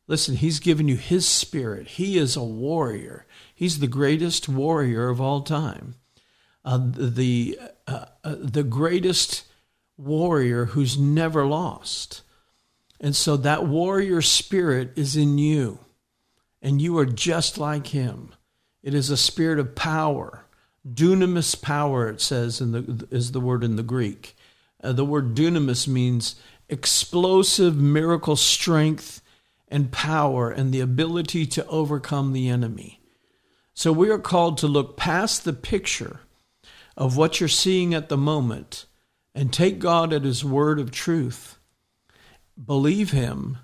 Listen, 0.06 0.36
he's 0.36 0.60
given 0.60 0.86
you 0.86 0.96
his 0.96 1.26
spirit. 1.26 1.88
He 1.88 2.16
is 2.16 2.36
a 2.36 2.44
warrior. 2.44 3.25
He's 3.56 3.78
the 3.78 3.86
greatest 3.86 4.50
warrior 4.50 5.08
of 5.08 5.18
all 5.18 5.40
time. 5.40 5.94
Uh, 6.62 6.78
the 6.78 7.58
uh, 7.86 8.04
uh, 8.22 8.36
the 8.38 8.62
greatest 8.62 9.44
warrior 9.96 10.66
who's 10.66 10.98
never 10.98 11.46
lost. 11.46 12.20
And 13.00 13.16
so 13.16 13.38
that 13.38 13.66
warrior 13.66 14.20
spirit 14.20 14.92
is 14.94 15.16
in 15.16 15.38
you. 15.38 15.78
And 16.60 16.82
you 16.82 16.98
are 16.98 17.06
just 17.06 17.56
like 17.56 17.88
him. 17.88 18.34
It 18.82 18.92
is 18.92 19.08
a 19.08 19.16
spirit 19.16 19.58
of 19.58 19.74
power. 19.74 20.44
Dunamis 20.86 21.60
power, 21.60 22.10
it 22.10 22.20
says, 22.20 22.60
in 22.60 22.72
the, 22.72 23.08
is 23.10 23.32
the 23.32 23.40
word 23.40 23.64
in 23.64 23.76
the 23.76 23.82
Greek. 23.82 24.36
Uh, 24.82 24.92
the 24.92 25.04
word 25.04 25.34
dunamis 25.34 25.88
means 25.88 26.36
explosive 26.68 27.76
miracle 27.76 28.36
strength 28.36 29.22
and 29.68 29.90
power 29.90 30.50
and 30.50 30.74
the 30.74 30.80
ability 30.80 31.46
to 31.46 31.66
overcome 31.68 32.34
the 32.34 32.48
enemy. 32.48 33.00
So 33.76 33.92
we 33.92 34.08
are 34.08 34.18
called 34.18 34.56
to 34.58 34.66
look 34.66 34.96
past 34.96 35.44
the 35.44 35.52
picture 35.52 36.20
of 36.96 37.18
what 37.18 37.40
you're 37.40 37.48
seeing 37.48 37.92
at 37.92 38.08
the 38.08 38.16
moment 38.16 38.86
and 39.34 39.52
take 39.52 39.78
God 39.78 40.14
at 40.14 40.24
His 40.24 40.42
word 40.42 40.80
of 40.80 40.90
truth, 40.90 41.58
believe 42.64 43.10
Him, 43.10 43.58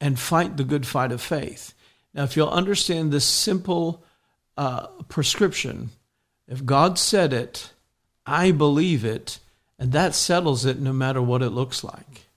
and 0.00 0.18
fight 0.18 0.56
the 0.56 0.64
good 0.64 0.86
fight 0.86 1.12
of 1.12 1.20
faith. 1.20 1.74
Now, 2.14 2.24
if 2.24 2.38
you'll 2.38 2.48
understand 2.48 3.12
this 3.12 3.26
simple 3.26 4.02
uh, 4.56 4.86
prescription, 5.08 5.90
if 6.48 6.64
God 6.64 6.98
said 6.98 7.34
it, 7.34 7.74
I 8.24 8.52
believe 8.52 9.04
it, 9.04 9.40
and 9.78 9.92
that 9.92 10.14
settles 10.14 10.64
it 10.64 10.80
no 10.80 10.94
matter 10.94 11.20
what 11.20 11.42
it 11.42 11.50
looks 11.50 11.84
like. 11.84 12.28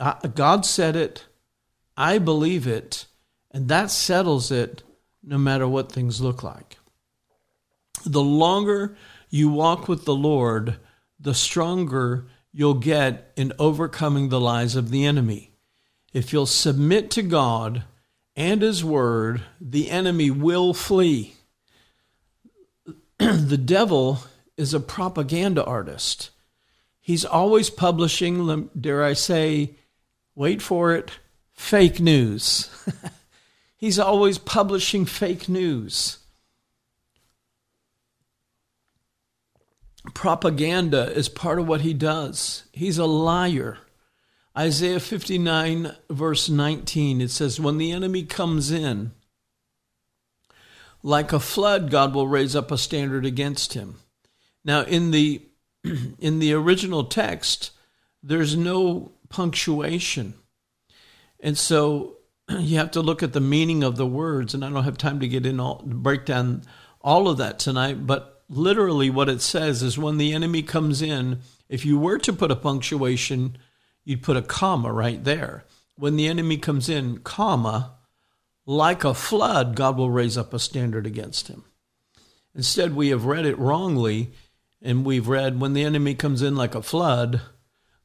Uh, 0.00 0.14
God 0.34 0.66
said 0.66 0.96
it, 0.96 1.26
I 1.96 2.18
believe 2.18 2.66
it, 2.66 3.06
and 3.52 3.68
that 3.68 3.92
settles 3.92 4.50
it 4.50 4.82
no 5.22 5.38
matter 5.38 5.68
what 5.68 5.92
things 5.92 6.20
look 6.20 6.42
like. 6.42 6.78
The 8.04 8.22
longer 8.22 8.96
you 9.30 9.48
walk 9.48 9.88
with 9.88 10.04
the 10.04 10.14
Lord, 10.14 10.76
the 11.18 11.34
stronger 11.34 12.26
you'll 12.52 12.74
get 12.74 13.32
in 13.36 13.52
overcoming 13.58 14.28
the 14.28 14.40
lies 14.40 14.76
of 14.76 14.90
the 14.90 15.04
enemy. 15.04 15.52
If 16.12 16.32
you'll 16.32 16.46
submit 16.46 17.10
to 17.12 17.22
God 17.22 17.84
and 18.36 18.60
His 18.60 18.84
Word, 18.84 19.42
the 19.60 19.90
enemy 19.90 20.30
will 20.30 20.74
flee. 20.74 21.34
the 23.18 23.58
devil 23.58 24.18
is 24.56 24.74
a 24.74 24.80
propaganda 24.80 25.64
artist. 25.64 26.30
He's 27.00 27.24
always 27.24 27.70
publishing, 27.70 28.70
dare 28.78 29.02
I 29.02 29.14
say, 29.14 29.76
wait 30.34 30.60
for 30.62 30.94
it, 30.94 31.10
fake 31.52 32.00
news. 32.00 32.68
He's 33.82 33.98
always 33.98 34.38
publishing 34.38 35.06
fake 35.06 35.48
news. 35.48 36.18
Propaganda 40.14 41.10
is 41.10 41.28
part 41.28 41.58
of 41.58 41.66
what 41.66 41.80
he 41.80 41.92
does. 41.92 42.62
He's 42.70 42.96
a 42.96 43.06
liar. 43.06 43.78
Isaiah 44.56 45.00
59, 45.00 45.96
verse 46.08 46.48
19, 46.48 47.20
it 47.20 47.32
says, 47.32 47.58
When 47.58 47.78
the 47.78 47.90
enemy 47.90 48.22
comes 48.22 48.70
in, 48.70 49.10
like 51.02 51.32
a 51.32 51.40
flood, 51.40 51.90
God 51.90 52.14
will 52.14 52.28
raise 52.28 52.54
up 52.54 52.70
a 52.70 52.78
standard 52.78 53.26
against 53.26 53.74
him. 53.74 53.96
Now, 54.64 54.82
in 54.82 55.10
the 55.10 55.42
in 56.20 56.38
the 56.38 56.52
original 56.52 57.02
text, 57.02 57.72
there's 58.22 58.56
no 58.56 59.10
punctuation. 59.28 60.34
And 61.40 61.58
so 61.58 62.18
you 62.48 62.78
have 62.78 62.90
to 62.92 63.00
look 63.00 63.22
at 63.22 63.32
the 63.32 63.40
meaning 63.40 63.82
of 63.82 63.96
the 63.96 64.06
words, 64.06 64.54
and 64.54 64.64
I 64.64 64.70
don't 64.70 64.84
have 64.84 64.98
time 64.98 65.20
to 65.20 65.28
get 65.28 65.46
in 65.46 65.60
all 65.60 65.82
break 65.84 66.24
down 66.24 66.62
all 67.00 67.28
of 67.28 67.38
that 67.38 67.58
tonight, 67.58 68.06
but 68.06 68.44
literally 68.48 69.10
what 69.10 69.28
it 69.28 69.40
says 69.40 69.82
is 69.82 69.98
when 69.98 70.18
the 70.18 70.32
enemy 70.32 70.62
comes 70.62 71.02
in, 71.02 71.40
if 71.68 71.84
you 71.84 71.98
were 71.98 72.18
to 72.18 72.32
put 72.32 72.50
a 72.50 72.56
punctuation, 72.56 73.56
you'd 74.04 74.22
put 74.22 74.36
a 74.36 74.42
comma 74.42 74.92
right 74.92 75.22
there. 75.24 75.64
When 75.96 76.16
the 76.16 76.28
enemy 76.28 76.58
comes 76.58 76.88
in, 76.88 77.18
comma, 77.18 77.94
like 78.66 79.04
a 79.04 79.14
flood, 79.14 79.74
God 79.74 79.96
will 79.96 80.10
raise 80.10 80.38
up 80.38 80.52
a 80.52 80.58
standard 80.58 81.06
against 81.06 81.48
him. 81.48 81.64
Instead, 82.54 82.94
we 82.94 83.08
have 83.08 83.24
read 83.24 83.46
it 83.46 83.58
wrongly, 83.58 84.32
and 84.80 85.04
we've 85.04 85.28
read, 85.28 85.60
when 85.60 85.72
the 85.72 85.84
enemy 85.84 86.14
comes 86.14 86.42
in 86.42 86.54
like 86.54 86.74
a 86.74 86.82
flood, 86.82 87.40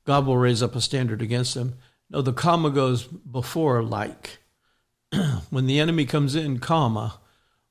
God 0.06 0.26
will 0.26 0.38
raise 0.38 0.64
up 0.64 0.76
a 0.76 0.82
standard 0.82 1.22
against 1.22 1.56
him. 1.56 1.76
No, 2.10 2.22
the 2.22 2.34
comma 2.34 2.70
goes 2.70 3.03
before 3.03 3.84
like. 3.84 4.39
when 5.49 5.66
the 5.66 5.80
enemy 5.80 6.05
comes 6.05 6.36
in, 6.36 6.60
comma, 6.60 7.20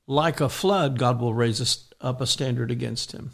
like 0.05 0.39
a 0.39 0.49
flood, 0.49 0.99
God 0.99 1.19
will 1.19 1.33
raise 1.33 1.89
up 2.01 2.21
a 2.21 2.27
standard 2.27 2.71
against 2.71 3.11
him. 3.11 3.31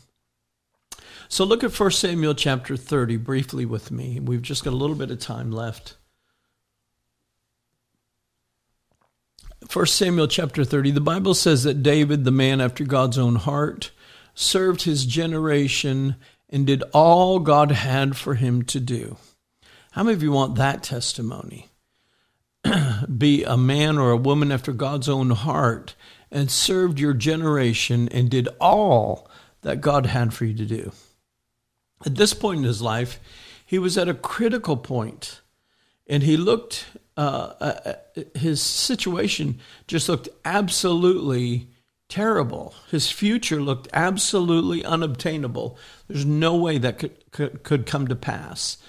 So 1.28 1.44
look 1.44 1.64
at 1.64 1.78
1 1.78 1.92
Samuel 1.92 2.36
chapter 2.36 2.78
30 2.78 3.18
briefly 3.18 3.66
with 3.66 3.92
me. 3.92 4.20
We've 4.20 4.42
just 4.42 4.64
got 4.64 4.74
a 4.74 4.78
little 4.78 4.96
bit 4.96 5.12
of 5.12 5.20
time 5.20 5.52
left. 5.52 5.96
1 9.72 9.86
Samuel 9.88 10.28
chapter 10.28 10.64
30, 10.64 10.92
the 10.92 11.02
Bible 11.02 11.34
says 11.34 11.64
that 11.64 11.82
David, 11.82 12.26
the 12.26 12.32
man 12.32 12.62
after 12.62 12.84
God's 12.84 13.18
own 13.18 13.36
heart, 13.36 13.92
served 14.36 14.84
his 14.84 15.06
generation 15.06 16.16
and 16.50 16.68
did 16.68 16.84
all 16.94 17.40
God 17.40 17.72
had 17.72 18.16
for 18.18 18.36
him 18.36 18.64
to 18.66 18.80
do. 18.80 19.18
How 19.94 20.02
many 20.02 20.16
of 20.16 20.24
you 20.24 20.32
want 20.32 20.56
that 20.56 20.82
testimony? 20.82 21.70
Be 23.18 23.44
a 23.44 23.56
man 23.56 24.00
or 24.00 24.10
a 24.10 24.18
woman 24.18 24.52
after 24.52 24.72
God's 24.72 25.08
own 25.08 25.30
heart 25.30 25.94
and 26.32 26.50
served 26.50 27.00
your 27.00 27.14
generation 27.14 28.10
and 28.10 28.28
did 28.28 28.50
all 28.60 29.30
that 29.62 29.82
God 29.82 30.08
had 30.08 30.34
for 30.34 30.46
you 30.46 30.56
to 30.56 30.66
do. 30.66 30.94
At 32.08 32.16
this 32.16 32.34
point 32.34 32.58
in 32.58 32.64
his 32.64 32.82
life, 32.82 33.20
he 33.64 33.78
was 33.78 33.96
at 33.96 34.10
a 34.10 34.16
critical 34.16 34.78
point 34.78 35.42
and 36.08 36.24
he 36.24 36.38
looked, 36.38 36.88
uh, 37.16 37.54
uh, 37.60 37.94
his 38.34 38.64
situation 38.64 39.60
just 39.86 40.10
looked 40.10 40.28
absolutely 40.44 41.68
terrible. 42.10 42.74
His 42.90 43.12
future 43.12 43.62
looked 43.62 43.90
absolutely 43.94 44.84
unobtainable. 44.84 45.78
There's 46.08 46.26
no 46.26 46.56
way 46.56 46.80
that 46.80 46.98
could, 46.98 47.32
could, 47.32 47.62
could 47.62 47.86
come 47.86 48.08
to 48.08 48.16
pass. 48.16 48.80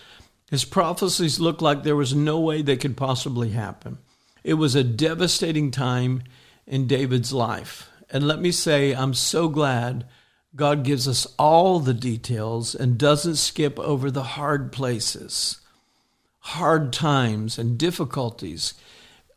His 0.54 0.64
prophecies 0.64 1.40
looked 1.40 1.62
like 1.62 1.82
there 1.82 1.96
was 1.96 2.14
no 2.14 2.38
way 2.38 2.62
they 2.62 2.76
could 2.76 2.96
possibly 2.96 3.50
happen. 3.50 3.98
It 4.44 4.54
was 4.54 4.76
a 4.76 4.84
devastating 4.84 5.72
time 5.72 6.22
in 6.64 6.86
David's 6.86 7.32
life. 7.32 7.90
And 8.08 8.28
let 8.28 8.40
me 8.40 8.52
say, 8.52 8.92
I'm 8.92 9.14
so 9.14 9.48
glad 9.48 10.06
God 10.54 10.84
gives 10.84 11.08
us 11.08 11.26
all 11.40 11.80
the 11.80 11.92
details 11.92 12.76
and 12.76 12.96
doesn't 12.96 13.34
skip 13.34 13.80
over 13.80 14.12
the 14.12 14.22
hard 14.22 14.70
places. 14.70 15.60
Hard 16.38 16.92
times 16.92 17.58
and 17.58 17.76
difficulties 17.76 18.74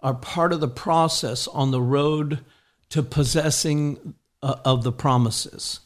are 0.02 0.14
part 0.14 0.54
of 0.54 0.60
the 0.60 0.68
process 0.68 1.48
on 1.48 1.72
the 1.72 1.82
road 1.82 2.46
to 2.90 3.02
possessing 3.02 4.14
uh, 4.44 4.58
of 4.64 4.84
the 4.84 4.92
promises. 4.92 5.80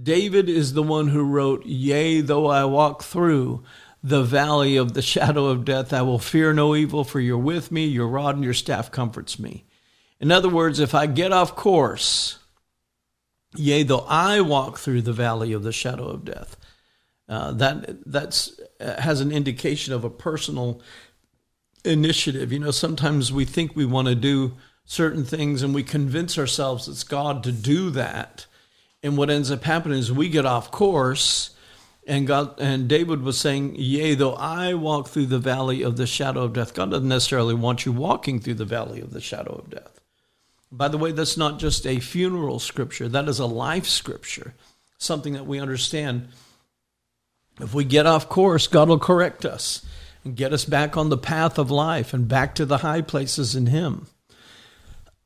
David 0.00 0.48
is 0.48 0.74
the 0.74 0.82
one 0.84 1.08
who 1.08 1.24
wrote, 1.24 1.66
Yea, 1.66 2.20
though 2.20 2.46
I 2.46 2.64
walk 2.66 3.02
through 3.02 3.64
the 4.02 4.22
valley 4.22 4.76
of 4.76 4.94
the 4.94 5.02
shadow 5.14 5.46
of 5.46 5.64
death, 5.64 5.92
I 5.92 6.02
will 6.02 6.18
fear 6.18 6.52
no 6.52 6.74
evil, 6.74 7.04
for 7.04 7.20
you're 7.20 7.38
with 7.38 7.70
me, 7.70 7.86
your 7.86 8.08
rod 8.08 8.36
and 8.36 8.44
your 8.44 8.54
staff 8.54 8.90
comforts 8.90 9.38
me. 9.38 9.64
In 10.18 10.30
other 10.30 10.48
words, 10.48 10.80
if 10.80 10.94
I 10.94 11.06
get 11.06 11.32
off 11.32 11.56
course, 11.56 12.38
yea, 13.54 13.82
though 13.82 14.04
I 14.06 14.40
walk 14.40 14.78
through 14.78 15.02
the 15.02 15.12
valley 15.12 15.52
of 15.52 15.62
the 15.62 15.72
shadow 15.72 16.08
of 16.08 16.24
death, 16.24 16.56
uh, 17.28 17.52
that 17.52 18.10
that's 18.10 18.60
uh, 18.80 19.00
has 19.00 19.20
an 19.20 19.32
indication 19.32 19.94
of 19.94 20.04
a 20.04 20.10
personal 20.10 20.82
initiative. 21.84 22.52
You 22.52 22.58
know, 22.58 22.70
sometimes 22.70 23.32
we 23.32 23.44
think 23.44 23.74
we 23.74 23.86
want 23.86 24.08
to 24.08 24.14
do 24.14 24.56
certain 24.84 25.24
things 25.24 25.62
and 25.62 25.74
we 25.74 25.84
convince 25.84 26.36
ourselves 26.36 26.88
it's 26.88 27.04
God 27.04 27.44
to 27.44 27.52
do 27.52 27.90
that. 27.90 28.46
And 29.02 29.16
what 29.16 29.30
ends 29.30 29.50
up 29.50 29.62
happening 29.62 29.98
is 29.98 30.12
we 30.12 30.28
get 30.28 30.44
off 30.44 30.70
course 30.70 31.50
and 32.10 32.26
God 32.26 32.58
and 32.58 32.88
David 32.88 33.22
was 33.22 33.38
saying, 33.38 33.76
Yea, 33.76 34.16
though 34.16 34.34
I 34.34 34.74
walk 34.74 35.06
through 35.06 35.26
the 35.26 35.38
valley 35.38 35.82
of 35.82 35.96
the 35.96 36.08
shadow 36.08 36.42
of 36.42 36.54
death. 36.54 36.74
God 36.74 36.90
doesn't 36.90 37.06
necessarily 37.06 37.54
want 37.54 37.86
you 37.86 37.92
walking 37.92 38.40
through 38.40 38.54
the 38.54 38.64
valley 38.64 39.00
of 39.00 39.12
the 39.12 39.20
shadow 39.20 39.52
of 39.52 39.70
death. 39.70 40.00
By 40.72 40.88
the 40.88 40.98
way, 40.98 41.12
that's 41.12 41.36
not 41.36 41.60
just 41.60 41.86
a 41.86 42.00
funeral 42.00 42.58
scripture, 42.58 43.08
that 43.08 43.28
is 43.28 43.38
a 43.38 43.46
life 43.46 43.86
scripture, 43.86 44.54
something 44.98 45.34
that 45.34 45.46
we 45.46 45.60
understand. 45.60 46.26
If 47.60 47.74
we 47.74 47.84
get 47.84 48.06
off 48.06 48.28
course, 48.28 48.66
God 48.66 48.88
will 48.88 48.98
correct 48.98 49.44
us 49.44 49.86
and 50.24 50.34
get 50.34 50.52
us 50.52 50.64
back 50.64 50.96
on 50.96 51.10
the 51.10 51.16
path 51.16 51.58
of 51.58 51.70
life 51.70 52.12
and 52.12 52.26
back 52.26 52.56
to 52.56 52.66
the 52.66 52.78
high 52.78 53.02
places 53.02 53.54
in 53.54 53.66
Him. 53.66 54.08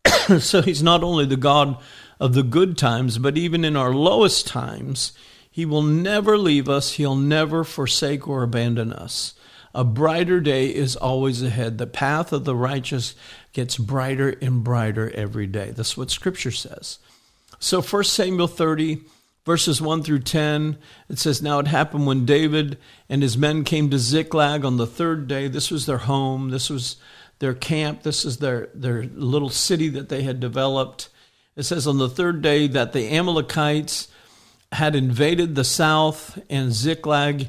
so 0.38 0.60
He's 0.60 0.82
not 0.82 1.02
only 1.02 1.24
the 1.24 1.38
God 1.38 1.78
of 2.20 2.34
the 2.34 2.42
good 2.42 2.76
times, 2.76 3.16
but 3.16 3.38
even 3.38 3.64
in 3.64 3.74
our 3.74 3.94
lowest 3.94 4.46
times, 4.46 5.14
He 5.54 5.64
will 5.64 5.82
never 5.82 6.36
leave 6.36 6.68
us, 6.68 6.94
He'll 6.94 7.14
never 7.14 7.62
forsake 7.62 8.26
or 8.26 8.42
abandon 8.42 8.92
us. 8.92 9.34
A 9.72 9.84
brighter 9.84 10.40
day 10.40 10.66
is 10.66 10.96
always 10.96 11.44
ahead. 11.44 11.78
The 11.78 11.86
path 11.86 12.32
of 12.32 12.44
the 12.44 12.56
righteous 12.56 13.14
gets 13.52 13.78
brighter 13.78 14.30
and 14.42 14.64
brighter 14.64 15.12
every 15.12 15.46
day. 15.46 15.70
That's 15.70 15.96
what 15.96 16.10
Scripture 16.10 16.50
says. 16.50 16.98
So 17.60 17.80
1 17.80 18.02
Samuel 18.02 18.48
30, 18.48 19.02
verses 19.46 19.80
1 19.80 20.02
through 20.02 20.22
10, 20.22 20.76
it 21.08 21.20
says, 21.20 21.40
Now 21.40 21.60
it 21.60 21.68
happened 21.68 22.08
when 22.08 22.26
David 22.26 22.76
and 23.08 23.22
his 23.22 23.38
men 23.38 23.62
came 23.62 23.90
to 23.90 23.98
Ziklag 24.00 24.64
on 24.64 24.76
the 24.76 24.88
third 24.88 25.28
day. 25.28 25.46
This 25.46 25.70
was 25.70 25.86
their 25.86 25.98
home. 25.98 26.50
This 26.50 26.68
was 26.68 26.96
their 27.38 27.54
camp. 27.54 28.02
This 28.02 28.24
is 28.24 28.38
their, 28.38 28.70
their 28.74 29.04
little 29.04 29.50
city 29.50 29.88
that 29.90 30.08
they 30.08 30.24
had 30.24 30.40
developed. 30.40 31.10
It 31.54 31.62
says 31.62 31.86
on 31.86 31.98
the 31.98 32.08
third 32.08 32.42
day 32.42 32.66
that 32.66 32.92
the 32.92 33.08
Amalekites 33.08 34.08
had 34.74 34.94
invaded 34.96 35.54
the 35.54 35.64
south 35.64 36.38
and 36.50 36.72
Ziklag 36.72 37.48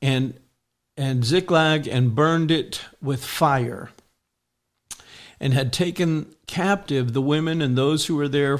and 0.00 0.38
and 0.96 1.24
Ziklag 1.24 1.86
and 1.86 2.14
burned 2.14 2.50
it 2.50 2.80
with 3.02 3.22
fire, 3.24 3.90
and 5.38 5.52
had 5.52 5.72
taken 5.72 6.34
captive 6.46 7.12
the 7.12 7.20
women 7.20 7.60
and 7.60 7.76
those 7.76 8.06
who 8.06 8.16
were 8.16 8.28
there 8.28 8.58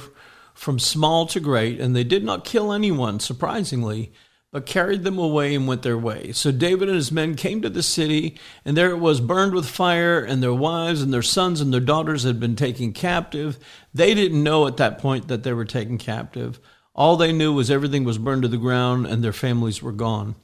from 0.53 0.79
small 0.79 1.27
to 1.27 1.41
great, 1.41 1.81
and 1.81 1.97
they 1.97 2.05
did 2.05 2.25
not 2.25 2.45
kill 2.45 2.73
anyone, 2.73 3.21
surprisingly, 3.21 4.12
but 4.53 4.67
carried 4.67 5.03
them 5.03 5.19
away 5.19 5.55
and 5.55 5.67
went 5.67 5.83
their 5.83 5.99
way. 5.99 6.33
So 6.33 6.51
David 6.53 6.89
and 6.89 6.97
his 6.97 7.12
men 7.12 7.37
came 7.37 7.62
to 7.62 7.71
the 7.71 7.83
city, 7.83 8.39
and 8.64 8.77
there 8.77 8.91
it 8.91 8.99
was 8.99 9.21
burned 9.21 9.55
with 9.55 9.69
fire, 9.69 10.19
and 10.19 10.43
their 10.43 10.55
wives 10.55 11.03
and 11.03 11.12
their 11.12 11.23
sons 11.23 11.61
and 11.61 11.73
their 11.73 11.81
daughters 11.81 12.23
had 12.23 12.41
been 12.41 12.57
taken 12.57 12.93
captive. 12.93 13.59
They 13.95 14.14
didn't 14.14 14.43
know 14.43 14.67
at 14.67 14.79
that 14.79 14.99
point 14.99 15.29
that 15.29 15.43
they 15.43 15.53
were 15.53 15.64
taken 15.64 15.99
captive. 15.99 16.59
All 16.97 17.16
they 17.16 17.30
knew 17.30 17.53
was 17.53 17.70
everything 17.70 18.05
was 18.05 18.16
burned 18.16 18.42
to 18.42 18.49
the 18.49 18.57
ground 18.57 19.07
and 19.07 19.22
their 19.22 19.32
families 19.32 19.82
were 19.82 19.92
gone. 19.92 20.34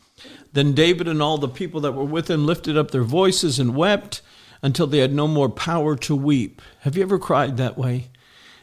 Then 0.53 0.75
David 0.75 1.09
and 1.09 1.23
all 1.23 1.39
the 1.39 1.49
people 1.49 1.81
that 1.81 1.93
were 1.93 2.05
with 2.05 2.31
him 2.31 2.47
lifted 2.47 2.77
up 2.77 2.91
their 2.91 3.03
voices 3.03 3.59
and 3.59 3.75
wept 3.75 4.21
until 4.61 4.87
they 4.87 4.99
had 4.99 5.15
no 5.15 5.27
more 5.27 5.49
power 5.49 5.97
to 5.97 6.15
weep. 6.15 6.61
Have 6.81 6.95
you 6.95 7.03
ever 7.03 7.19
cried 7.19 7.57
that 7.57 7.79
way? 7.79 8.11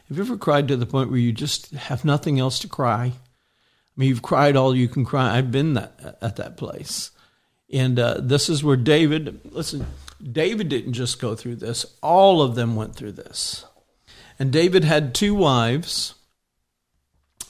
Have 0.07 0.17
you 0.17 0.23
ever 0.23 0.37
cried 0.37 0.67
to 0.67 0.77
the 0.77 0.85
point 0.85 1.09
where 1.09 1.19
you 1.19 1.31
just 1.31 1.71
have 1.71 2.05
nothing 2.05 2.39
else 2.39 2.59
to 2.59 2.67
cry? 2.67 3.05
I 3.05 3.13
mean, 3.97 4.09
you've 4.09 4.21
cried 4.21 4.55
all 4.55 4.75
you 4.75 4.87
can 4.87 5.03
cry. 5.03 5.35
I've 5.35 5.51
been 5.51 5.73
that, 5.73 6.17
at 6.21 6.35
that 6.35 6.57
place. 6.57 7.09
And 7.73 7.99
uh, 7.99 8.19
this 8.21 8.49
is 8.49 8.63
where 8.63 8.77
David, 8.77 9.41
listen, 9.45 9.85
David 10.21 10.69
didn't 10.69 10.93
just 10.93 11.19
go 11.19 11.35
through 11.35 11.57
this, 11.57 11.85
all 12.01 12.41
of 12.41 12.55
them 12.55 12.75
went 12.75 12.95
through 12.95 13.13
this. 13.13 13.65
And 14.37 14.51
David 14.51 14.83
had 14.83 15.13
two 15.13 15.33
wives 15.33 16.13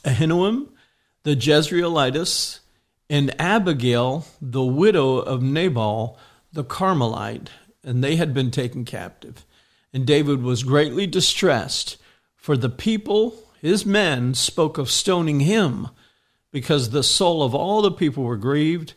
Ahinoam, 0.03 0.69
the 1.23 1.35
Jezreelitess, 1.35 2.59
and 3.09 3.39
Abigail, 3.39 4.25
the 4.41 4.63
widow 4.63 5.17
of 5.17 5.41
Nabal 5.41 6.17
the 6.51 6.63
Carmelite, 6.63 7.49
and 7.83 8.03
they 8.03 8.15
had 8.15 8.33
been 8.33 8.51
taken 8.51 8.85
captive. 8.85 9.45
And 9.93 10.05
David 10.05 10.41
was 10.41 10.63
greatly 10.63 11.07
distressed, 11.07 11.97
for 12.35 12.57
the 12.57 12.69
people, 12.69 13.35
his 13.61 13.85
men, 13.85 14.33
spoke 14.33 14.77
of 14.77 14.89
stoning 14.89 15.41
him, 15.41 15.89
because 16.51 16.89
the 16.89 17.03
soul 17.03 17.43
of 17.43 17.53
all 17.53 17.81
the 17.81 17.91
people 17.91 18.23
were 18.23 18.37
grieved, 18.37 18.93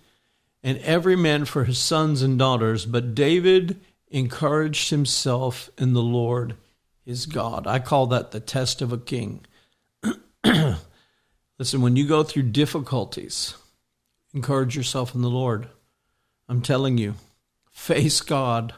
and 0.62 0.78
every 0.78 1.16
man 1.16 1.44
for 1.44 1.64
his 1.64 1.78
sons 1.78 2.22
and 2.22 2.38
daughters. 2.38 2.86
But 2.86 3.14
David 3.14 3.80
encouraged 4.09 4.90
himself 4.90 5.70
in 5.76 5.92
the 5.92 6.03
Lord 6.03 6.57
his 7.05 7.26
God. 7.26 7.66
I 7.66 7.80
call 7.80 8.07
that 8.09 8.30
the 8.30 8.40
test 8.40 8.80
of 8.80 8.92
a 8.92 8.98
king. 8.98 9.44
Listen, 11.59 11.82
when 11.82 11.96
you 11.96 12.07
go 12.07 12.22
through 12.22 12.44
difficulties, 12.44 13.55
encourage 14.34 14.76
yourself 14.76 15.14
in 15.14 15.22
the 15.22 15.30
Lord. 15.30 15.68
I'm 16.48 16.62
telling 16.62 16.98
you, 16.98 17.14
face 17.70 18.20
God 18.20 18.74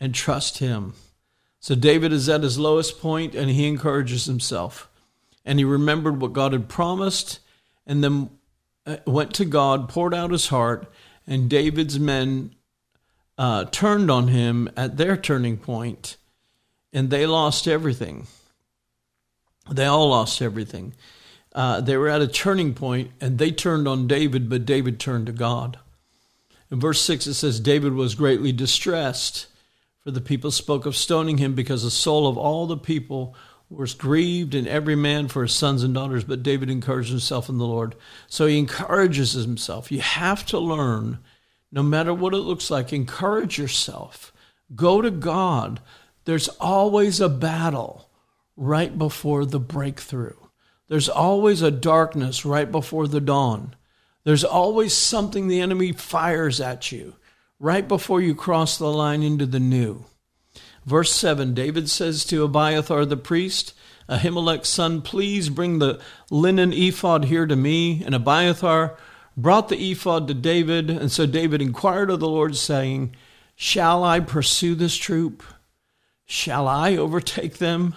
and 0.00 0.14
trust 0.14 0.58
Him. 0.58 0.94
So 1.64 1.74
David 1.74 2.12
is 2.12 2.28
at 2.28 2.42
his 2.42 2.58
lowest 2.58 3.00
point 3.00 3.34
and 3.34 3.50
he 3.50 3.66
encourages 3.66 4.26
himself. 4.26 4.86
And 5.46 5.58
he 5.58 5.64
remembered 5.64 6.20
what 6.20 6.34
God 6.34 6.52
had 6.52 6.68
promised 6.68 7.40
and 7.86 8.04
then 8.04 8.28
uh, 8.84 8.98
went 9.06 9.32
to 9.36 9.46
God, 9.46 9.88
poured 9.88 10.12
out 10.12 10.30
his 10.30 10.48
heart, 10.48 10.92
and 11.26 11.48
David's 11.48 11.98
men 11.98 12.54
uh, 13.38 13.64
turned 13.64 14.10
on 14.10 14.28
him 14.28 14.68
at 14.76 14.98
their 14.98 15.16
turning 15.16 15.56
point 15.56 16.18
and 16.92 17.08
they 17.08 17.24
lost 17.24 17.66
everything. 17.66 18.26
They 19.70 19.86
all 19.86 20.10
lost 20.10 20.42
everything 20.42 20.92
uh, 21.54 21.80
they 21.80 21.96
were 21.96 22.08
at 22.08 22.20
a 22.20 22.28
turning 22.28 22.74
point 22.74 23.12
and 23.20 23.38
they 23.38 23.50
turned 23.50 23.86
on 23.86 24.06
David, 24.06 24.48
but 24.48 24.64
David 24.64 24.98
turned 24.98 25.26
to 25.26 25.32
God. 25.32 25.78
In 26.70 26.80
verse 26.80 27.00
6, 27.02 27.26
it 27.26 27.34
says, 27.34 27.60
David 27.60 27.92
was 27.92 28.14
greatly 28.14 28.50
distressed, 28.50 29.46
for 30.00 30.10
the 30.10 30.20
people 30.20 30.50
spoke 30.50 30.86
of 30.86 30.96
stoning 30.96 31.38
him 31.38 31.54
because 31.54 31.82
the 31.82 31.90
soul 31.90 32.26
of 32.26 32.36
all 32.36 32.66
the 32.66 32.76
people 32.76 33.36
was 33.70 33.94
grieved, 33.94 34.54
and 34.54 34.66
every 34.66 34.96
man 34.96 35.28
for 35.28 35.42
his 35.42 35.52
sons 35.52 35.82
and 35.82 35.94
daughters. 35.94 36.24
But 36.24 36.42
David 36.42 36.70
encouraged 36.70 37.10
himself 37.10 37.48
in 37.48 37.58
the 37.58 37.66
Lord. 37.66 37.94
So 38.26 38.46
he 38.46 38.58
encourages 38.58 39.32
himself. 39.32 39.90
You 39.90 40.00
have 40.00 40.44
to 40.46 40.58
learn, 40.58 41.18
no 41.72 41.82
matter 41.82 42.12
what 42.12 42.34
it 42.34 42.38
looks 42.38 42.70
like, 42.70 42.92
encourage 42.92 43.58
yourself. 43.58 44.32
Go 44.74 45.00
to 45.00 45.10
God. 45.10 45.80
There's 46.24 46.48
always 46.60 47.20
a 47.20 47.28
battle 47.28 48.08
right 48.56 48.96
before 48.96 49.44
the 49.44 49.60
breakthrough. 49.60 50.36
There's 50.88 51.08
always 51.08 51.62
a 51.62 51.70
darkness 51.70 52.44
right 52.44 52.70
before 52.70 53.08
the 53.08 53.20
dawn. 53.20 53.74
There's 54.24 54.44
always 54.44 54.94
something 54.94 55.48
the 55.48 55.60
enemy 55.60 55.92
fires 55.92 56.60
at 56.60 56.92
you 56.92 57.14
right 57.58 57.86
before 57.86 58.20
you 58.20 58.34
cross 58.34 58.76
the 58.76 58.92
line 58.92 59.22
into 59.22 59.46
the 59.46 59.60
new. 59.60 60.04
Verse 60.84 61.12
7 61.12 61.54
David 61.54 61.88
says 61.88 62.24
to 62.26 62.44
Abiathar 62.44 63.06
the 63.06 63.16
priest, 63.16 63.74
Ahimelech's 64.08 64.68
son, 64.68 65.00
please 65.00 65.48
bring 65.48 65.78
the 65.78 66.00
linen 66.30 66.72
ephod 66.72 67.24
here 67.24 67.46
to 67.46 67.56
me. 67.56 68.02
And 68.04 68.14
Abiathar 68.14 68.96
brought 69.36 69.68
the 69.68 69.90
ephod 69.90 70.28
to 70.28 70.34
David. 70.34 70.90
And 70.90 71.10
so 71.10 71.26
David 71.26 71.62
inquired 71.62 72.10
of 72.10 72.20
the 72.20 72.28
Lord, 72.28 72.56
saying, 72.56 73.16
Shall 73.56 74.04
I 74.04 74.20
pursue 74.20 74.74
this 74.74 74.96
troop? 74.96 75.42
Shall 76.26 76.68
I 76.68 76.96
overtake 76.96 77.58
them? 77.58 77.94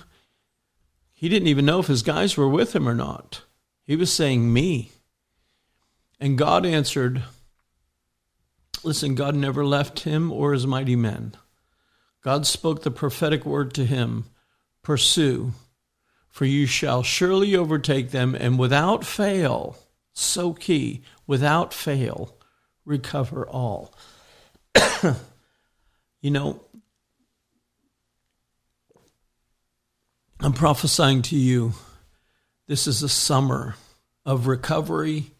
He 1.20 1.30
didn't 1.30 1.48
even 1.48 1.66
know 1.66 1.80
if 1.80 1.88
his 1.88 2.04
guys 2.04 2.38
were 2.38 2.48
with 2.48 2.76
him 2.76 2.88
or 2.88 2.94
not. 2.94 3.42
He 3.84 3.96
was 3.96 4.14
saying, 4.14 4.54
Me. 4.54 4.92
And 6.20 6.38
God 6.38 6.64
answered, 6.64 7.24
Listen, 8.84 9.16
God 9.16 9.34
never 9.34 9.66
left 9.66 10.02
him 10.02 10.32
or 10.32 10.54
his 10.54 10.68
mighty 10.68 10.96
men. 10.96 11.34
God 12.22 12.46
spoke 12.46 12.84
the 12.84 12.92
prophetic 12.92 13.48
word 13.48 13.74
to 13.74 13.86
him 13.86 14.26
Pursue, 14.84 15.54
for 16.30 16.46
you 16.46 16.68
shall 16.68 17.02
surely 17.02 17.56
overtake 17.56 18.12
them, 18.12 18.36
and 18.36 18.60
without 18.60 19.04
fail, 19.04 19.76
so 20.14 20.54
key, 20.54 21.02
without 21.26 21.74
fail, 21.74 22.38
recover 22.86 23.48
all. 23.50 23.92
you 26.22 26.30
know, 26.30 26.62
I'm 30.40 30.54
prophesying 30.54 31.24
to 31.24 31.36
you 31.36 31.74
this 32.68 32.86
is 32.86 33.02
a 33.02 33.10
summer 33.10 33.76
of 34.24 34.46
recovery 34.46 35.32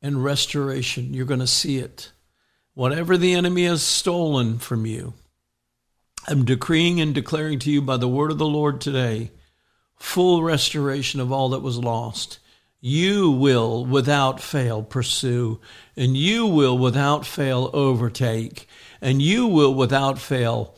and 0.00 0.24
restoration. 0.24 1.12
You're 1.12 1.26
going 1.26 1.40
to 1.40 1.46
see 1.46 1.76
it. 1.76 2.12
Whatever 2.72 3.18
the 3.18 3.34
enemy 3.34 3.66
has 3.66 3.82
stolen 3.82 4.58
from 4.58 4.86
you, 4.86 5.12
I'm 6.26 6.46
decreeing 6.46 6.98
and 6.98 7.14
declaring 7.14 7.58
to 7.60 7.70
you 7.70 7.82
by 7.82 7.98
the 7.98 8.08
word 8.08 8.30
of 8.30 8.38
the 8.38 8.46
Lord 8.46 8.80
today 8.80 9.32
full 9.96 10.42
restoration 10.42 11.20
of 11.20 11.30
all 11.30 11.50
that 11.50 11.60
was 11.60 11.76
lost. 11.76 12.38
You 12.80 13.30
will 13.30 13.84
without 13.84 14.40
fail 14.40 14.82
pursue, 14.82 15.60
and 15.94 16.16
you 16.16 16.46
will 16.46 16.78
without 16.78 17.26
fail 17.26 17.68
overtake, 17.74 18.66
and 19.02 19.20
you 19.20 19.46
will 19.46 19.74
without 19.74 20.18
fail 20.18 20.74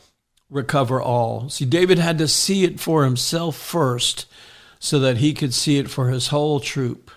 recover 0.51 1.01
all. 1.01 1.49
See, 1.49 1.65
David 1.65 1.97
had 1.97 2.19
to 2.19 2.27
see 2.27 2.63
it 2.65 2.79
for 2.79 3.05
himself 3.05 3.55
first 3.55 4.27
so 4.79 4.99
that 4.99 5.17
he 5.17 5.33
could 5.33 5.53
see 5.53 5.77
it 5.77 5.89
for 5.89 6.09
his 6.09 6.27
whole 6.27 6.59
troop. 6.59 7.09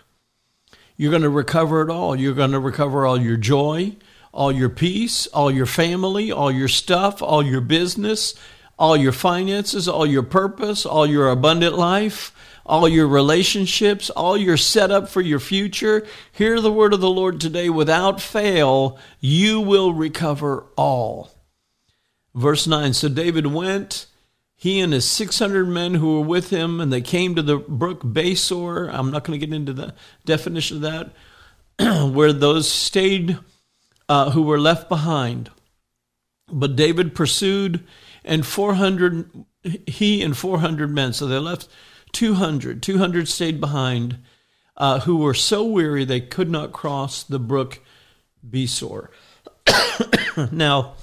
You're 0.96 1.10
going 1.10 1.22
to 1.22 1.28
recover 1.28 1.82
it 1.82 1.90
all. 1.90 2.14
You're 2.14 2.34
going 2.34 2.52
to 2.52 2.60
recover 2.60 3.04
all 3.04 3.20
your 3.20 3.36
joy, 3.36 3.96
all 4.32 4.52
your 4.52 4.68
peace, 4.68 5.26
all 5.28 5.50
your 5.50 5.66
family, 5.66 6.30
all 6.30 6.52
your 6.52 6.68
stuff, 6.68 7.20
all 7.20 7.42
your 7.42 7.60
business, 7.60 8.34
all 8.78 8.96
your 8.96 9.12
finances, 9.12 9.88
all 9.88 10.06
your 10.06 10.22
purpose, 10.22 10.86
all 10.86 11.06
your 11.06 11.28
abundant 11.28 11.76
life, 11.76 12.32
all 12.64 12.88
your 12.88 13.08
relationships, 13.08 14.10
all 14.10 14.36
your 14.36 14.56
setup 14.56 15.08
for 15.08 15.20
your 15.20 15.40
future. 15.40 16.06
Hear 16.32 16.60
the 16.60 16.72
word 16.72 16.92
of 16.92 17.00
the 17.00 17.10
Lord 17.10 17.40
today. 17.40 17.68
Without 17.68 18.20
fail, 18.20 18.98
you 19.20 19.60
will 19.60 19.92
recover 19.92 20.66
all. 20.76 21.33
Verse 22.34 22.66
9 22.66 22.92
So 22.94 23.08
David 23.08 23.46
went, 23.46 24.06
he 24.56 24.80
and 24.80 24.92
his 24.92 25.04
600 25.04 25.66
men 25.66 25.94
who 25.94 26.18
were 26.18 26.26
with 26.26 26.50
him, 26.50 26.80
and 26.80 26.92
they 26.92 27.00
came 27.00 27.34
to 27.34 27.42
the 27.42 27.58
brook 27.58 28.02
Besor. 28.02 28.88
I'm 28.92 29.10
not 29.10 29.24
going 29.24 29.38
to 29.38 29.46
get 29.46 29.54
into 29.54 29.72
the 29.72 29.94
definition 30.24 30.82
of 30.82 31.12
that, 31.78 32.08
where 32.12 32.32
those 32.32 32.70
stayed 32.70 33.38
uh, 34.08 34.30
who 34.30 34.42
were 34.42 34.60
left 34.60 34.88
behind. 34.88 35.50
But 36.50 36.76
David 36.76 37.14
pursued, 37.14 37.84
and 38.24 38.46
400, 38.46 39.44
he 39.86 40.22
and 40.22 40.36
400 40.36 40.90
men, 40.90 41.12
so 41.12 41.26
they 41.26 41.38
left 41.38 41.68
200. 42.12 42.82
200 42.82 43.28
stayed 43.28 43.60
behind, 43.60 44.18
uh, 44.76 45.00
who 45.00 45.16
were 45.16 45.34
so 45.34 45.64
weary 45.64 46.04
they 46.04 46.20
could 46.20 46.50
not 46.50 46.72
cross 46.72 47.22
the 47.22 47.38
brook 47.38 47.80
Besor. 48.48 49.08
now, 50.52 50.94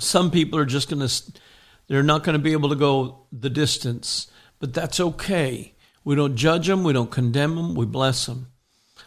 some 0.00 0.30
people 0.30 0.58
are 0.58 0.64
just 0.66 0.90
going 0.90 1.06
to, 1.06 1.32
they're 1.88 2.02
not 2.02 2.24
going 2.24 2.34
to 2.34 2.42
be 2.42 2.52
able 2.52 2.68
to 2.70 2.76
go 2.76 3.26
the 3.32 3.50
distance, 3.50 4.30
but 4.58 4.74
that's 4.74 5.00
okay. 5.00 5.74
We 6.04 6.14
don't 6.14 6.36
judge 6.36 6.66
them, 6.66 6.84
we 6.84 6.92
don't 6.92 7.10
condemn 7.10 7.56
them, 7.56 7.74
we 7.74 7.86
bless 7.86 8.26
them. 8.26 8.48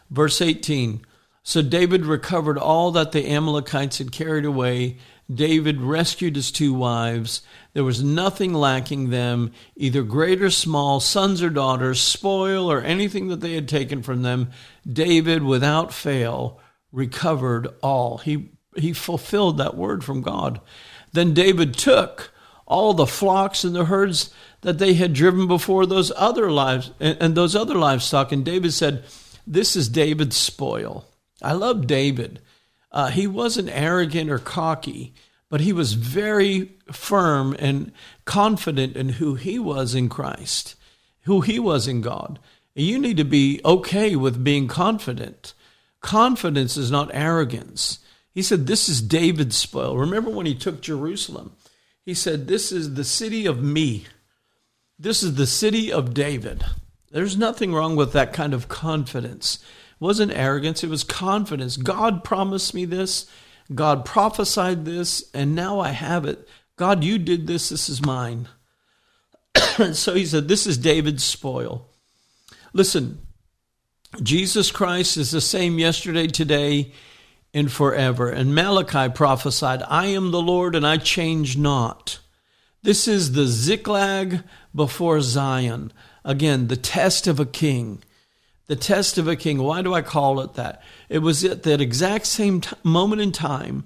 Verse 0.09 0.41
18 0.41 1.01
So 1.43 1.61
David 1.61 2.05
recovered 2.05 2.57
all 2.57 2.91
that 2.91 3.11
the 3.11 3.29
Amalekites 3.29 3.97
had 3.97 4.11
carried 4.11 4.45
away. 4.45 4.97
David 5.33 5.81
rescued 5.81 6.35
his 6.35 6.51
two 6.51 6.73
wives. 6.73 7.41
There 7.73 7.83
was 7.83 8.03
nothing 8.03 8.53
lacking 8.53 9.09
them, 9.09 9.51
either 9.75 10.03
great 10.03 10.41
or 10.41 10.49
small, 10.49 10.99
sons 10.99 11.41
or 11.41 11.49
daughters, 11.49 12.01
spoil 12.01 12.69
or 12.69 12.81
anything 12.81 13.29
that 13.29 13.39
they 13.39 13.53
had 13.53 13.67
taken 13.67 14.03
from 14.03 14.21
them. 14.21 14.51
David, 14.85 15.43
without 15.43 15.93
fail, 15.93 16.59
recovered 16.91 17.67
all. 17.81 18.19
He 18.19 18.51
he 18.77 18.93
fulfilled 18.93 19.57
that 19.57 19.75
word 19.75 20.03
from 20.03 20.21
God. 20.21 20.61
Then 21.11 21.33
David 21.33 21.73
took 21.73 22.31
all 22.65 22.93
the 22.93 23.05
flocks 23.05 23.63
and 23.63 23.75
the 23.75 23.85
herds 23.85 24.33
that 24.61 24.79
they 24.79 24.93
had 24.93 25.13
driven 25.13 25.47
before 25.47 25.85
those 25.85 26.11
other 26.15 26.51
lives 26.51 26.91
and 26.99 27.35
those 27.35 27.55
other 27.55 27.75
livestock. 27.75 28.31
And 28.31 28.43
David 28.43 28.73
said, 28.73 29.03
This 29.45 29.75
is 29.75 29.89
David's 29.89 30.37
spoil. 30.37 31.05
I 31.41 31.53
love 31.53 31.87
David. 31.87 32.39
Uh, 32.91 33.09
he 33.09 33.27
wasn't 33.27 33.69
arrogant 33.69 34.29
or 34.29 34.39
cocky, 34.39 35.13
but 35.49 35.61
he 35.61 35.73
was 35.73 35.93
very 35.93 36.71
firm 36.91 37.55
and 37.59 37.91
confident 38.25 38.95
in 38.95 39.09
who 39.09 39.35
he 39.35 39.59
was 39.59 39.93
in 39.93 40.09
Christ, 40.09 40.75
who 41.23 41.41
he 41.41 41.59
was 41.59 41.87
in 41.87 42.01
God. 42.01 42.39
You 42.75 42.97
need 42.97 43.17
to 43.17 43.25
be 43.25 43.61
okay 43.63 44.15
with 44.15 44.43
being 44.43 44.67
confident. 44.67 45.53
Confidence 46.01 46.77
is 46.77 46.89
not 46.89 47.11
arrogance. 47.13 47.99
He 48.33 48.41
said, 48.41 48.67
This 48.67 48.89
is 48.89 49.01
David's 49.01 49.55
spoil. 49.55 49.97
Remember 49.97 50.29
when 50.29 50.45
he 50.45 50.55
took 50.55 50.81
Jerusalem? 50.81 51.55
He 52.05 52.13
said, 52.13 52.47
This 52.47 52.71
is 52.71 52.95
the 52.95 53.03
city 53.03 53.45
of 53.45 53.61
me. 53.61 54.05
This 54.97 55.23
is 55.23 55.35
the 55.35 55.47
city 55.47 55.91
of 55.91 56.13
David. 56.13 56.63
There's 57.11 57.37
nothing 57.37 57.73
wrong 57.73 57.95
with 57.95 58.13
that 58.13 58.33
kind 58.33 58.53
of 58.53 58.67
confidence. 58.67 59.59
It 59.91 60.03
wasn't 60.03 60.35
arrogance, 60.35 60.83
it 60.83 60.89
was 60.89 61.03
confidence. 61.03 61.77
God 61.77 62.23
promised 62.23 62.73
me 62.73 62.85
this. 62.85 63.27
God 63.73 64.03
prophesied 64.03 64.83
this, 64.83 65.29
and 65.33 65.55
now 65.55 65.79
I 65.79 65.89
have 65.89 66.25
it. 66.25 66.47
God, 66.75 67.03
you 67.03 67.17
did 67.17 67.47
this. 67.47 67.69
This 67.69 67.87
is 67.87 68.05
mine. 68.05 68.49
so 69.93 70.15
he 70.15 70.25
said, 70.25 70.47
This 70.47 70.65
is 70.65 70.77
David's 70.77 71.23
spoil. 71.23 71.87
Listen, 72.73 73.19
Jesus 74.21 74.71
Christ 74.71 75.17
is 75.17 75.31
the 75.31 75.41
same 75.41 75.79
yesterday, 75.79 76.27
today, 76.27 76.91
and 77.53 77.71
forever. 77.71 78.29
And 78.29 78.55
Malachi 78.55 79.11
prophesied, 79.13 79.83
I 79.87 80.07
am 80.07 80.31
the 80.31 80.41
Lord 80.41 80.75
and 80.75 80.85
I 80.85 80.97
change 80.97 81.57
not. 81.57 82.19
This 82.81 83.07
is 83.07 83.33
the 83.33 83.47
Ziklag 83.47 84.43
before 84.75 85.21
Zion. 85.21 85.93
Again, 86.25 86.67
the 86.67 86.75
test 86.75 87.27
of 87.27 87.39
a 87.39 87.45
king. 87.45 88.03
The 88.67 88.75
test 88.75 89.17
of 89.17 89.27
a 89.27 89.35
king. 89.35 89.59
Why 89.59 89.81
do 89.81 89.93
I 89.93 90.01
call 90.01 90.39
it 90.39 90.55
that? 90.55 90.81
It 91.09 91.19
was 91.19 91.43
at 91.43 91.63
that 91.63 91.81
exact 91.81 92.25
same 92.25 92.61
t- 92.61 92.75
moment 92.83 93.21
in 93.21 93.31
time 93.31 93.85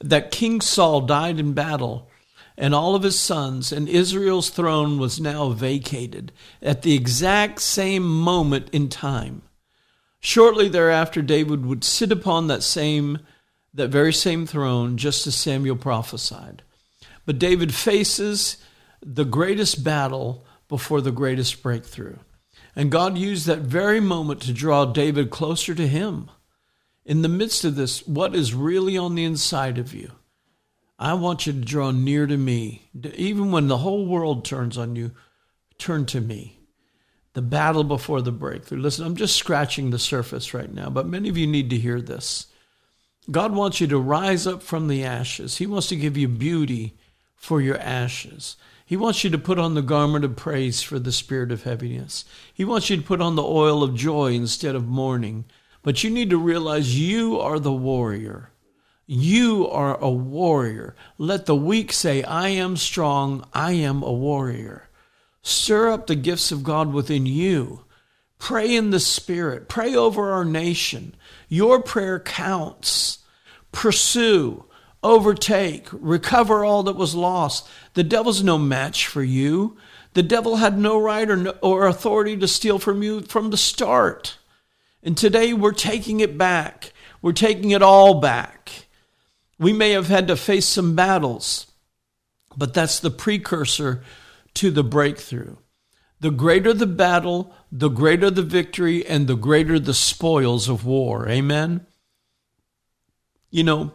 that 0.00 0.30
King 0.30 0.60
Saul 0.60 1.02
died 1.02 1.38
in 1.38 1.52
battle 1.52 2.10
and 2.56 2.74
all 2.74 2.94
of 2.94 3.02
his 3.02 3.18
sons, 3.18 3.72
and 3.72 3.88
Israel's 3.88 4.48
throne 4.48 4.98
was 4.98 5.20
now 5.20 5.48
vacated 5.50 6.30
at 6.62 6.82
the 6.82 6.94
exact 6.94 7.60
same 7.60 8.04
moment 8.04 8.68
in 8.70 8.88
time. 8.88 9.42
Shortly 10.24 10.70
thereafter, 10.70 11.20
David 11.20 11.66
would 11.66 11.84
sit 11.84 12.10
upon 12.10 12.46
that 12.46 12.62
same, 12.62 13.18
that 13.74 13.88
very 13.88 14.10
same 14.10 14.46
throne, 14.46 14.96
just 14.96 15.26
as 15.26 15.36
Samuel 15.36 15.76
prophesied. 15.76 16.62
But 17.26 17.38
David 17.38 17.74
faces 17.74 18.56
the 19.02 19.26
greatest 19.26 19.84
battle 19.84 20.46
before 20.66 21.02
the 21.02 21.12
greatest 21.12 21.62
breakthrough. 21.62 22.16
And 22.74 22.90
God 22.90 23.18
used 23.18 23.44
that 23.46 23.58
very 23.58 24.00
moment 24.00 24.40
to 24.42 24.54
draw 24.54 24.86
David 24.86 25.28
closer 25.28 25.74
to 25.74 25.86
him. 25.86 26.30
In 27.04 27.20
the 27.20 27.28
midst 27.28 27.62
of 27.66 27.76
this, 27.76 28.06
what 28.06 28.34
is 28.34 28.54
really 28.54 28.96
on 28.96 29.16
the 29.16 29.24
inside 29.24 29.76
of 29.76 29.92
you? 29.92 30.10
I 30.98 31.12
want 31.12 31.46
you 31.46 31.52
to 31.52 31.60
draw 31.60 31.90
near 31.90 32.26
to 32.26 32.38
me. 32.38 32.88
Even 33.14 33.52
when 33.52 33.68
the 33.68 33.76
whole 33.76 34.06
world 34.06 34.42
turns 34.42 34.78
on 34.78 34.96
you, 34.96 35.10
turn 35.76 36.06
to 36.06 36.22
me 36.22 36.53
the 37.34 37.42
battle 37.42 37.84
before 37.84 38.22
the 38.22 38.32
breakthrough. 38.32 38.80
Listen, 38.80 39.04
I'm 39.04 39.16
just 39.16 39.36
scratching 39.36 39.90
the 39.90 39.98
surface 39.98 40.54
right 40.54 40.72
now, 40.72 40.88
but 40.88 41.06
many 41.06 41.28
of 41.28 41.36
you 41.36 41.46
need 41.46 41.68
to 41.70 41.78
hear 41.78 42.00
this. 42.00 42.46
God 43.30 43.52
wants 43.52 43.80
you 43.80 43.86
to 43.88 43.98
rise 43.98 44.46
up 44.46 44.62
from 44.62 44.88
the 44.88 45.04
ashes. 45.04 45.58
He 45.58 45.66
wants 45.66 45.88
to 45.88 45.96
give 45.96 46.16
you 46.16 46.28
beauty 46.28 46.94
for 47.36 47.60
your 47.60 47.78
ashes. 47.78 48.56
He 48.86 48.96
wants 48.96 49.24
you 49.24 49.30
to 49.30 49.38
put 49.38 49.58
on 49.58 49.74
the 49.74 49.82
garment 49.82 50.24
of 50.24 50.36
praise 50.36 50.82
for 50.82 50.98
the 50.98 51.12
spirit 51.12 51.50
of 51.50 51.64
heaviness. 51.64 52.24
He 52.52 52.64
wants 52.64 52.90
you 52.90 52.96
to 52.98 53.02
put 53.02 53.20
on 53.20 53.34
the 53.34 53.42
oil 53.42 53.82
of 53.82 53.94
joy 53.94 54.32
instead 54.32 54.74
of 54.74 54.86
mourning. 54.86 55.46
But 55.82 56.04
you 56.04 56.10
need 56.10 56.30
to 56.30 56.38
realize 56.38 56.98
you 56.98 57.40
are 57.40 57.58
the 57.58 57.72
warrior. 57.72 58.50
You 59.06 59.68
are 59.68 59.98
a 59.98 60.10
warrior. 60.10 60.94
Let 61.18 61.46
the 61.46 61.56
weak 61.56 61.92
say, 61.92 62.22
I 62.22 62.48
am 62.48 62.76
strong. 62.76 63.46
I 63.52 63.72
am 63.72 64.02
a 64.02 64.12
warrior. 64.12 64.88
Stir 65.44 65.90
up 65.90 66.06
the 66.06 66.16
gifts 66.16 66.50
of 66.50 66.64
God 66.64 66.92
within 66.92 67.26
you. 67.26 67.84
Pray 68.38 68.74
in 68.74 68.90
the 68.90 68.98
Spirit. 68.98 69.68
Pray 69.68 69.94
over 69.94 70.32
our 70.32 70.44
nation. 70.44 71.14
Your 71.48 71.82
prayer 71.82 72.18
counts. 72.18 73.18
Pursue, 73.70 74.64
overtake, 75.02 75.88
recover 75.92 76.64
all 76.64 76.82
that 76.84 76.96
was 76.96 77.14
lost. 77.14 77.68
The 77.92 78.02
devil's 78.02 78.42
no 78.42 78.56
match 78.56 79.06
for 79.06 79.22
you. 79.22 79.76
The 80.14 80.22
devil 80.22 80.56
had 80.56 80.78
no 80.78 80.98
right 80.98 81.28
or, 81.28 81.36
no, 81.36 81.50
or 81.60 81.86
authority 81.86 82.38
to 82.38 82.48
steal 82.48 82.78
from 82.78 83.02
you 83.02 83.20
from 83.20 83.50
the 83.50 83.58
start. 83.58 84.38
And 85.02 85.16
today 85.16 85.52
we're 85.52 85.72
taking 85.72 86.20
it 86.20 86.38
back. 86.38 86.92
We're 87.20 87.32
taking 87.32 87.72
it 87.72 87.82
all 87.82 88.20
back. 88.20 88.86
We 89.58 89.74
may 89.74 89.90
have 89.90 90.08
had 90.08 90.28
to 90.28 90.36
face 90.36 90.66
some 90.66 90.94
battles, 90.94 91.66
but 92.56 92.72
that's 92.72 92.98
the 92.98 93.10
precursor 93.10 94.02
to 94.54 94.70
the 94.70 94.84
breakthrough. 94.84 95.56
The 96.20 96.30
greater 96.30 96.72
the 96.72 96.86
battle, 96.86 97.54
the 97.70 97.88
greater 97.88 98.30
the 98.30 98.42
victory, 98.42 99.04
and 99.04 99.26
the 99.26 99.36
greater 99.36 99.78
the 99.78 99.94
spoils 99.94 100.68
of 100.68 100.84
war. 100.84 101.28
Amen? 101.28 101.86
You 103.50 103.64
know, 103.64 103.92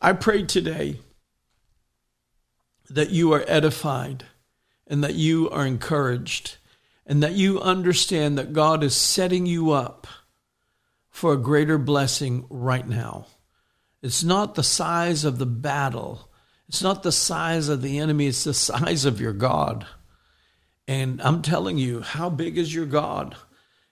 I 0.00 0.12
pray 0.12 0.44
today 0.44 1.00
that 2.88 3.10
you 3.10 3.32
are 3.32 3.44
edified 3.46 4.24
and 4.86 5.04
that 5.04 5.14
you 5.14 5.50
are 5.50 5.66
encouraged 5.66 6.56
and 7.04 7.22
that 7.22 7.32
you 7.32 7.60
understand 7.60 8.38
that 8.38 8.52
God 8.52 8.82
is 8.82 8.94
setting 8.94 9.46
you 9.46 9.70
up 9.70 10.06
for 11.10 11.32
a 11.32 11.38
greater 11.38 11.78
blessing 11.78 12.46
right 12.48 12.86
now. 12.86 13.26
It's 14.02 14.22
not 14.22 14.54
the 14.54 14.62
size 14.62 15.24
of 15.24 15.38
the 15.38 15.46
battle 15.46 16.27
it's 16.68 16.82
not 16.82 17.02
the 17.02 17.12
size 17.12 17.68
of 17.68 17.82
the 17.82 17.98
enemy, 17.98 18.26
it's 18.26 18.44
the 18.44 18.54
size 18.54 19.04
of 19.04 19.20
your 19.20 19.32
God. 19.32 19.86
And 20.86 21.20
I'm 21.22 21.42
telling 21.42 21.78
you, 21.78 22.00
how 22.00 22.30
big 22.30 22.56
is 22.56 22.74
your 22.74 22.86
God? 22.86 23.36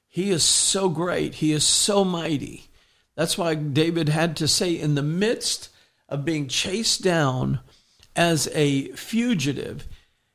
He 0.08 0.30
is 0.30 0.42
so 0.42 0.88
great, 0.88 1.36
He 1.36 1.52
is 1.52 1.64
so 1.64 2.04
mighty. 2.04 2.68
That's 3.16 3.38
why 3.38 3.54
David 3.54 4.10
had 4.10 4.36
to 4.36 4.48
say, 4.48 4.78
in 4.78 4.94
the 4.94 5.02
midst 5.02 5.70
of 6.08 6.24
being 6.24 6.48
chased 6.48 7.02
down 7.02 7.60
as 8.14 8.48
a 8.54 8.88
fugitive, 8.92 9.88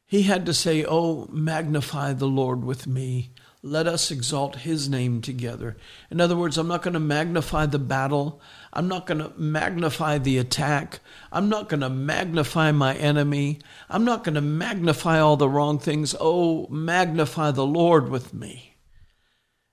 he 0.06 0.24
had 0.24 0.46
to 0.46 0.54
say, 0.54 0.84
Oh, 0.86 1.28
magnify 1.32 2.14
the 2.14 2.28
Lord 2.28 2.64
with 2.64 2.86
me. 2.86 3.32
let 3.64 3.88
us 3.88 4.10
exalt 4.12 4.58
his 4.58 4.90
name 4.90 5.22
together. 5.22 5.78
In 6.10 6.20
other 6.20 6.36
words, 6.36 6.58
I'm 6.58 6.68
not 6.68 6.82
going 6.82 6.96
to 6.96 7.00
magnify 7.00 7.68
the 7.68 7.80
battle. 7.80 8.42
I'm 8.74 8.88
not 8.88 9.06
going 9.06 9.20
to 9.20 9.34
magnify 9.38 10.18
the 10.18 10.38
attack. 10.38 11.00
I'm 11.32 11.50
not 11.50 11.68
going 11.68 11.82
to 11.82 11.90
magnify 11.90 12.72
my 12.72 12.96
enemy. 12.96 13.60
I'm 13.90 14.06
not 14.06 14.24
going 14.24 14.36
to 14.36 14.42
magnify 14.42 15.20
all 15.20 15.36
the 15.38 15.50
wrong 15.50 15.78
things. 15.78 16.16
Oh, 16.20 16.68
magnify 16.70 17.52
the 17.52 17.66
Lord 17.66 18.10
with 18.10 18.34
me. 18.34 18.76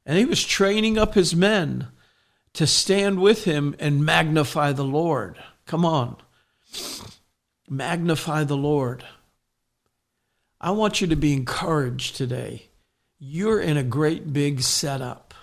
And 0.04 0.18
he 0.18 0.24
was 0.24 0.44
training 0.44 0.98
up 0.98 1.14
his 1.14 1.36
men 1.36 1.88
to 2.54 2.66
stand 2.66 3.20
with 3.20 3.44
him 3.44 3.76
and 3.78 4.04
magnify 4.04 4.72
the 4.72 4.84
Lord. 4.84 5.38
Come 5.66 5.84
on. 5.84 6.16
Magnify 7.68 8.44
the 8.44 8.56
Lord. 8.56 9.04
I 10.60 10.72
want 10.72 11.00
you 11.00 11.06
to 11.06 11.16
be 11.16 11.34
encouraged 11.34 12.16
today 12.16 12.68
you're 13.18 13.60
in 13.60 13.76
a 13.76 13.82
great 13.82 14.32
big 14.32 14.60
setup 14.60 15.34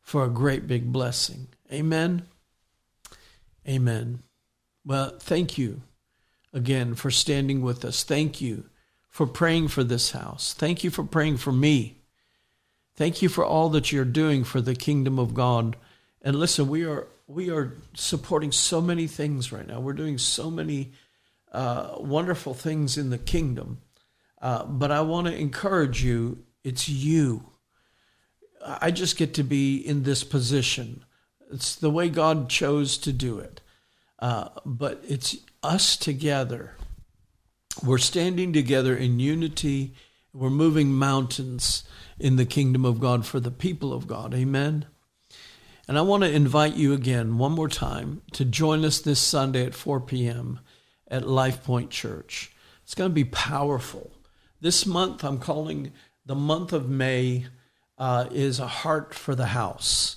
for 0.00 0.24
a 0.24 0.30
great 0.30 0.66
big 0.66 0.92
blessing. 0.92 1.48
Amen. 1.72 2.26
Amen. 3.68 4.22
Well, 4.84 5.18
thank 5.18 5.58
you 5.58 5.82
again 6.52 6.94
for 6.94 7.10
standing 7.10 7.60
with 7.60 7.84
us. 7.84 8.02
Thank 8.02 8.40
you 8.40 8.64
for 9.08 9.26
praying 9.26 9.68
for 9.68 9.84
this 9.84 10.12
house. 10.12 10.54
Thank 10.54 10.82
you 10.82 10.90
for 10.90 11.04
praying 11.04 11.36
for 11.36 11.52
me. 11.52 11.98
Thank 12.96 13.20
you 13.20 13.28
for 13.28 13.44
all 13.44 13.68
that 13.70 13.92
you're 13.92 14.04
doing 14.04 14.44
for 14.44 14.60
the 14.60 14.74
kingdom 14.74 15.18
of 15.18 15.34
God. 15.34 15.76
And 16.22 16.36
listen, 16.36 16.68
we 16.68 16.84
are 16.84 17.06
we 17.26 17.50
are 17.50 17.76
supporting 17.94 18.52
so 18.52 18.80
many 18.80 19.06
things 19.06 19.52
right 19.52 19.66
now. 19.66 19.80
We're 19.80 19.92
doing 19.92 20.16
so 20.16 20.50
many 20.50 20.92
uh, 21.52 21.96
wonderful 21.98 22.54
things 22.54 22.96
in 22.96 23.10
the 23.10 23.18
kingdom. 23.18 23.82
Uh, 24.40 24.64
but 24.64 24.90
I 24.90 25.02
want 25.02 25.26
to 25.26 25.36
encourage 25.36 26.02
you 26.02 26.44
it's 26.64 26.88
you. 26.88 27.44
I 28.64 28.90
just 28.90 29.16
get 29.16 29.34
to 29.34 29.42
be 29.42 29.76
in 29.76 30.02
this 30.02 30.24
position. 30.24 31.04
It's 31.50 31.74
the 31.74 31.90
way 31.90 32.08
God 32.08 32.48
chose 32.48 32.98
to 32.98 33.12
do 33.12 33.38
it. 33.38 33.60
Uh, 34.18 34.48
but 34.66 35.02
it's 35.06 35.36
us 35.62 35.96
together. 35.96 36.74
We're 37.84 37.98
standing 37.98 38.52
together 38.52 38.96
in 38.96 39.20
unity. 39.20 39.94
We're 40.32 40.50
moving 40.50 40.92
mountains 40.92 41.84
in 42.18 42.36
the 42.36 42.44
kingdom 42.44 42.84
of 42.84 43.00
God 43.00 43.24
for 43.24 43.40
the 43.40 43.50
people 43.50 43.92
of 43.92 44.06
God. 44.06 44.34
Amen. 44.34 44.86
And 45.86 45.96
I 45.96 46.02
want 46.02 46.22
to 46.22 46.30
invite 46.30 46.74
you 46.74 46.92
again, 46.92 47.38
one 47.38 47.52
more 47.52 47.68
time, 47.68 48.22
to 48.32 48.44
join 48.44 48.84
us 48.84 49.00
this 49.00 49.20
Sunday 49.20 49.64
at 49.64 49.74
4 49.74 50.00
p.m. 50.00 50.60
at 51.06 51.26
Life 51.26 51.64
Point 51.64 51.90
Church. 51.90 52.52
It's 52.82 52.94
going 52.94 53.10
to 53.10 53.14
be 53.14 53.24
powerful. 53.24 54.10
This 54.60 54.84
month, 54.84 55.24
I'm 55.24 55.38
calling 55.38 55.92
the 56.26 56.34
month 56.34 56.74
of 56.74 56.90
May 56.90 57.46
uh, 57.96 58.26
is 58.30 58.58
a 58.58 58.66
heart 58.66 59.14
for 59.14 59.34
the 59.34 59.46
house. 59.46 60.16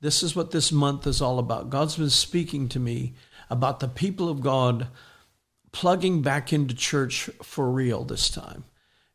This 0.00 0.22
is 0.22 0.34
what 0.34 0.50
this 0.50 0.72
month 0.72 1.06
is 1.06 1.20
all 1.20 1.38
about. 1.38 1.70
God's 1.70 1.96
been 1.96 2.10
speaking 2.10 2.68
to 2.70 2.80
me 2.80 3.14
about 3.50 3.80
the 3.80 3.88
people 3.88 4.28
of 4.28 4.40
God 4.40 4.88
plugging 5.72 6.22
back 6.22 6.52
into 6.52 6.74
church 6.74 7.28
for 7.42 7.70
real 7.70 8.04
this 8.04 8.30
time. 8.30 8.64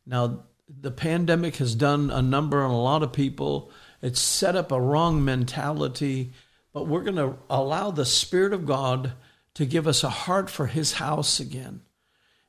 Now, 0.06 0.44
the 0.68 0.90
pandemic 0.90 1.56
has 1.56 1.74
done 1.74 2.10
a 2.10 2.22
number 2.22 2.62
on 2.62 2.70
a 2.70 2.80
lot 2.80 3.02
of 3.02 3.12
people. 3.12 3.70
It's 4.00 4.20
set 4.20 4.56
up 4.56 4.72
a 4.72 4.80
wrong 4.80 5.24
mentality, 5.24 6.32
but 6.72 6.86
we're 6.86 7.02
going 7.02 7.16
to 7.16 7.36
allow 7.50 7.90
the 7.90 8.04
Spirit 8.04 8.52
of 8.52 8.66
God 8.66 9.12
to 9.54 9.66
give 9.66 9.86
us 9.86 10.04
a 10.04 10.10
heart 10.10 10.50
for 10.50 10.66
His 10.66 10.94
house 10.94 11.40
again. 11.40 11.80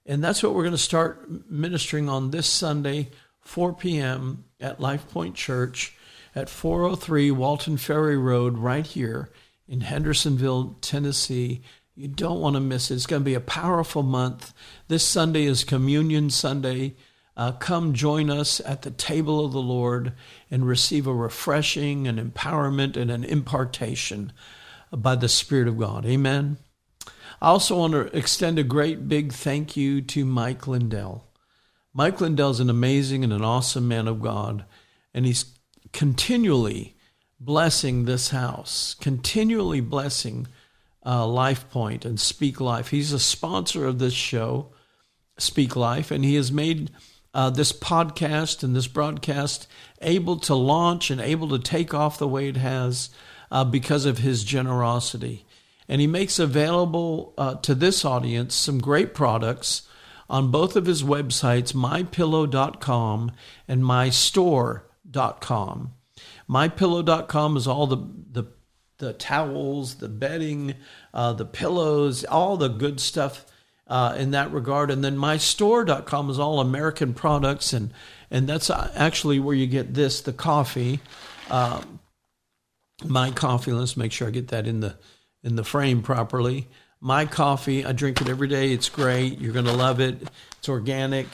And 0.06 0.24
that's 0.24 0.42
what 0.42 0.54
we're 0.54 0.64
going 0.64 0.72
to 0.72 0.78
start 0.78 1.50
ministering 1.50 2.08
on 2.08 2.32
this 2.32 2.48
Sunday 2.48 3.10
4 3.42 3.74
p.m. 3.74 4.46
at 4.60 4.80
Life 4.80 5.10
Point 5.10 5.36
Church 5.36 5.97
at 6.38 6.50
403 6.50 7.32
Walton 7.32 7.78
Ferry 7.78 8.16
Road, 8.16 8.60
right 8.60 8.86
here 8.86 9.32
in 9.68 9.82
Hendersonville, 9.82 10.78
Tennessee. 10.82 11.64
You 11.96 12.08
don't 12.08 12.40
want 12.40 12.56
to 12.56 12.60
miss 12.60 12.92
it. 12.92 12.94
It's 12.94 13.08
going 13.08 13.24
to 13.24 13.26
be 13.26 13.34
a 13.34 13.40
powerful 13.40 14.04
month. 14.04 14.54
This 14.88 15.04
Sunday 15.04 15.46
is 15.46 15.64
Communion 15.64 16.30
Sunday. 16.30 16.94
Uh, 17.36 17.54
come 17.54 17.92
join 17.92 18.30
us 18.30 18.60
at 18.60 18.84
the 18.84 18.92
table 18.92 19.44
of 19.44 19.52
the 19.52 19.60
Lord 19.60 20.14
and 20.52 20.68
receive 20.68 21.08
a 21.08 21.14
refreshing, 21.14 22.08
an 22.08 22.24
empowerment, 22.24 22.96
and 22.96 23.10
an 23.10 23.24
impartation 23.24 24.32
by 24.92 25.16
the 25.16 25.30
Spirit 25.30 25.68
of 25.68 25.80
God. 25.80 26.06
Amen. 26.06 26.58
I 27.42 27.48
also 27.48 27.80
want 27.80 27.94
to 27.94 28.16
extend 28.16 28.60
a 28.60 28.64
great 28.64 29.08
big 29.08 29.34
thank 29.34 29.76
you 29.76 30.04
to 30.04 30.24
Mike 30.24 30.68
Lindell. 30.68 31.26
Mike 31.96 32.22
Lindell's 32.22 32.60
an 32.60 32.70
amazing 32.70 33.24
and 33.24 33.34
an 33.34 33.44
awesome 33.44 33.88
man 33.88 34.08
of 34.08 34.22
God, 34.22 34.66
and 35.16 35.26
he's 35.26 35.57
continually 35.98 36.96
blessing 37.40 38.06
this 38.06 38.30
house, 38.30 38.96
continually 39.02 39.82
blessing 39.82 40.46
uh, 41.04 41.26
Life 41.26 41.68
Point 41.72 42.06
and 42.06 42.20
Speak 42.20 42.62
Life. 42.62 42.90
He's 42.90 43.12
a 43.12 43.18
sponsor 43.18 43.84
of 43.88 43.98
this 43.98 44.14
show, 44.14 44.68
Speak 45.40 45.76
Life, 45.76 46.12
and 46.12 46.24
he 46.24 46.36
has 46.36 46.52
made 46.52 46.92
uh, 47.34 47.50
this 47.50 47.74
podcast 47.74 48.62
and 48.62 48.76
this 48.76 48.86
broadcast 48.86 49.68
able 50.00 50.38
to 50.42 50.54
launch 50.54 51.10
and 51.10 51.20
able 51.20 51.50
to 51.50 51.58
take 51.58 51.96
off 51.96 52.20
the 52.20 52.28
way 52.28 52.48
it 52.48 52.58
has 52.58 53.10
uh, 53.50 53.64
because 53.64 54.06
of 54.06 54.20
his 54.20 54.44
generosity. 54.44 55.48
And 55.90 56.00
he 56.00 56.06
makes 56.06 56.38
available 56.38 57.34
uh, 57.40 57.56
to 57.56 57.74
this 57.74 58.06
audience 58.06 58.54
some 58.54 58.78
great 58.78 59.16
products 59.16 59.82
on 60.30 60.52
both 60.52 60.76
of 60.76 60.86
his 60.86 61.02
websites, 61.02 61.74
mypillow.com 61.74 63.32
and 63.68 63.82
mystore.com. 63.82 64.84
Mypillow.com 66.50 67.58
is 67.58 67.68
all 67.68 67.88
the, 67.88 67.98
the, 68.32 68.44
the 68.98 69.14
towels, 69.14 69.96
the 69.96 70.10
bedding, 70.10 70.76
uh, 71.14 71.34
the 71.34 71.46
pillows, 71.46 72.24
all 72.26 72.58
the 72.58 72.68
good 72.68 73.00
stuff 73.00 73.46
uh, 73.88 74.16
in 74.18 74.32
that 74.32 74.52
regard. 74.52 74.92
And 74.92 75.04
then 75.04 75.18
mystore.com 75.18 76.30
is 76.30 76.40
all 76.40 76.60
American 76.60 77.14
products, 77.14 77.74
and, 77.74 77.94
and 78.32 78.48
that's 78.48 78.70
actually 78.70 79.40
where 79.40 79.56
you 79.56 79.68
get 79.68 79.94
this 79.94 80.22
the 80.22 80.34
coffee. 80.34 81.00
Um, 81.50 82.00
my 83.06 83.32
coffee, 83.32 83.72
let's 83.72 83.96
make 83.96 84.12
sure 84.12 84.28
I 84.28 84.32
get 84.32 84.48
that 84.50 84.68
in 84.68 84.80
the 84.80 84.96
in 85.44 85.56
the 85.56 85.64
frame 85.64 86.02
properly 86.02 86.68
my 87.00 87.26
coffee. 87.26 87.86
I 87.86 87.92
drink 87.92 88.22
it 88.22 88.30
every 88.30 88.48
day. 88.48 88.72
It's 88.72 88.90
great. 88.90 89.40
You're 89.40 89.54
going 89.54 89.66
to 89.66 89.74
love 89.74 90.00
it. 90.00 90.30
It's 90.58 90.70
organic. 90.70 91.28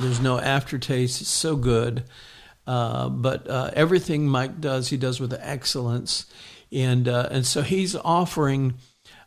There's 0.00 0.20
no 0.20 0.38
aftertaste. 0.38 1.20
It's 1.20 1.30
so 1.30 1.56
good. 1.56 2.04
Uh, 2.66 3.08
but 3.08 3.48
uh, 3.48 3.70
everything 3.74 4.28
Mike 4.28 4.60
does, 4.60 4.88
he 4.88 4.96
does 4.96 5.20
with 5.20 5.32
excellence, 5.40 6.26
and 6.72 7.06
uh, 7.06 7.28
and 7.30 7.46
so 7.46 7.62
he's 7.62 7.94
offering 7.94 8.74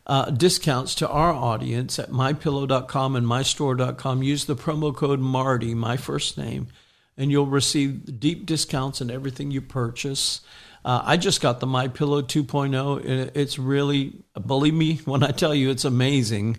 uh, 0.06 0.30
discounts 0.30 0.94
to 0.96 1.08
our 1.08 1.32
audience 1.32 1.98
at 1.98 2.10
mypillow.com 2.10 3.16
and 3.16 3.26
mystore.com. 3.26 4.22
Use 4.22 4.44
the 4.44 4.56
promo 4.56 4.94
code 4.94 5.20
Marty, 5.20 5.74
my 5.74 5.96
first 5.96 6.36
name, 6.36 6.68
and 7.16 7.30
you'll 7.30 7.46
receive 7.46 8.20
deep 8.20 8.44
discounts 8.44 9.00
on 9.00 9.10
everything 9.10 9.50
you 9.50 9.62
purchase. 9.62 10.42
Uh, 10.84 11.00
I 11.04 11.16
just 11.16 11.40
got 11.40 11.60
the 11.60 11.66
My 11.66 11.88
Pillow 11.88 12.22
2.0. 12.22 13.30
It's 13.34 13.58
really, 13.58 14.14
believe 14.46 14.74
me 14.74 14.96
when 15.04 15.22
I 15.22 15.30
tell 15.30 15.54
you, 15.54 15.70
it's 15.70 15.84
amazing. 15.84 16.58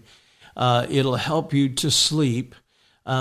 It'll 0.57 1.15
help 1.15 1.53
you 1.53 1.69
to 1.69 1.91
sleep. 1.91 2.55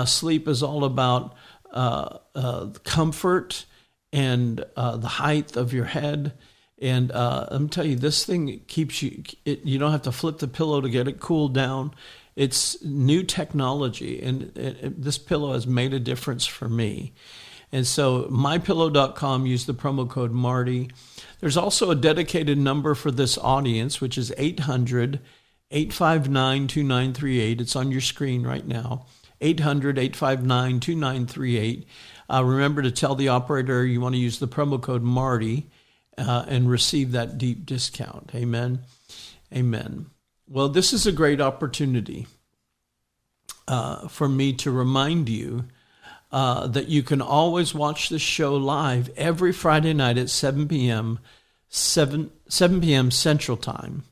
Sleep 0.05 0.47
is 0.47 0.63
all 0.63 0.83
about 0.83 1.35
uh, 1.71 2.17
uh, 2.35 2.67
comfort 2.83 3.65
and 4.13 4.63
uh, 4.75 4.97
the 4.97 5.07
height 5.07 5.55
of 5.55 5.73
your 5.73 5.85
head. 5.85 6.33
And 6.81 7.11
I'm 7.11 7.69
telling 7.69 7.91
you, 7.91 7.95
this 7.95 8.25
thing 8.25 8.61
keeps 8.67 9.03
you. 9.03 9.23
It, 9.45 9.63
you 9.65 9.77
don't 9.77 9.91
have 9.91 10.01
to 10.03 10.11
flip 10.11 10.39
the 10.39 10.47
pillow 10.47 10.81
to 10.81 10.89
get 10.89 11.07
it 11.07 11.19
cooled 11.19 11.53
down. 11.53 11.93
It's 12.35 12.81
new 12.83 13.23
technology, 13.23 14.21
and 14.21 14.57
it, 14.57 14.77
it, 14.81 15.01
this 15.01 15.17
pillow 15.17 15.53
has 15.53 15.67
made 15.67 15.93
a 15.93 15.99
difference 15.99 16.45
for 16.45 16.67
me. 16.67 17.13
And 17.71 17.87
so 17.87 18.23
mypillow.com, 18.23 19.45
use 19.45 19.65
the 19.65 19.73
promo 19.73 20.09
code 20.09 20.31
Marty. 20.31 20.89
There's 21.39 21.57
also 21.57 21.91
a 21.91 21.95
dedicated 21.95 22.57
number 22.57 22.95
for 22.95 23.11
this 23.11 23.37
audience, 23.37 24.01
which 24.01 24.17
is 24.17 24.33
800 24.37 25.19
859 25.71 26.67
2938. 26.67 27.61
It's 27.61 27.75
on 27.75 27.91
your 27.91 28.01
screen 28.01 28.43
right 28.43 28.67
now. 28.67 29.05
800 29.41 29.97
859 29.97 30.79
2938. 30.79 31.87
Uh, 32.29 32.43
remember 32.43 32.81
to 32.81 32.91
tell 32.91 33.15
the 33.15 33.27
operator 33.27 33.85
you 33.85 33.99
want 33.99 34.15
to 34.15 34.21
use 34.21 34.39
the 34.39 34.47
promo 34.47 34.81
code 34.81 35.03
Marty 35.03 35.69
uh, 36.17 36.45
and 36.47 36.69
receive 36.69 37.11
that 37.11 37.37
deep 37.37 37.65
discount. 37.65 38.31
Amen. 38.33 38.83
Amen. 39.53 40.07
Well, 40.47 40.69
this 40.69 40.93
is 40.93 41.05
a 41.05 41.11
great 41.11 41.41
opportunity 41.41 42.27
uh, 43.67 44.07
for 44.07 44.29
me 44.29 44.53
to 44.53 44.71
remind 44.71 45.29
you 45.29 45.65
uh, 46.31 46.67
that 46.67 46.87
you 46.87 47.03
can 47.03 47.21
always 47.21 47.73
watch 47.73 48.09
the 48.09 48.19
show 48.19 48.55
live 48.55 49.09
every 49.17 49.51
Friday 49.51 49.93
night 49.93 50.17
at 50.17 50.29
7 50.29 50.67
p.m. 50.67 51.19
7, 51.67 52.31
7 52.47 52.81
p.m. 52.81 53.11
Central 53.11 53.57
Time 53.57 54.03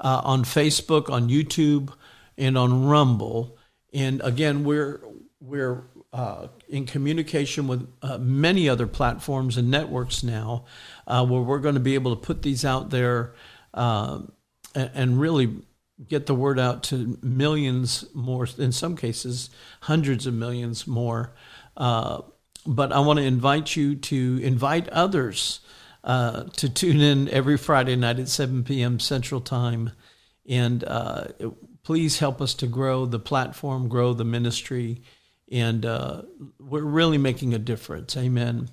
uh, 0.00 0.20
on 0.24 0.44
Facebook, 0.44 1.10
on 1.10 1.28
YouTube, 1.28 1.92
and 2.36 2.56
on 2.56 2.86
Rumble. 2.86 3.57
And 3.92 4.20
again, 4.22 4.64
we're 4.64 5.00
we're 5.40 5.84
uh, 6.12 6.48
in 6.68 6.86
communication 6.86 7.68
with 7.68 7.88
uh, 8.02 8.18
many 8.18 8.68
other 8.68 8.86
platforms 8.86 9.56
and 9.56 9.70
networks 9.70 10.22
now, 10.22 10.64
uh, 11.06 11.24
where 11.24 11.42
we're 11.42 11.58
going 11.58 11.74
to 11.74 11.80
be 11.80 11.94
able 11.94 12.14
to 12.16 12.20
put 12.20 12.42
these 12.42 12.64
out 12.64 12.90
there 12.90 13.34
uh, 13.74 14.20
and, 14.74 14.90
and, 14.94 15.20
really 15.20 15.62
get 16.08 16.26
the 16.26 16.34
word 16.34 16.58
out 16.58 16.82
to 16.82 17.18
millions 17.22 18.04
more. 18.14 18.46
In 18.56 18.72
some 18.72 18.96
cases, 18.96 19.50
hundreds 19.82 20.26
of 20.26 20.34
millions 20.34 20.86
more. 20.86 21.34
Uh, 21.76 22.22
but 22.66 22.92
I 22.92 23.00
want 23.00 23.18
to 23.18 23.24
invite 23.24 23.76
you 23.76 23.94
to 23.96 24.40
invite 24.42 24.88
others 24.88 25.60
uh, 26.04 26.44
to 26.56 26.68
tune 26.68 27.00
in 27.00 27.28
every 27.28 27.56
Friday 27.56 27.96
night 27.96 28.18
at 28.18 28.28
7 28.28 28.64
p.m. 28.64 28.98
Central 28.98 29.40
Time. 29.40 29.92
And 30.48 30.82
uh, 30.84 31.28
please 31.88 32.18
help 32.18 32.42
us 32.42 32.52
to 32.52 32.66
grow 32.66 33.06
the 33.06 33.18
platform, 33.18 33.88
grow 33.88 34.12
the 34.12 34.22
ministry. 34.22 35.00
And 35.50 35.86
uh, 35.86 36.20
we're 36.60 36.82
really 36.82 37.16
making 37.16 37.54
a 37.54 37.58
difference. 37.58 38.14
Amen. 38.14 38.68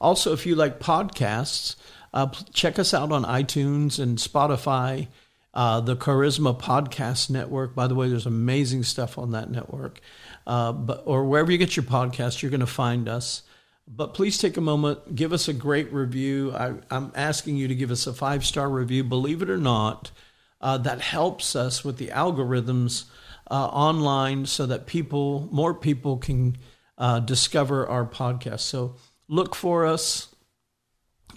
Also, 0.00 0.32
if 0.32 0.46
you 0.46 0.54
like 0.54 0.78
podcasts, 0.78 1.74
uh, 2.14 2.28
check 2.52 2.78
us 2.78 2.94
out 2.94 3.10
on 3.10 3.24
iTunes 3.24 3.98
and 3.98 4.18
Spotify. 4.18 5.08
Uh, 5.52 5.80
the 5.80 5.96
Charisma 5.96 6.56
Podcast 6.56 7.28
Network. 7.28 7.74
By 7.74 7.88
the 7.88 7.96
way, 7.96 8.08
there's 8.08 8.24
amazing 8.24 8.84
stuff 8.84 9.18
on 9.18 9.32
that 9.32 9.50
network. 9.50 10.00
Uh, 10.46 10.70
but 10.70 11.02
or 11.06 11.24
wherever 11.24 11.50
you 11.50 11.58
get 11.58 11.74
your 11.74 11.82
podcast, 11.82 12.40
you're 12.40 12.52
going 12.52 12.60
to 12.60 12.66
find 12.68 13.08
us. 13.08 13.42
But 13.88 14.14
please 14.14 14.38
take 14.38 14.56
a 14.56 14.60
moment, 14.60 15.16
give 15.16 15.32
us 15.32 15.48
a 15.48 15.52
great 15.52 15.92
review. 15.92 16.52
I, 16.52 16.74
am 16.92 17.10
asking 17.16 17.56
you 17.56 17.66
to 17.66 17.74
give 17.74 17.90
us 17.90 18.06
a 18.06 18.12
five 18.12 18.46
star 18.46 18.70
review. 18.70 19.02
Believe 19.02 19.42
it 19.42 19.50
or 19.50 19.58
not, 19.58 20.12
uh, 20.60 20.78
that 20.78 21.00
helps 21.00 21.56
us 21.56 21.84
with 21.84 21.96
the 21.96 22.08
algorithms 22.08 23.04
uh, 23.50 23.66
online 23.66 24.46
so 24.46 24.66
that 24.66 24.86
people, 24.86 25.48
more 25.50 25.74
people, 25.74 26.18
can 26.18 26.56
uh, 26.98 27.20
discover 27.20 27.86
our 27.88 28.04
podcast. 28.06 28.60
So 28.60 28.96
look 29.28 29.54
for 29.54 29.86
us, 29.86 30.34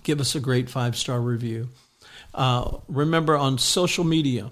give 0.03 0.19
us 0.19 0.35
a 0.35 0.39
great 0.39 0.69
five 0.69 0.95
star 0.95 1.21
review. 1.21 1.69
Uh, 2.33 2.79
remember 2.87 3.37
on 3.37 3.57
social 3.57 4.03
media, 4.03 4.51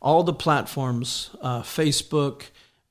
all 0.00 0.22
the 0.22 0.32
platforms 0.32 1.30
uh, 1.40 1.62
Facebook, 1.62 2.42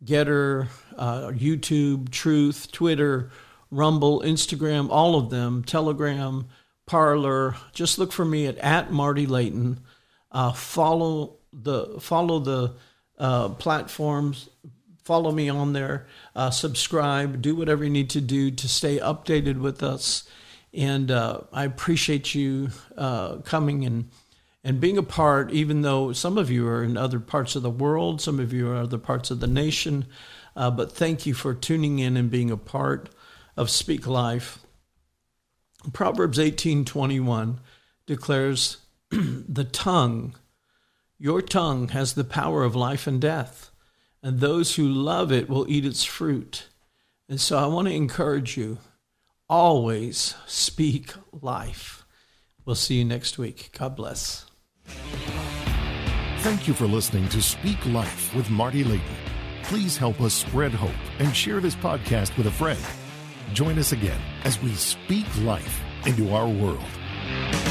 Gettr, 0.03 0.67
uh, 0.97 1.27
YouTube, 1.27 2.09
Truth, 2.09 2.71
Twitter, 2.71 3.29
Rumble, 3.69 4.21
Instagram, 4.21 4.89
all 4.89 5.15
of 5.15 5.29
them, 5.29 5.63
Telegram, 5.63 6.47
Parler. 6.87 7.55
Just 7.73 7.99
look 7.99 8.11
for 8.11 8.25
me 8.25 8.47
at, 8.47 8.57
at 8.57 8.91
Marty 8.91 9.25
Layton. 9.25 9.79
Uh, 10.31 10.53
follow 10.53 11.37
the 11.53 11.99
follow 11.99 12.39
the 12.39 12.73
uh, 13.17 13.49
platforms. 13.49 14.49
Follow 15.03 15.31
me 15.31 15.49
on 15.49 15.73
there. 15.73 16.07
Uh, 16.35 16.51
subscribe. 16.51 17.41
Do 17.41 17.55
whatever 17.55 17.83
you 17.83 17.89
need 17.89 18.09
to 18.11 18.21
do 18.21 18.51
to 18.51 18.67
stay 18.69 18.99
updated 18.99 19.59
with 19.59 19.83
us. 19.83 20.23
And 20.73 21.11
uh, 21.11 21.41
I 21.51 21.65
appreciate 21.65 22.33
you 22.33 22.69
uh, 22.97 23.37
coming 23.37 23.83
and 23.83 24.09
and 24.63 24.79
being 24.79 24.97
a 24.97 25.03
part. 25.03 25.51
Even 25.51 25.81
though 25.81 26.13
some 26.13 26.37
of 26.37 26.49
you 26.49 26.67
are 26.67 26.83
in 26.83 26.97
other 26.97 27.19
parts 27.19 27.55
of 27.55 27.63
the 27.63 27.69
world, 27.69 28.21
some 28.21 28.39
of 28.39 28.53
you 28.53 28.69
are 28.69 28.77
other 28.77 28.97
parts 28.97 29.31
of 29.31 29.39
the 29.39 29.47
nation. 29.47 30.05
Uh, 30.55 30.71
but 30.71 30.91
thank 30.91 31.25
you 31.25 31.33
for 31.33 31.53
tuning 31.53 31.99
in 31.99 32.15
and 32.17 32.29
being 32.29 32.51
a 32.51 32.57
part 32.57 33.09
of 33.57 33.69
Speak 33.69 34.07
Life. 34.07 34.59
Proverbs 35.93 36.37
18:21 36.37 37.59
declares 38.05 38.77
the 39.47 39.65
tongue 39.65 40.35
your 41.19 41.43
tongue 41.43 41.89
has 41.89 42.13
the 42.13 42.23
power 42.23 42.63
of 42.63 42.75
life 42.75 43.05
and 43.05 43.21
death 43.21 43.69
and 44.23 44.39
those 44.39 44.75
who 44.75 44.87
love 44.87 45.31
it 45.31 45.49
will 45.49 45.69
eat 45.69 45.85
its 45.85 46.03
fruit. 46.03 46.67
And 47.29 47.39
so 47.39 47.57
I 47.57 47.67
want 47.67 47.87
to 47.87 47.93
encourage 47.93 48.57
you 48.57 48.79
always 49.49 50.35
speak 50.47 51.13
life. 51.31 52.05
We'll 52.65 52.75
see 52.75 52.95
you 52.95 53.05
next 53.05 53.37
week. 53.37 53.69
God 53.77 53.95
bless. 53.95 54.45
Thank 56.39 56.67
you 56.67 56.73
for 56.73 56.87
listening 56.87 57.29
to 57.29 57.41
Speak 57.41 57.83
Life 57.85 58.33
with 58.35 58.49
Marty 58.49 58.83
Layton. 58.83 59.05
Please 59.63 59.97
help 59.97 60.19
us 60.21 60.33
spread 60.33 60.73
hope 60.73 60.89
and 61.19 61.35
share 61.35 61.59
this 61.59 61.75
podcast 61.75 62.35
with 62.35 62.47
a 62.47 62.51
friend. 62.51 62.81
Join 63.53 63.77
us 63.77 63.91
again 63.91 64.19
as 64.43 64.61
we 64.61 64.73
speak 64.73 65.27
life 65.43 65.81
into 66.05 66.33
our 66.33 66.47
world. 66.47 67.70